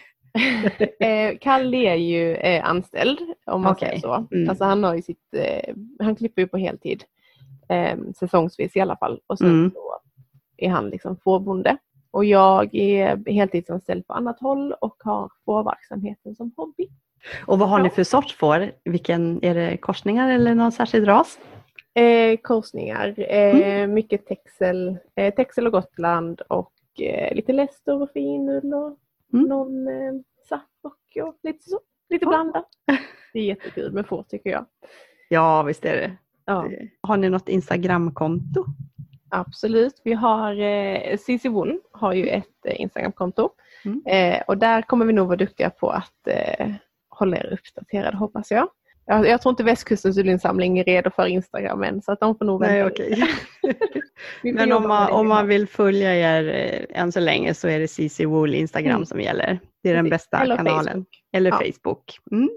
eh, 1.01 1.39
Kalle 1.41 1.77
är 1.77 1.95
ju 1.95 2.35
eh, 2.35 2.69
anställd 2.69 3.19
om 3.47 3.63
man 3.63 3.73
okay. 3.73 3.89
säger 3.89 4.01
så. 4.01 4.27
Mm. 4.33 4.49
Alltså 4.49 4.65
han, 4.65 4.85
har 4.85 4.95
ju 4.95 5.03
sitt, 5.03 5.35
eh, 5.35 5.75
han 5.99 6.17
klipper 6.17 6.43
ju 6.43 6.49
på 6.49 6.59
heltid. 6.59 7.05
Eh, 7.69 7.99
säsongsvis 8.19 8.77
i 8.77 8.81
alla 8.81 8.97
fall. 8.97 9.21
Och 9.27 9.39
sen 9.39 9.49
mm. 9.49 9.71
så 9.71 10.01
är 10.57 10.69
han 10.69 10.91
liksom 10.91 11.17
fårbonde. 11.25 11.77
Och 12.11 12.25
jag 12.25 12.75
är 12.75 13.31
heltidsanställd 13.31 14.07
på 14.07 14.13
annat 14.13 14.41
håll 14.41 14.73
och 14.73 14.97
har 14.99 15.31
fårverksamheten 15.45 16.35
som 16.35 16.53
hobby. 16.57 16.89
Och 17.47 17.59
vad 17.59 17.69
har 17.69 17.79
ja. 17.79 17.83
ni 17.83 17.91
för 17.91 18.05
sorts 18.05 18.35
får? 18.35 18.73
Vilken, 18.85 19.45
är 19.45 19.55
det 19.55 19.77
korsningar 19.77 20.33
eller 20.33 20.55
någon 20.55 20.73
särskild 20.73 21.09
ras? 21.09 21.39
Eh, 21.95 22.37
korsningar, 22.43 23.15
eh, 23.19 23.57
mm. 23.57 23.95
mycket 23.95 24.27
texel, 24.27 24.99
eh, 25.17 25.35
texel 25.35 25.67
och 25.67 25.73
Gotland 25.73 26.41
och 26.41 26.73
eh, 27.01 27.35
lite 27.35 27.53
läster 27.53 28.03
och 28.03 28.11
finull 28.11 28.75
och 28.75 28.99
mm. 29.33 29.49
någon 29.49 29.89
eh, 29.89 30.13
saffrock 30.49 31.29
och 31.29 31.39
lite 31.43 31.71
så. 31.71 31.81
Lite 32.09 32.27
blandat. 32.27 32.69
Det 33.33 33.39
är 33.39 33.45
jättekul 33.45 33.93
med 33.93 34.07
får 34.07 34.23
tycker 34.23 34.51
jag. 34.51 34.67
Ja 35.29 35.63
visst 35.63 35.85
är 35.85 35.93
det. 35.97 36.17
Ja. 36.45 36.69
Har 37.01 37.17
ni 37.17 37.29
något 37.29 37.49
Instagramkonto? 37.49 38.65
Absolut. 39.29 40.01
Vi 40.05 40.13
har 40.13 40.61
eh, 40.61 41.17
CC 41.17 41.45
Wool 41.45 41.81
har 41.93 42.13
ju 42.13 42.29
ett 42.29 42.67
eh, 42.67 42.81
Instagramkonto 42.81 43.51
mm. 43.85 44.03
eh, 44.07 44.43
och 44.47 44.59
där 44.59 44.83
kommer 44.83 45.07
vi 45.07 45.13
nog 45.13 45.27
vara 45.27 45.37
duktiga 45.37 45.71
på 45.71 45.91
att 45.91 46.27
eh, 46.27 46.73
hålla 47.21 47.37
er 47.37 47.53
uppdaterade 47.53 48.17
hoppas 48.17 48.51
jag. 48.51 48.69
Jag, 49.07 49.29
jag 49.29 49.43
tror 49.43 49.51
inte 49.51 49.63
västkustens 49.63 50.19
ulinsamling 50.19 50.79
är 50.79 50.85
redo 50.85 51.11
för 51.11 51.27
Instagram 51.27 51.83
än 51.83 52.03
så 52.03 52.13
att 52.13 52.21
de 52.21 52.39
får 52.39 52.45
nog 52.45 52.61
vänta. 52.61 52.75
Nej, 52.75 52.85
okay. 52.85 53.25
Men 54.55 54.73
om 54.73 54.89
man, 54.89 55.13
om 55.13 55.29
man 55.29 55.49
vill 55.49 55.69
följa 55.69 56.17
er 56.17 56.49
eh, 56.49 57.01
än 57.01 57.13
så 57.13 57.21
länge 57.21 57.55
så 57.55 57.69
är 57.69 57.79
det 57.79 57.89
CC 57.89 58.21
Wool 58.21 58.55
Instagram 58.55 58.95
mm. 58.95 59.07
som 59.07 59.21
gäller. 59.21 59.59
Det 59.83 59.91
är 59.91 59.95
den 59.95 60.11
bästa 60.11 60.43
Eller 60.43 60.57
kanalen. 60.57 60.93
Facebook. 60.93 61.09
Eller 61.33 61.51
ja. 61.51 61.59
Facebook. 61.59 62.19
Mm. 62.33 62.51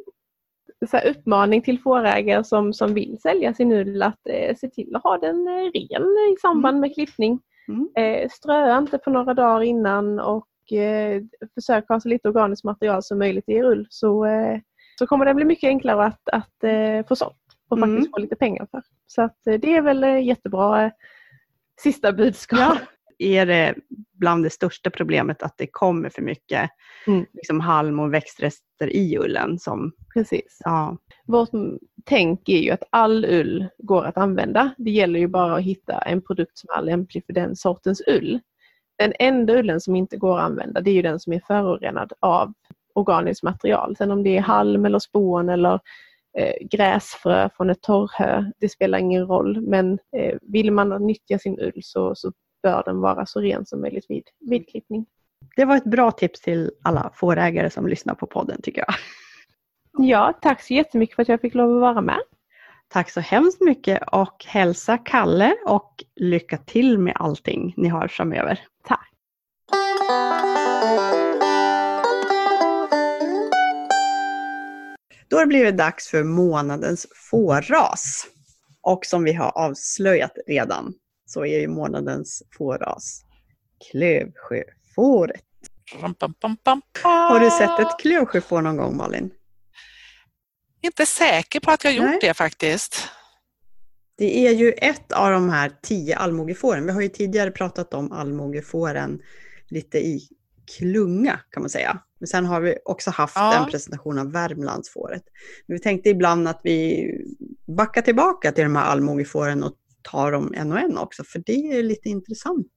Så 0.90 0.98
uppmaning 0.98 1.62
till 1.62 1.80
fårägare 1.80 2.44
som, 2.44 2.74
som 2.74 2.94
vill 2.94 3.18
sälja 3.22 3.54
sin 3.54 3.72
ull 3.72 4.02
att 4.02 4.28
eh, 4.30 4.56
se 4.56 4.70
till 4.70 4.96
att 4.96 5.04
ha 5.04 5.18
den 5.18 5.48
eh, 5.48 5.52
ren 5.52 6.34
i 6.34 6.36
samband 6.42 6.78
mm. 6.78 6.82
med 6.82 6.94
klippning. 6.94 7.40
Mm. 7.68 7.90
Eh, 7.98 8.30
strö 8.30 8.78
inte 8.78 8.98
på 8.98 9.10
några 9.10 9.34
dagar 9.34 9.62
innan 9.62 10.20
och 10.20 10.48
eh, 10.72 11.22
försök 11.54 11.90
ha 11.90 12.00
så 12.00 12.10
lite 12.10 12.30
organiskt 12.30 12.64
material 12.64 13.04
som 13.04 13.20
möjligt 13.20 13.50
i 13.50 13.54
er 13.54 13.64
ull 13.64 13.88
så 13.90 14.26
eh, 14.26 14.60
så 15.00 15.08
kommer 15.08 15.26
det 15.26 15.34
bli 15.34 15.46
mycket 15.46 15.68
enklare 15.68 16.06
att, 16.06 16.30
att 16.32 16.64
eh, 16.64 17.08
få 17.08 17.16
sålt 17.16 17.38
och 17.70 17.80
faktiskt 17.80 18.00
mm. 18.00 18.12
få 18.12 18.20
lite 18.20 18.36
pengar 18.36 18.68
för. 18.72 18.84
Så 19.08 19.22
att, 19.22 19.48
eh, 19.48 19.60
det 19.60 19.76
är 19.76 19.82
väl 19.82 20.04
eh, 20.04 20.24
jättebra 20.24 20.92
sista 21.82 22.14
budskap. 22.14 22.60
Ja. 22.60 22.78
Är 23.20 23.46
det 23.46 23.76
bland 24.14 24.44
det 24.44 24.50
största 24.50 24.90
problemet 24.90 25.44
att 25.44 25.58
det 25.58 25.68
kommer 25.72 26.10
för 26.10 26.22
mycket 26.22 26.70
mm. 27.08 27.26
liksom 27.34 27.60
halm 27.60 28.00
och 28.00 28.14
växtrester 28.14 28.88
i 28.90 29.18
ullen? 29.18 29.60
Som, 29.60 29.92
Precis. 30.14 30.58
Ja. 30.64 30.98
Vårt 31.28 31.50
tänk 32.06 32.50
är 32.50 32.58
ju 32.58 32.72
att 32.72 32.84
all 32.90 33.26
ull 33.26 33.68
går 33.78 34.06
att 34.06 34.18
använda. 34.18 34.76
Det 34.78 34.92
gäller 34.92 35.20
ju 35.20 35.28
bara 35.28 35.56
att 35.56 35.64
hitta 35.64 36.00
en 36.00 36.22
produkt 36.22 36.58
som 36.58 36.70
är 36.78 36.82
lämplig 36.82 37.26
för 37.26 37.34
den 37.34 37.56
sortens 37.56 38.02
ull. 38.08 38.40
Den 38.98 39.14
enda 39.20 39.54
ullen 39.54 39.82
som 39.82 39.96
inte 39.96 40.18
går 40.18 40.38
att 40.38 40.46
använda 40.46 40.82
det 40.82 40.90
är 40.90 40.94
ju 40.94 41.02
den 41.02 41.20
som 41.20 41.34
är 41.34 41.42
förorenad 41.48 42.14
av 42.20 42.54
organiskt 42.96 43.44
material. 43.44 43.96
Sen 43.98 44.12
om 44.12 44.24
det 44.24 44.38
är 44.38 44.42
halm 44.42 44.86
eller 44.86 45.00
spån 45.00 45.50
eller 45.50 45.80
eh, 46.38 46.68
gräsfrö 46.68 47.50
från 47.58 47.70
ett 47.70 47.82
torrhö, 47.82 48.52
det 48.58 48.70
spelar 48.70 48.98
ingen 48.98 49.28
roll. 49.28 49.62
Men 49.62 50.00
eh, 50.18 50.38
vill 50.42 50.72
man 50.72 51.08
nyttja 51.08 51.40
sin 51.40 51.60
ull 51.60 51.82
så, 51.82 52.16
så 52.16 52.32
bör 52.64 52.84
den 52.86 53.02
vara 53.02 53.26
så 53.26 53.42
ren 53.42 53.66
som 53.66 53.82
möjligt 53.82 54.06
vid, 54.10 54.24
vid 54.40 54.70
klippning. 54.70 55.06
Det 55.56 55.66
var 55.66 55.78
ett 55.78 55.84
bra 55.84 56.12
tips 56.12 56.42
till 56.42 56.72
alla 56.82 57.12
fårägare 57.16 57.70
som 57.70 57.88
lyssnar 57.88 58.16
på 58.16 58.28
podden 58.28 58.62
tycker 58.62 58.86
jag. 58.88 58.96
Ja, 60.08 60.34
tack 60.42 60.62
så 60.62 60.74
jättemycket 60.74 61.16
för 61.16 61.22
att 61.22 61.30
jag 61.30 61.42
fick 61.42 61.54
lov 61.54 61.76
att 61.76 61.82
vara 61.82 62.02
med. 62.02 62.20
Tack 62.88 63.10
så 63.10 63.20
hemskt 63.20 63.62
mycket 63.62 64.00
och 64.12 64.46
hälsa 64.48 64.98
Kalle 64.98 65.56
och 65.66 66.04
lycka 66.16 66.58
till 66.58 67.00
med 67.00 67.14
allting 67.16 67.74
ni 67.78 67.88
har 67.88 68.08
framöver. 68.08 68.60
Då 75.28 75.38
har 75.38 75.42
det 75.42 75.48
blivit 75.48 75.78
dags 75.78 76.08
för 76.08 76.24
månadens 76.24 77.08
fårras. 77.30 78.28
Och 78.82 79.06
som 79.06 79.24
vi 79.24 79.34
har 79.34 79.58
avslöjat 79.58 80.32
redan 80.48 80.94
så 81.26 81.46
är 81.46 81.60
ju 81.60 81.68
månadens 81.68 82.44
fårras 82.58 83.24
klövsjöfåret. 83.92 85.42
Har 87.04 87.40
du 87.40 87.50
sett 87.50 87.80
ett 87.80 88.00
klövsjöfår 88.00 88.62
någon 88.62 88.78
gång 88.78 88.98
Malin? 88.98 89.32
Inte 90.82 91.06
säker 91.06 91.60
på 91.60 91.72
att 91.72 91.84
jag 91.84 91.94
gjort 91.94 92.06
Nej. 92.06 92.20
det 92.22 92.34
faktiskt. 92.34 93.10
Det 94.18 94.48
är 94.48 94.52
ju 94.52 94.72
ett 94.72 95.12
av 95.12 95.32
de 95.32 95.50
här 95.50 95.72
tio 95.82 96.18
allmogefåren. 96.18 96.86
Vi 96.86 96.92
har 96.92 97.02
ju 97.02 97.10
tidigare 97.10 97.52
pratat 97.52 97.94
om 97.94 98.12
allmogefåren 98.12 99.22
lite 99.74 100.00
i 100.00 100.28
klunga 100.78 101.40
kan 101.50 101.64
man 101.64 101.70
säga. 101.70 102.00
Men 102.20 102.28
sen 102.28 102.46
har 102.46 102.62
vi 102.62 102.78
också 102.86 103.12
haft 103.12 103.36
ja. 103.36 103.64
en 103.64 103.72
presentation 103.72 104.20
av 104.20 104.32
Värmlandsfåret. 104.32 105.24
Men 105.68 105.78
vi 105.78 105.82
tänkte 105.82 106.10
ibland 106.10 106.48
att 106.48 106.62
vi 106.64 107.08
backar 107.68 108.02
tillbaka 108.02 108.52
till 108.52 108.64
de 108.64 108.76
här 108.76 108.86
allmogefåren 108.86 109.64
och 109.64 109.74
tar 110.02 110.32
dem 110.32 110.54
en 110.56 110.72
och 110.72 110.80
en 110.80 110.98
också, 110.98 111.24
för 111.24 111.44
det 111.46 111.78
är 111.78 111.84
lite 111.84 112.10
intressant. 112.10 112.68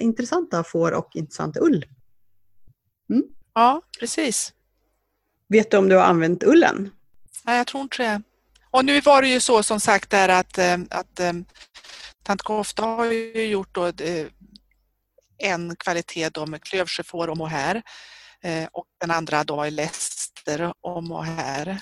Intressanta 0.00 0.64
får 0.64 0.92
och 0.92 1.10
intressant 1.14 1.56
ull. 1.56 1.86
Mm. 3.10 3.24
Ja, 3.54 3.82
precis. 4.00 4.52
Vet 5.48 5.70
du 5.70 5.76
om 5.76 5.88
du 5.88 5.96
har 5.96 6.02
använt 6.02 6.44
ullen? 6.44 6.90
Nej, 7.44 7.56
jag 7.56 7.66
tror 7.66 7.82
inte 7.82 8.02
det. 8.02 8.22
Och 8.70 8.84
nu 8.84 9.00
var 9.00 9.22
det 9.22 9.28
ju 9.28 9.40
så 9.40 9.62
som 9.62 9.80
sagt 9.80 10.10
där 10.10 10.28
att, 10.28 10.58
eh, 10.58 10.74
att, 10.74 10.92
att 10.92 11.20
eh, 11.20 11.32
Tant 12.22 12.42
Kofta 12.42 12.82
har 12.82 13.04
ju 13.04 13.46
gjort 13.46 13.74
då 13.74 13.86
eh, 13.86 14.26
en 15.38 15.76
kvalitet 15.76 16.28
då 16.28 16.46
med 16.46 16.62
klövsjöfår 16.62 17.30
och 17.30 17.36
mohair 17.36 17.82
eh, 18.42 18.68
och 18.72 18.84
den 19.00 19.10
andra 19.10 19.44
då 19.44 19.62
är 19.62 19.70
läster 19.70 20.72
och 20.80 21.04
mohair. 21.04 21.80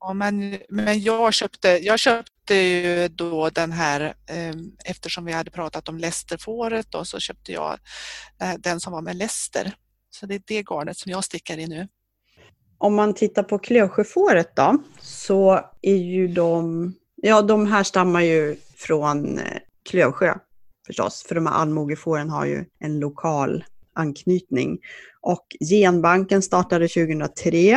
Ja, 0.00 0.12
men, 0.12 0.58
men 0.68 1.02
jag 1.02 1.34
köpte, 1.34 1.68
jag 1.68 1.98
köpte 1.98 2.54
ju 2.54 3.08
då 3.08 3.50
den 3.50 3.72
här, 3.72 4.00
eh, 4.26 4.54
eftersom 4.84 5.24
vi 5.24 5.32
hade 5.32 5.50
pratat 5.50 5.88
om 5.88 5.98
lästerfåret 5.98 6.86
då, 6.90 7.04
så 7.04 7.20
köpte 7.20 7.52
jag 7.52 7.78
eh, 8.42 8.54
den 8.58 8.80
som 8.80 8.92
var 8.92 9.02
med 9.02 9.16
läster. 9.16 9.72
Så 10.10 10.26
det 10.26 10.34
är 10.34 10.42
det 10.46 10.62
garnet 10.62 10.96
som 10.96 11.12
jag 11.12 11.24
stickar 11.24 11.58
i 11.58 11.66
nu. 11.66 11.88
Om 12.78 12.94
man 12.94 13.14
tittar 13.14 13.42
på 13.42 13.58
klövsjöfåret 13.58 14.56
då, 14.56 14.78
så 15.00 15.60
är 15.82 15.96
ju 15.96 16.28
de, 16.28 16.94
ja 17.16 17.42
de 17.42 17.66
härstammar 17.66 18.20
ju 18.20 18.56
från 18.76 19.40
Klövsjö 19.90 20.34
förstås, 20.86 21.24
för 21.28 21.34
de 21.34 21.46
här 21.46 21.54
allmogefåren 21.54 22.30
har 22.30 22.46
ju 22.46 22.64
en 22.78 23.00
lokal 23.00 23.64
anknytning. 23.94 24.78
Och 25.20 25.46
genbanken 25.70 26.42
startade 26.42 26.88
2003 26.88 27.72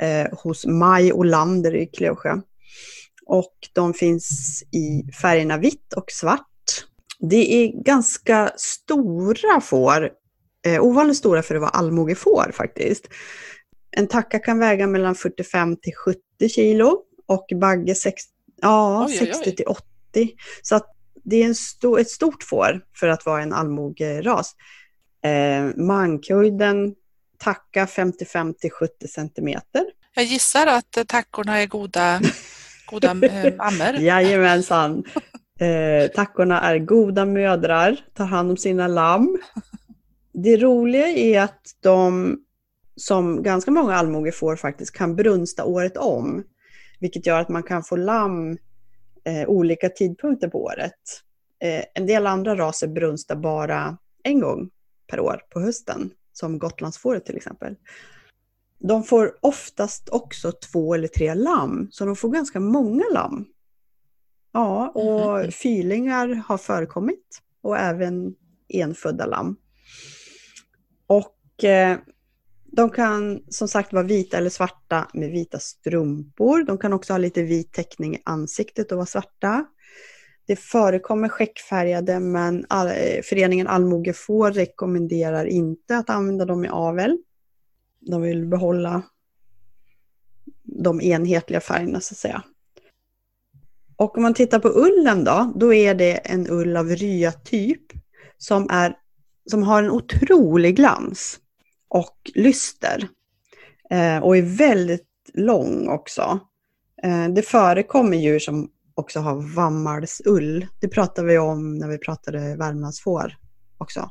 eh, 0.00 0.26
hos 0.32 0.66
Maj 0.66 1.12
Olander 1.12 1.74
i 1.74 1.86
Klövsjö. 1.86 2.40
Och 3.26 3.54
de 3.72 3.94
finns 3.94 4.28
i 4.72 5.12
färgerna 5.12 5.58
vitt 5.58 5.92
och 5.96 6.10
svart. 6.10 6.46
Det 7.18 7.54
är 7.54 7.82
ganska 7.82 8.52
stora 8.56 9.60
får, 9.60 10.10
eh, 10.66 10.82
ovanligt 10.82 11.16
stora 11.16 11.42
för 11.42 11.54
att 11.54 11.60
vara 11.60 11.70
allmogefår 11.70 12.50
faktiskt. 12.54 13.08
En 13.96 14.06
tacka 14.06 14.38
kan 14.38 14.58
väga 14.58 14.86
mellan 14.86 15.14
45 15.14 15.76
till 15.76 15.94
70 15.94 16.48
kilo 16.48 16.98
och 17.26 17.46
bagge 17.60 17.94
60, 17.94 18.30
ja, 18.62 19.06
oj, 19.08 19.16
60 19.16 19.56
till 19.56 19.66
80. 19.66 20.30
Så 20.62 20.76
att 20.76 20.86
det 21.24 21.42
är 21.42 21.46
en 21.46 21.54
sto 21.54 21.98
ett 21.98 22.10
stort 22.10 22.42
får 22.42 22.80
för 23.00 23.08
att 23.08 23.26
vara 23.26 23.42
en 23.42 23.52
allmogeras. 23.52 24.54
Eh, 25.24 25.76
mankhöjden 25.76 26.94
tacka 27.38 27.86
55 27.86 28.54
till 28.54 28.70
70 28.70 29.08
centimeter. 29.08 29.84
Jag 30.14 30.24
gissar 30.24 30.66
att 30.66 30.98
tackorna 31.06 31.58
är 31.58 31.66
goda, 31.66 32.20
goda 32.86 33.08
eh, 33.08 33.54
mammor. 33.56 34.00
Jajamensan. 34.00 35.04
Eh, 35.60 36.10
tackorna 36.10 36.60
är 36.60 36.78
goda 36.78 37.24
mödrar, 37.24 37.96
tar 38.14 38.24
hand 38.24 38.50
om 38.50 38.56
sina 38.56 38.88
lamm. 38.88 39.38
Det 40.32 40.56
roliga 40.56 41.08
är 41.08 41.40
att 41.40 41.60
de, 41.80 42.36
som 42.96 43.42
ganska 43.42 43.70
många 43.70 43.94
allmogor 43.94 44.30
får 44.30 44.56
faktiskt, 44.56 44.96
kan 44.96 45.16
brunsta 45.16 45.64
året 45.64 45.96
om. 45.96 46.44
Vilket 47.00 47.26
gör 47.26 47.40
att 47.40 47.48
man 47.48 47.62
kan 47.62 47.82
få 47.82 47.96
lamm 47.96 48.58
eh, 49.24 49.48
olika 49.48 49.88
tidpunkter 49.88 50.48
på 50.48 50.62
året. 50.62 50.94
Eh, 51.62 51.84
en 51.94 52.06
del 52.06 52.26
andra 52.26 52.56
raser 52.56 52.88
brunstar 52.88 53.36
bara 53.36 53.98
en 54.22 54.40
gång 54.40 54.70
per 55.06 55.20
år 55.20 55.42
på 55.50 55.60
hösten, 55.60 56.10
som 56.32 56.58
Gotlandsfåret 56.58 57.24
till 57.24 57.36
exempel. 57.36 57.76
De 58.78 59.02
får 59.02 59.38
oftast 59.40 60.08
också 60.08 60.52
två 60.52 60.94
eller 60.94 61.08
tre 61.08 61.34
lamm, 61.34 61.88
så 61.90 62.04
de 62.04 62.16
får 62.16 62.28
ganska 62.28 62.60
många 62.60 63.04
lamm. 63.12 63.46
Ja, 64.52 64.88
och 64.88 65.38
mm. 65.38 65.52
fylingar 65.52 66.28
har 66.28 66.58
förekommit 66.58 67.42
och 67.62 67.78
även 67.78 68.34
enfödda 68.68 69.26
lamm. 69.26 69.56
Och 71.06 71.64
eh, 71.64 71.98
de 72.72 72.90
kan 72.90 73.42
som 73.48 73.68
sagt 73.68 73.92
vara 73.92 74.04
vita 74.04 74.36
eller 74.36 74.50
svarta 74.50 75.08
med 75.14 75.30
vita 75.30 75.58
strumpor. 75.58 76.64
De 76.64 76.78
kan 76.78 76.92
också 76.92 77.12
ha 77.12 77.18
lite 77.18 77.42
vit 77.42 77.72
täckning 77.72 78.14
i 78.14 78.22
ansiktet 78.24 78.92
och 78.92 78.96
vara 78.96 79.06
svarta. 79.06 79.64
Det 80.46 80.56
förekommer 80.56 81.28
skäckfärgade 81.28 82.20
men 82.20 82.66
all, 82.68 82.86
eh, 82.86 82.92
Allmoge 82.92 83.22
föreningen 83.22 83.66
Allmogefår 83.66 84.50
rekommenderar 84.50 85.44
inte 85.44 85.96
att 85.96 86.10
använda 86.10 86.44
dem 86.44 86.64
i 86.64 86.68
avel. 86.68 87.18
De 88.00 88.22
vill 88.22 88.46
behålla 88.46 89.02
de 90.62 91.00
enhetliga 91.00 91.60
färgerna 91.60 92.00
så 92.00 92.14
att 92.14 92.18
säga. 92.18 92.44
Och 93.96 94.16
om 94.16 94.22
man 94.22 94.34
tittar 94.34 94.58
på 94.58 94.68
ullen 94.68 95.24
då, 95.24 95.52
då 95.56 95.74
är 95.74 95.94
det 95.94 96.12
en 96.12 96.50
ull 96.50 96.76
av 96.76 96.88
rya-typ 96.88 97.82
som, 98.38 98.92
som 99.50 99.62
har 99.62 99.82
en 99.82 99.90
otrolig 99.90 100.76
glans 100.76 101.40
och 101.90 102.30
lyster. 102.34 103.08
Eh, 103.90 104.18
och 104.18 104.36
är 104.36 104.56
väldigt 104.56 105.06
lång 105.34 105.88
också. 105.88 106.40
Eh, 107.02 107.28
det 107.28 107.42
förekommer 107.42 108.16
djur 108.16 108.38
som 108.38 108.70
också 108.94 109.20
har 109.20 109.54
vammalsull. 109.54 110.66
Det 110.80 110.88
pratade 110.88 111.28
vi 111.28 111.38
om 111.38 111.78
när 111.78 111.88
vi 111.88 111.98
pratade 111.98 112.56
Värmlandsfår 112.56 113.36
också. 113.78 114.10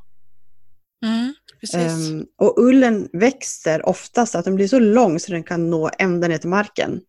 Mm. 1.05 1.34
Um, 1.75 2.25
och 2.38 2.53
ullen 2.57 3.09
växer 3.13 3.89
oftast 3.89 4.36
att 4.36 4.45
den 4.45 4.55
blir 4.55 4.67
så 4.67 4.80
lång 4.80 5.19
så 5.19 5.32
den 5.32 5.43
kan 5.43 5.69
nå 5.69 5.89
ända 5.97 6.27
ner 6.27 6.38
till 6.38 6.49
marken. 6.49 7.01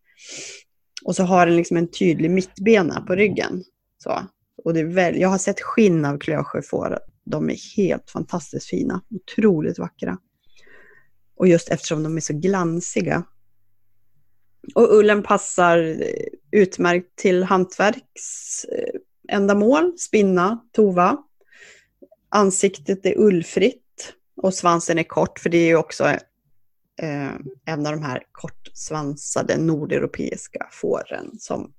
Och 1.05 1.15
så 1.15 1.23
har 1.23 1.45
den 1.45 1.55
liksom 1.55 1.77
en 1.77 1.91
tydlig 1.91 2.31
mittbena 2.31 3.01
på 3.01 3.15
ryggen. 3.15 3.63
Så. 3.97 4.19
Och 4.63 4.73
det 4.73 4.83
väl, 4.83 5.19
jag 5.19 5.29
har 5.29 5.37
sett 5.37 5.61
skinn 5.61 6.05
av 6.05 6.17
klövsjöfår. 6.17 6.99
De 7.25 7.49
är 7.49 7.75
helt 7.77 8.09
fantastiskt 8.09 8.69
fina. 8.69 9.01
Otroligt 9.09 9.79
vackra. 9.79 10.17
Och 11.41 11.47
just 11.47 11.69
eftersom 11.69 12.03
de 12.03 12.17
är 12.17 12.21
så 12.21 12.33
glansiga. 12.33 13.23
Och 14.75 14.97
ullen 14.97 15.23
passar 15.23 16.03
utmärkt 16.51 17.15
till 17.15 17.43
hantverksändamål, 17.43 19.93
spinna, 19.97 20.65
tova. 20.71 21.17
Ansiktet 22.29 23.05
är 23.05 23.17
ullfritt 23.17 24.13
och 24.41 24.53
svansen 24.53 24.99
är 24.99 25.03
kort, 25.03 25.39
för 25.39 25.49
det 25.49 25.57
är 25.57 25.67
ju 25.67 25.75
också 25.75 26.03
eh, 27.01 27.31
en 27.65 27.85
av 27.85 27.93
de 27.93 28.03
här 28.03 28.23
kortsvansade 28.31 29.57
nordeuropeiska 29.57 30.67
fåren 30.71 31.31
som 31.39 31.73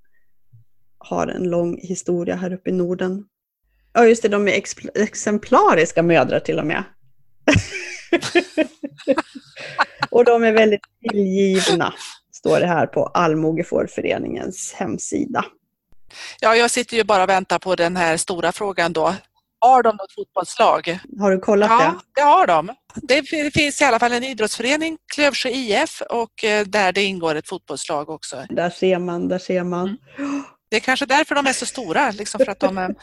har 0.99 1.27
en 1.27 1.51
lång 1.51 1.79
historia 1.79 2.35
här 2.35 2.53
uppe 2.53 2.71
i 2.71 2.73
Norden. 2.73 3.25
Ja, 3.93 4.07
just 4.07 4.23
det, 4.23 4.29
de 4.29 4.49
är 4.49 4.63
exemplariska 4.95 6.03
mödrar 6.03 6.41
till 6.41 6.59
och 6.59 6.67
med. 6.67 6.85
och 10.11 10.25
de 10.25 10.45
är 10.45 10.53
väldigt 10.53 10.81
tillgivna, 11.11 11.95
står 12.33 12.61
det 12.61 12.67
här 12.67 12.87
på 12.87 13.07
Allmogefårföreningens 13.07 14.73
hemsida. 14.77 15.45
Ja, 16.41 16.57
jag 16.57 16.71
sitter 16.71 16.97
ju 16.97 17.05
bara 17.05 17.23
och 17.23 17.29
väntar 17.29 17.59
på 17.59 17.77
den 17.77 17.97
här 17.97 18.17
stora 18.17 18.53
frågan 18.53 18.93
då. 18.93 19.15
Har 19.59 19.83
de 19.83 19.97
något 19.97 20.13
fotbollslag? 20.13 20.99
Har 21.21 21.31
du 21.31 21.39
kollat 21.39 21.71
ja, 21.71 21.79
det? 21.79 21.85
Ja, 21.85 22.01
det 22.15 22.21
har 22.23 22.47
de. 22.47 22.75
Det 22.95 23.53
finns 23.55 23.81
i 23.81 23.85
alla 23.85 23.99
fall 23.99 24.13
en 24.13 24.23
idrottsförening, 24.23 24.99
Klövsjö 25.15 25.49
IF, 25.49 26.03
och 26.11 26.45
eh, 26.45 26.67
där 26.67 26.93
det 26.93 27.03
ingår 27.03 27.35
ett 27.35 27.49
fotbollslag 27.49 28.11
också. 28.11 28.37
Där 28.49 28.71
ser 28.71 28.99
man, 28.99 29.29
där 29.29 29.39
ser 29.39 29.65
man. 29.65 29.99
Mm. 30.19 30.43
Det 30.73 30.77
är 30.77 30.81
kanske 30.81 31.07
därför 31.07 31.35
de 31.35 31.47
är 31.47 31.53
så 31.53 31.67
stora, 31.67 32.11
liksom 32.11 32.39
för 32.39 32.53
att 32.53 32.61
de 32.61 32.79
är 32.79 32.95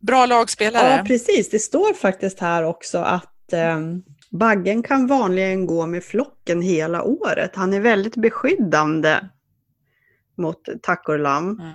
bra 0.00 0.26
lagspelare. 0.26 0.96
Ja, 0.96 1.04
precis. 1.04 1.50
Det 1.50 1.58
står 1.58 1.94
faktiskt 1.94 2.40
här 2.40 2.64
också 2.64 2.98
att 2.98 3.52
eh, 3.52 3.78
Baggen 4.38 4.82
kan 4.82 5.06
vanligen 5.06 5.66
gå 5.66 5.86
med 5.86 6.04
flocken 6.04 6.62
hela 6.62 7.02
året. 7.02 7.50
Han 7.54 7.74
är 7.74 7.80
väldigt 7.80 8.16
beskyddande 8.16 9.20
mot 10.36 10.68
tackorlamm. 10.82 11.50
Mm. 11.50 11.72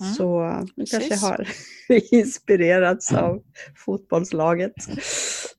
Mm. 0.00 0.14
Så 0.14 0.42
han 0.42 0.68
kanske 0.90 1.16
har 1.16 1.48
inspirerats 2.14 3.12
av 3.12 3.42
fotbollslaget. 3.76 4.72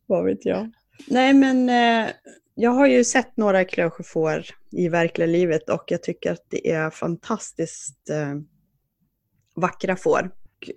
Vad 0.06 0.26
vet 0.26 0.46
jag. 0.46 0.72
Nej 1.08 1.34
men 1.34 1.70
eh, 1.70 2.12
jag 2.56 2.72
har 2.72 2.88
ju 2.88 3.04
sett 3.04 3.38
några 3.38 3.66
klövsjöfår 3.66 4.46
i 4.72 4.90
verkliga 4.90 5.28
livet 5.28 5.70
och 5.70 5.84
jag 5.88 6.04
tycker 6.04 6.32
att 6.32 6.46
det 6.50 6.72
är 6.72 6.90
fantastiskt 6.90 8.10
eh, 8.10 8.36
vackra 9.56 9.96
får. 9.96 10.32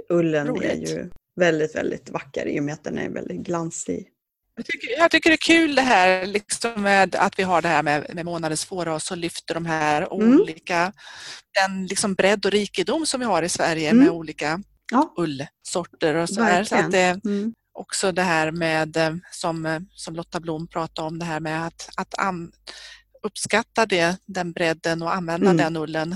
Ullen 0.08 0.46
Roligt. 0.46 0.72
är 0.72 0.76
ju 0.76 1.10
väldigt, 1.36 1.74
väldigt 1.74 2.10
vacker 2.10 2.46
i 2.46 2.60
och 2.60 2.64
med 2.64 2.74
att 2.74 2.84
den 2.84 2.98
är 2.98 3.10
väldigt 3.10 3.40
glansig. 3.40 4.12
Jag 4.56 4.66
tycker, 4.66 4.98
jag 4.98 5.10
tycker 5.10 5.30
det 5.30 5.34
är 5.34 5.36
kul 5.36 5.74
det 5.74 5.82
här 5.82 6.26
liksom 6.26 6.82
med 6.82 7.14
att 7.14 7.38
vi 7.38 7.42
har 7.42 7.62
det 7.62 7.68
här 7.68 7.82
med, 7.82 8.14
med 8.14 8.24
månadens 8.24 8.64
fåras 8.64 9.10
och 9.10 9.16
lyfter 9.16 9.54
de 9.54 9.66
här 9.66 10.02
mm. 10.02 10.40
olika, 10.40 10.92
den 11.62 11.86
liksom 11.86 12.14
bredd 12.14 12.46
och 12.46 12.52
rikedom 12.52 13.06
som 13.06 13.20
vi 13.20 13.26
har 13.26 13.42
i 13.42 13.48
Sverige 13.48 13.90
mm. 13.90 14.04
med 14.04 14.12
olika 14.12 14.60
ja. 14.92 15.14
ullsorter 15.16 16.14
och 16.14 16.28
så 16.28 16.42
här. 16.42 16.64
Så 16.64 16.76
att 16.76 16.90
det, 16.90 17.20
mm. 17.24 17.52
Också 17.78 18.12
det 18.12 18.22
här 18.22 18.50
med, 18.50 18.96
eh, 18.96 19.14
som, 19.30 19.66
eh, 19.66 19.80
som 19.90 20.14
Lotta 20.16 20.40
Blom 20.40 20.68
pratade 20.68 21.08
om, 21.08 21.18
det 21.18 21.24
här 21.24 21.40
med 21.40 21.66
att, 21.66 21.88
att 21.96 22.18
an, 22.18 22.52
uppskatta 23.22 23.86
det, 23.86 24.16
den 24.26 24.52
bredden 24.52 25.02
och 25.02 25.14
använda 25.14 25.50
mm. 25.50 25.56
den 25.56 25.76
ullen 25.76 26.12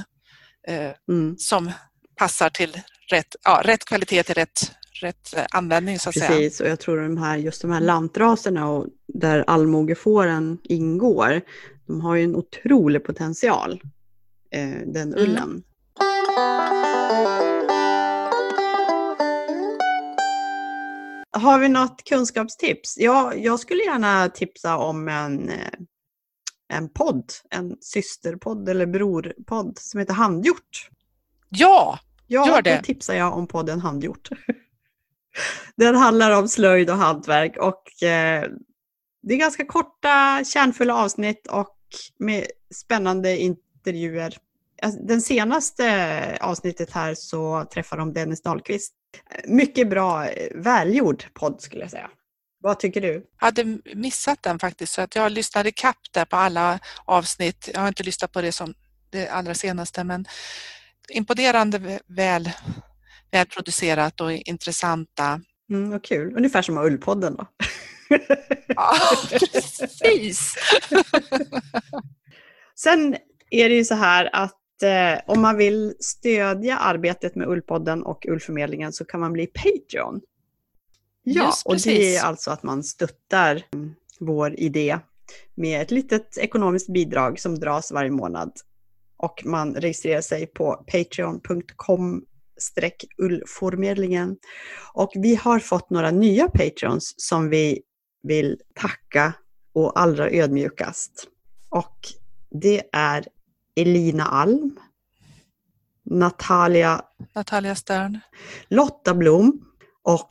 eh, 0.69 0.93
mm. 1.11 1.39
som 1.39 1.73
passar 2.17 2.51
till 2.51 2.81
rätt, 3.11 3.37
ja, 3.45 3.63
rätt 3.65 3.85
kvalitet 3.85 4.23
till 4.23 4.35
rätt 4.35 4.73
rätt 5.03 5.37
eh, 5.37 5.45
användning 5.51 5.99
så 5.99 6.09
att 6.09 6.15
Precis, 6.15 6.29
säga. 6.29 6.39
Precis, 6.39 6.61
och 6.61 6.69
jag 6.69 6.81
tror 6.81 7.01
de 7.03 7.17
här, 7.17 7.37
just 7.37 7.63
de 7.63 7.71
här 7.71 7.81
lantraserna 7.81 8.69
och 8.69 8.87
där 9.07 9.45
allmogefåren 9.47 10.59
ingår, 10.63 11.41
de 11.87 12.01
har 12.01 12.15
ju 12.15 12.25
en 12.25 12.37
otrolig 12.37 13.05
potential, 13.05 13.81
eh, 14.51 14.69
den 14.87 15.15
mm. 15.15 15.19
ullen. 15.19 15.39
Mm. 15.39 15.63
Har 21.33 21.59
vi 21.59 21.69
något 21.69 22.05
kunskapstips? 22.05 22.99
Ja, 22.99 23.35
jag 23.35 23.61
skulle 23.61 23.83
gärna 23.83 24.29
tipsa 24.29 24.77
om 24.77 25.09
en, 25.09 25.49
eh, 25.49 25.57
en 26.69 26.89
podd, 26.89 27.33
en 27.51 27.77
systerpodd 27.81 28.69
eller 28.69 28.87
brorpodd 28.87 29.79
som 29.79 30.01
heter 30.01 30.15
Handgjort. 30.15 30.89
Ja, 31.49 31.99
ja 32.27 32.49
gör 32.49 32.63
det. 32.63 32.77
Då 32.77 32.83
tipsar 32.83 33.15
jag 33.15 33.37
om 33.37 33.47
podden 33.47 33.81
Handgjort. 33.81 34.29
Den 35.77 35.97
handlar 35.97 36.31
om 36.31 36.49
slöjd 36.49 36.91
och 36.91 36.97
hantverk 36.97 37.57
och 37.57 38.03
eh, 38.03 38.49
det 39.23 39.35
är 39.35 39.39
ganska 39.39 39.65
korta, 39.67 40.45
kärnfulla 40.45 40.95
avsnitt 40.95 41.47
och 41.47 41.77
med 42.19 42.47
spännande 42.75 43.39
intervjuer. 43.39 44.37
Alltså, 44.83 45.01
den 45.03 45.21
senaste 45.21 46.39
avsnittet 46.41 46.91
här 46.91 47.15
så 47.15 47.65
träffar 47.75 47.97
de 47.97 48.13
Dennis 48.13 48.43
Dahlqvist. 48.43 48.95
Mycket 49.45 49.91
bra, 49.91 50.27
eh, 50.27 50.49
välgjord 50.55 51.25
podd 51.35 51.61
skulle 51.61 51.83
jag 51.83 51.91
säga. 51.91 52.11
Vad 52.63 52.79
tycker 52.79 53.01
du? 53.01 53.13
Jag 53.13 53.47
hade 53.47 53.79
missat 53.95 54.43
den 54.43 54.59
faktiskt 54.59 54.93
så 54.93 55.01
att 55.01 55.15
jag 55.15 55.33
lyssnade 55.33 55.73
kapp 55.73 55.97
där 56.11 56.25
på 56.25 56.37
alla 56.37 56.79
avsnitt. 57.05 57.71
Jag 57.75 57.81
har 57.81 57.89
inte 57.89 58.03
lyssnat 58.03 58.33
på 58.33 58.41
det 58.41 58.53
som 58.53 58.75
det 59.11 59.29
allra 59.29 59.55
senaste 59.55 60.05
men 60.05 60.27
imponerande 61.09 62.01
väl, 62.07 62.51
väl 63.31 63.47
producerat 63.47 64.21
och 64.21 64.33
intressanta. 64.33 65.41
Mm, 65.71 65.91
vad 65.91 66.05
kul, 66.05 66.37
ungefär 66.37 66.63
som 66.63 66.79
Ullpodden 66.79 67.37
då. 67.37 67.47
Ja, 68.67 68.93
precis! 69.53 70.55
Sen 72.75 73.17
är 73.51 73.69
det 73.69 73.75
ju 73.75 73.85
så 73.85 73.95
här 73.95 74.31
att 74.33 74.83
eh, 74.83 75.21
om 75.27 75.43
man 75.43 75.57
vill 75.57 75.95
stödja 76.01 76.77
arbetet 76.77 77.35
med 77.35 77.49
Ullpodden 77.49 78.03
och 78.03 78.27
Ullförmedlingen 78.29 78.93
så 78.93 79.05
kan 79.05 79.21
man 79.21 79.33
bli 79.33 79.47
Patreon. 79.47 80.21
Ja, 81.23 81.45
Just 81.45 81.67
och 81.67 81.77
det 81.85 82.17
är 82.17 82.23
alltså 82.23 82.51
att 82.51 82.63
man 82.63 82.85
stöttar 82.85 83.63
mm, 83.73 83.95
vår 84.19 84.61
idé 84.61 84.99
med 85.55 85.83
ett 85.83 85.91
litet 85.91 86.39
ekonomiskt 86.39 86.89
bidrag 86.89 87.41
som 87.41 87.59
dras 87.59 87.93
varje 87.93 88.11
månad. 88.11 88.53
Och 89.17 89.43
man 89.45 89.75
registrerar 89.75 90.21
sig 90.21 90.47
på 90.47 90.85
patreon.com 90.93 92.25
ullformedlingen. 93.19 94.37
Och 94.95 95.11
vi 95.15 95.35
har 95.35 95.59
fått 95.59 95.91
några 95.91 96.11
nya 96.11 96.49
patrons 96.49 97.15
som 97.17 97.49
vi 97.51 97.81
vill 98.23 98.59
tacka 98.75 99.33
och 99.75 100.01
allra 100.01 100.31
ödmjukast. 100.31 101.27
Och 101.69 101.97
det 102.51 102.83
är 102.93 103.27
Elina 103.77 104.25
Alm, 104.25 104.77
Natalia 106.11 107.03
Natalia 107.35 107.75
Stern. 107.75 108.19
Lotta 108.69 109.15
Blom 109.15 109.65
och 110.03 110.31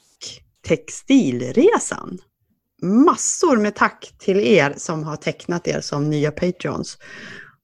Textilresan. 0.68 2.18
Massor 2.82 3.58
med 3.58 3.76
tack 3.76 4.14
till 4.20 4.40
er 4.40 4.74
som 4.78 5.04
har 5.04 5.16
tecknat 5.16 5.68
er 5.68 5.82
som 5.82 6.10
nya 6.10 6.32
patrons. 6.32 6.98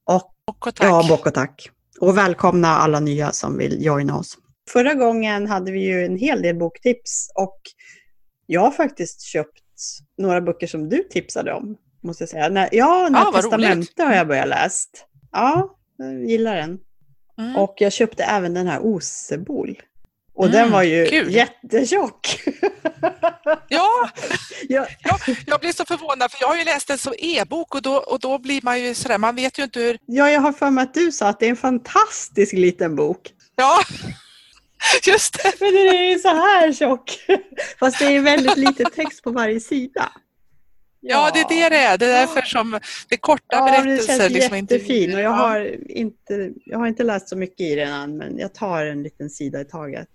Och 0.05 0.31
Och, 0.47 0.67
och 0.67 0.75
tack. 0.75 0.87
ja, 0.89 1.05
bock 1.09 1.25
och 1.25 1.33
tack. 1.33 1.69
Och 1.99 2.17
välkomna 2.17 2.67
alla 2.67 2.99
nya 2.99 3.31
som 3.31 3.57
vill 3.57 3.85
joina 3.85 4.17
oss. 4.17 4.37
Förra 4.69 4.93
gången 4.93 5.47
hade 5.47 5.71
vi 5.71 5.79
ju 5.79 6.05
en 6.05 6.17
hel 6.17 6.41
del 6.41 6.55
boktips 6.55 7.31
och 7.35 7.59
jag 8.45 8.61
har 8.61 8.71
faktiskt 8.71 9.21
köpt 9.21 9.61
några 10.17 10.41
böcker 10.41 10.67
som 10.67 10.89
du 10.89 11.03
tipsade 11.03 11.53
om. 11.53 11.75
Måste 12.03 12.21
jag 12.23 12.29
säga. 12.29 12.49
När, 12.49 12.69
ja, 12.71 13.07
när 13.11 13.21
Ah, 13.27 13.31
Testamente 13.31 14.03
har 14.03 14.13
jag 14.13 14.27
börjat 14.27 14.47
läst. 14.47 15.05
Ja, 15.31 15.77
jag 15.97 16.23
gillar 16.29 16.55
den. 16.55 16.79
Mm. 17.37 17.55
Och 17.55 17.75
jag 17.77 17.93
köpte 17.93 18.23
även 18.23 18.53
den 18.53 18.67
här 18.67 18.79
Osebol. 18.85 19.81
Och 20.35 20.45
Mm, 20.45 20.57
den 20.57 20.71
var 20.71 20.83
ju 20.83 21.05
kul. 21.05 21.31
jättetjock. 21.31 22.39
Ja, 23.67 24.09
ja, 24.69 24.87
jag, 25.03 25.19
jag 25.47 25.59
blir 25.59 25.71
så 25.71 25.85
förvånad 25.85 26.31
för 26.31 26.37
jag 26.41 26.47
har 26.47 26.55
ju 26.57 26.63
läst 26.63 26.87
den 26.87 26.97
som 26.97 27.13
e-bok 27.19 27.75
och 27.75 27.81
då, 27.81 27.95
och 27.97 28.19
då 28.19 28.37
blir 28.39 28.59
man 28.63 28.81
ju 28.81 28.93
sådär, 28.93 29.17
man 29.17 29.35
vet 29.35 29.59
ju 29.59 29.63
inte 29.63 29.79
hur... 29.79 29.97
ja, 30.05 30.29
jag 30.31 30.41
har 30.41 30.51
för 30.51 30.69
mig 30.69 30.83
att 30.83 30.93
du 30.93 31.11
sa 31.11 31.27
att 31.27 31.39
det 31.39 31.45
är 31.45 31.49
en 31.49 31.55
fantastisk 31.55 32.53
liten 32.53 32.95
bok. 32.95 33.31
Ja, 33.55 33.79
just 35.07 35.43
det. 35.43 35.53
Men 35.59 35.73
den 35.73 35.87
är 35.95 36.09
ju 36.09 36.19
så 36.19 36.27
här 36.27 36.73
tjock. 36.73 37.25
Fast 37.79 37.99
det 37.99 38.05
är 38.05 38.21
väldigt 38.21 38.57
lite 38.57 38.83
text 38.83 39.23
på 39.23 39.31
varje 39.31 39.59
sida. 39.59 40.11
Ja, 41.07 41.31
det 41.33 41.39
är 41.39 41.49
det 41.49 41.69
det 41.69 41.81
är. 41.81 41.97
Det 41.97 42.05
är 42.05 42.19
därför 42.27 42.41
som 42.41 42.71
det 43.09 43.15
är 43.15 43.19
korta 43.19 43.43
Ja, 43.49 43.65
det 43.65 43.83
berättelser. 43.83 44.19
känns 44.19 44.33
liksom 44.33 44.57
jättefin 44.57 45.13
och 45.13 45.19
jag 45.19 45.31
Ja. 45.31 45.35
har, 45.35 45.89
inte, 45.91 46.51
jag 46.65 46.79
har 46.79 46.87
inte 46.87 47.03
läst 47.03 47.29
så 47.29 47.35
mycket 47.37 47.61
i 47.61 47.75
den 47.75 47.93
än, 47.93 48.17
men 48.17 48.37
jag 48.37 48.53
tar 48.53 48.85
en 48.85 49.03
liten 49.03 49.29
sida 49.29 49.61
i 49.61 49.65
taget. 49.65 50.07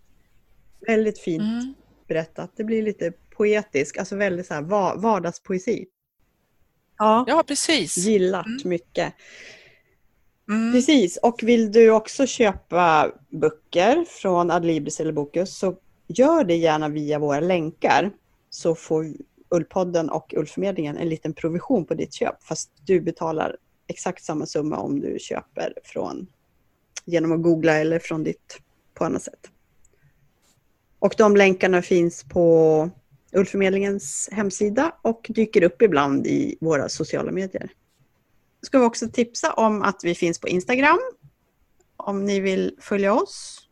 Väldigt 0.86 1.18
fint 1.18 1.42
Mm. 1.42 1.74
berättat. 2.08 2.52
Det 2.56 2.64
blir 2.64 2.82
lite 2.82 3.12
poetiskt, 3.36 3.98
alltså 3.98 4.16
väldigt 4.16 4.46
så 4.46 4.54
här 4.54 4.62
va- 4.62 4.94
vardagspoesi. 4.96 5.86
Ja, 6.98 7.24
Ja, 7.28 7.42
precis. 7.46 7.96
gillat 7.96 8.46
Mm. 8.46 8.60
mycket. 8.64 9.14
Mm. 10.50 10.72
Precis, 10.72 11.16
och 11.16 11.42
vill 11.42 11.72
du 11.72 11.90
också 11.90 12.26
köpa 12.26 13.12
böcker 13.28 14.04
från 14.08 14.50
Adlibris 14.50 15.00
eller 15.00 15.12
Bokus 15.12 15.58
så 15.58 15.76
gör 16.06 16.44
det 16.44 16.56
gärna 16.56 16.88
via 16.88 17.18
våra 17.18 17.40
länkar 17.40 18.10
så 18.50 18.74
får 18.74 19.06
Ullpodden 19.48 20.10
och 20.10 20.34
Ullförmedlingen 20.36 20.96
en 20.96 21.08
liten 21.08 21.34
provision 21.34 21.84
på 21.84 21.94
ditt 21.94 22.12
köp 22.14 22.42
fast 22.42 22.70
du 22.84 23.00
betalar 23.00 23.56
exakt 23.86 24.24
samma 24.24 24.46
summa 24.46 24.78
om 24.78 25.00
du 25.00 25.16
köper 25.20 25.74
från 25.84 26.26
genom 27.04 27.32
att 27.32 27.42
googla 27.42 27.78
eller 27.78 27.98
från 27.98 28.24
ditt 28.24 28.58
på 28.94 29.04
annat 29.04 29.22
sätt. 29.22 29.50
Och 30.98 31.14
de 31.18 31.36
länkarna 31.36 31.82
finns 31.82 32.24
på 32.24 32.90
Ullförmedlingens 33.32 34.28
hemsida 34.32 34.94
och 35.02 35.26
dyker 35.28 35.62
upp 35.62 35.82
ibland 35.82 36.26
i 36.26 36.56
våra 36.60 36.88
sociala 36.88 37.32
medier 37.32 37.70
ska 38.62 38.78
vi 38.78 38.84
också 38.84 39.08
tipsa 39.08 39.52
om 39.52 39.82
att 39.82 40.00
vi 40.04 40.14
finns 40.14 40.38
på 40.38 40.48
Instagram. 40.48 40.98
Om 41.96 42.24
ni 42.24 42.40
vill 42.40 42.76
följa 42.80 43.14
oss. 43.14 43.66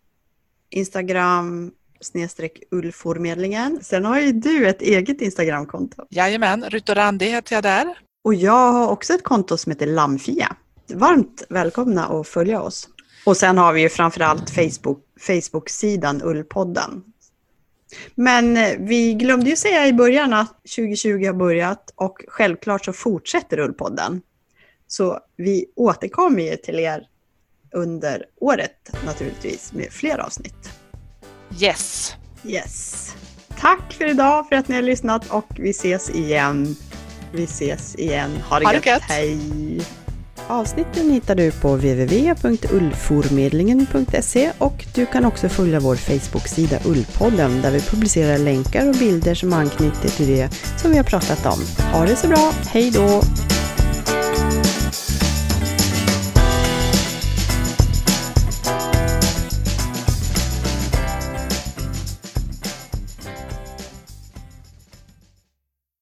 Instagram 0.70 1.72
snedstreck 2.00 2.62
ullformedlingen. 2.70 3.78
Sen 3.82 4.04
har 4.04 4.20
ju 4.20 4.32
du 4.32 4.68
ett 4.68 4.82
eget 4.82 5.20
Instagramkonto. 5.20 6.06
Jajamän, 6.10 6.64
Rut 6.64 6.88
och 6.88 6.96
Randi 6.96 7.26
heter 7.26 7.54
jag 7.54 7.62
där. 7.62 7.98
Och 8.24 8.34
jag 8.34 8.72
har 8.72 8.88
också 8.88 9.14
ett 9.14 9.24
konto 9.24 9.56
som 9.56 9.72
heter 9.72 9.86
Lammfia. 9.86 10.56
Varmt 10.94 11.42
välkomna 11.48 12.06
att 12.06 12.28
följa 12.28 12.62
oss. 12.62 12.88
Och 13.24 13.36
sen 13.36 13.58
har 13.58 13.72
vi 13.72 13.80
ju 13.80 13.88
framförallt 13.88 14.50
Facebook, 14.50 15.04
Facebook-sidan 15.20 16.22
Ullpodden. 16.22 17.02
Men 18.14 18.56
eh, 18.56 18.76
vi 18.78 19.14
glömde 19.14 19.50
ju 19.50 19.56
säga 19.56 19.86
i 19.86 19.92
början 19.92 20.32
att 20.32 20.62
2020 20.76 21.26
har 21.26 21.32
börjat 21.32 21.92
och 21.94 22.24
självklart 22.28 22.84
så 22.84 22.92
fortsätter 22.92 23.58
Ullpodden. 23.58 24.20
Så 24.88 25.18
vi 25.36 25.66
återkommer 25.76 26.42
ju 26.42 26.56
till 26.56 26.78
er 26.78 27.02
under 27.74 28.24
året 28.40 28.90
naturligtvis 29.06 29.72
med 29.72 29.92
fler 29.92 30.18
avsnitt. 30.18 30.70
Yes. 31.60 32.14
Yes. 32.44 33.04
Tack 33.60 33.92
för 33.92 34.10
idag 34.10 34.48
för 34.48 34.56
att 34.56 34.68
ni 34.68 34.74
har 34.74 34.82
lyssnat 34.82 35.30
och 35.30 35.46
vi 35.58 35.70
ses 35.70 36.10
igen. 36.10 36.76
Vi 37.32 37.44
ses 37.44 37.94
igen. 37.96 38.30
Ha 38.36 38.58
det, 38.58 38.64
Ha 38.66 38.72
det 38.72 38.76
gött. 38.76 38.86
gött. 38.86 39.02
Hej! 39.02 39.80
Avsnitten 40.46 41.10
hittar 41.10 41.34
du 41.34 41.52
på 41.52 41.74
www.ullformedlingen.se 41.76 44.52
och 44.58 44.84
du 44.94 45.06
kan 45.06 45.24
också 45.24 45.48
följa 45.48 45.80
vår 45.80 45.96
Facebook-sida 45.96 46.78
Ullpodden 46.86 47.62
där 47.62 47.70
vi 47.70 47.80
publicerar 47.80 48.38
länkar 48.38 48.88
och 48.88 48.94
bilder 48.94 49.34
som 49.34 49.52
anknyter 49.52 50.08
till 50.08 50.26
det 50.26 50.50
som 50.80 50.90
vi 50.90 50.96
har 50.96 51.04
pratat 51.04 51.46
om. 51.46 51.58
Ha 51.92 52.06
det 52.06 52.16
så 52.16 52.28
bra. 52.28 52.52
Hej 52.66 52.90
då! 52.90 53.20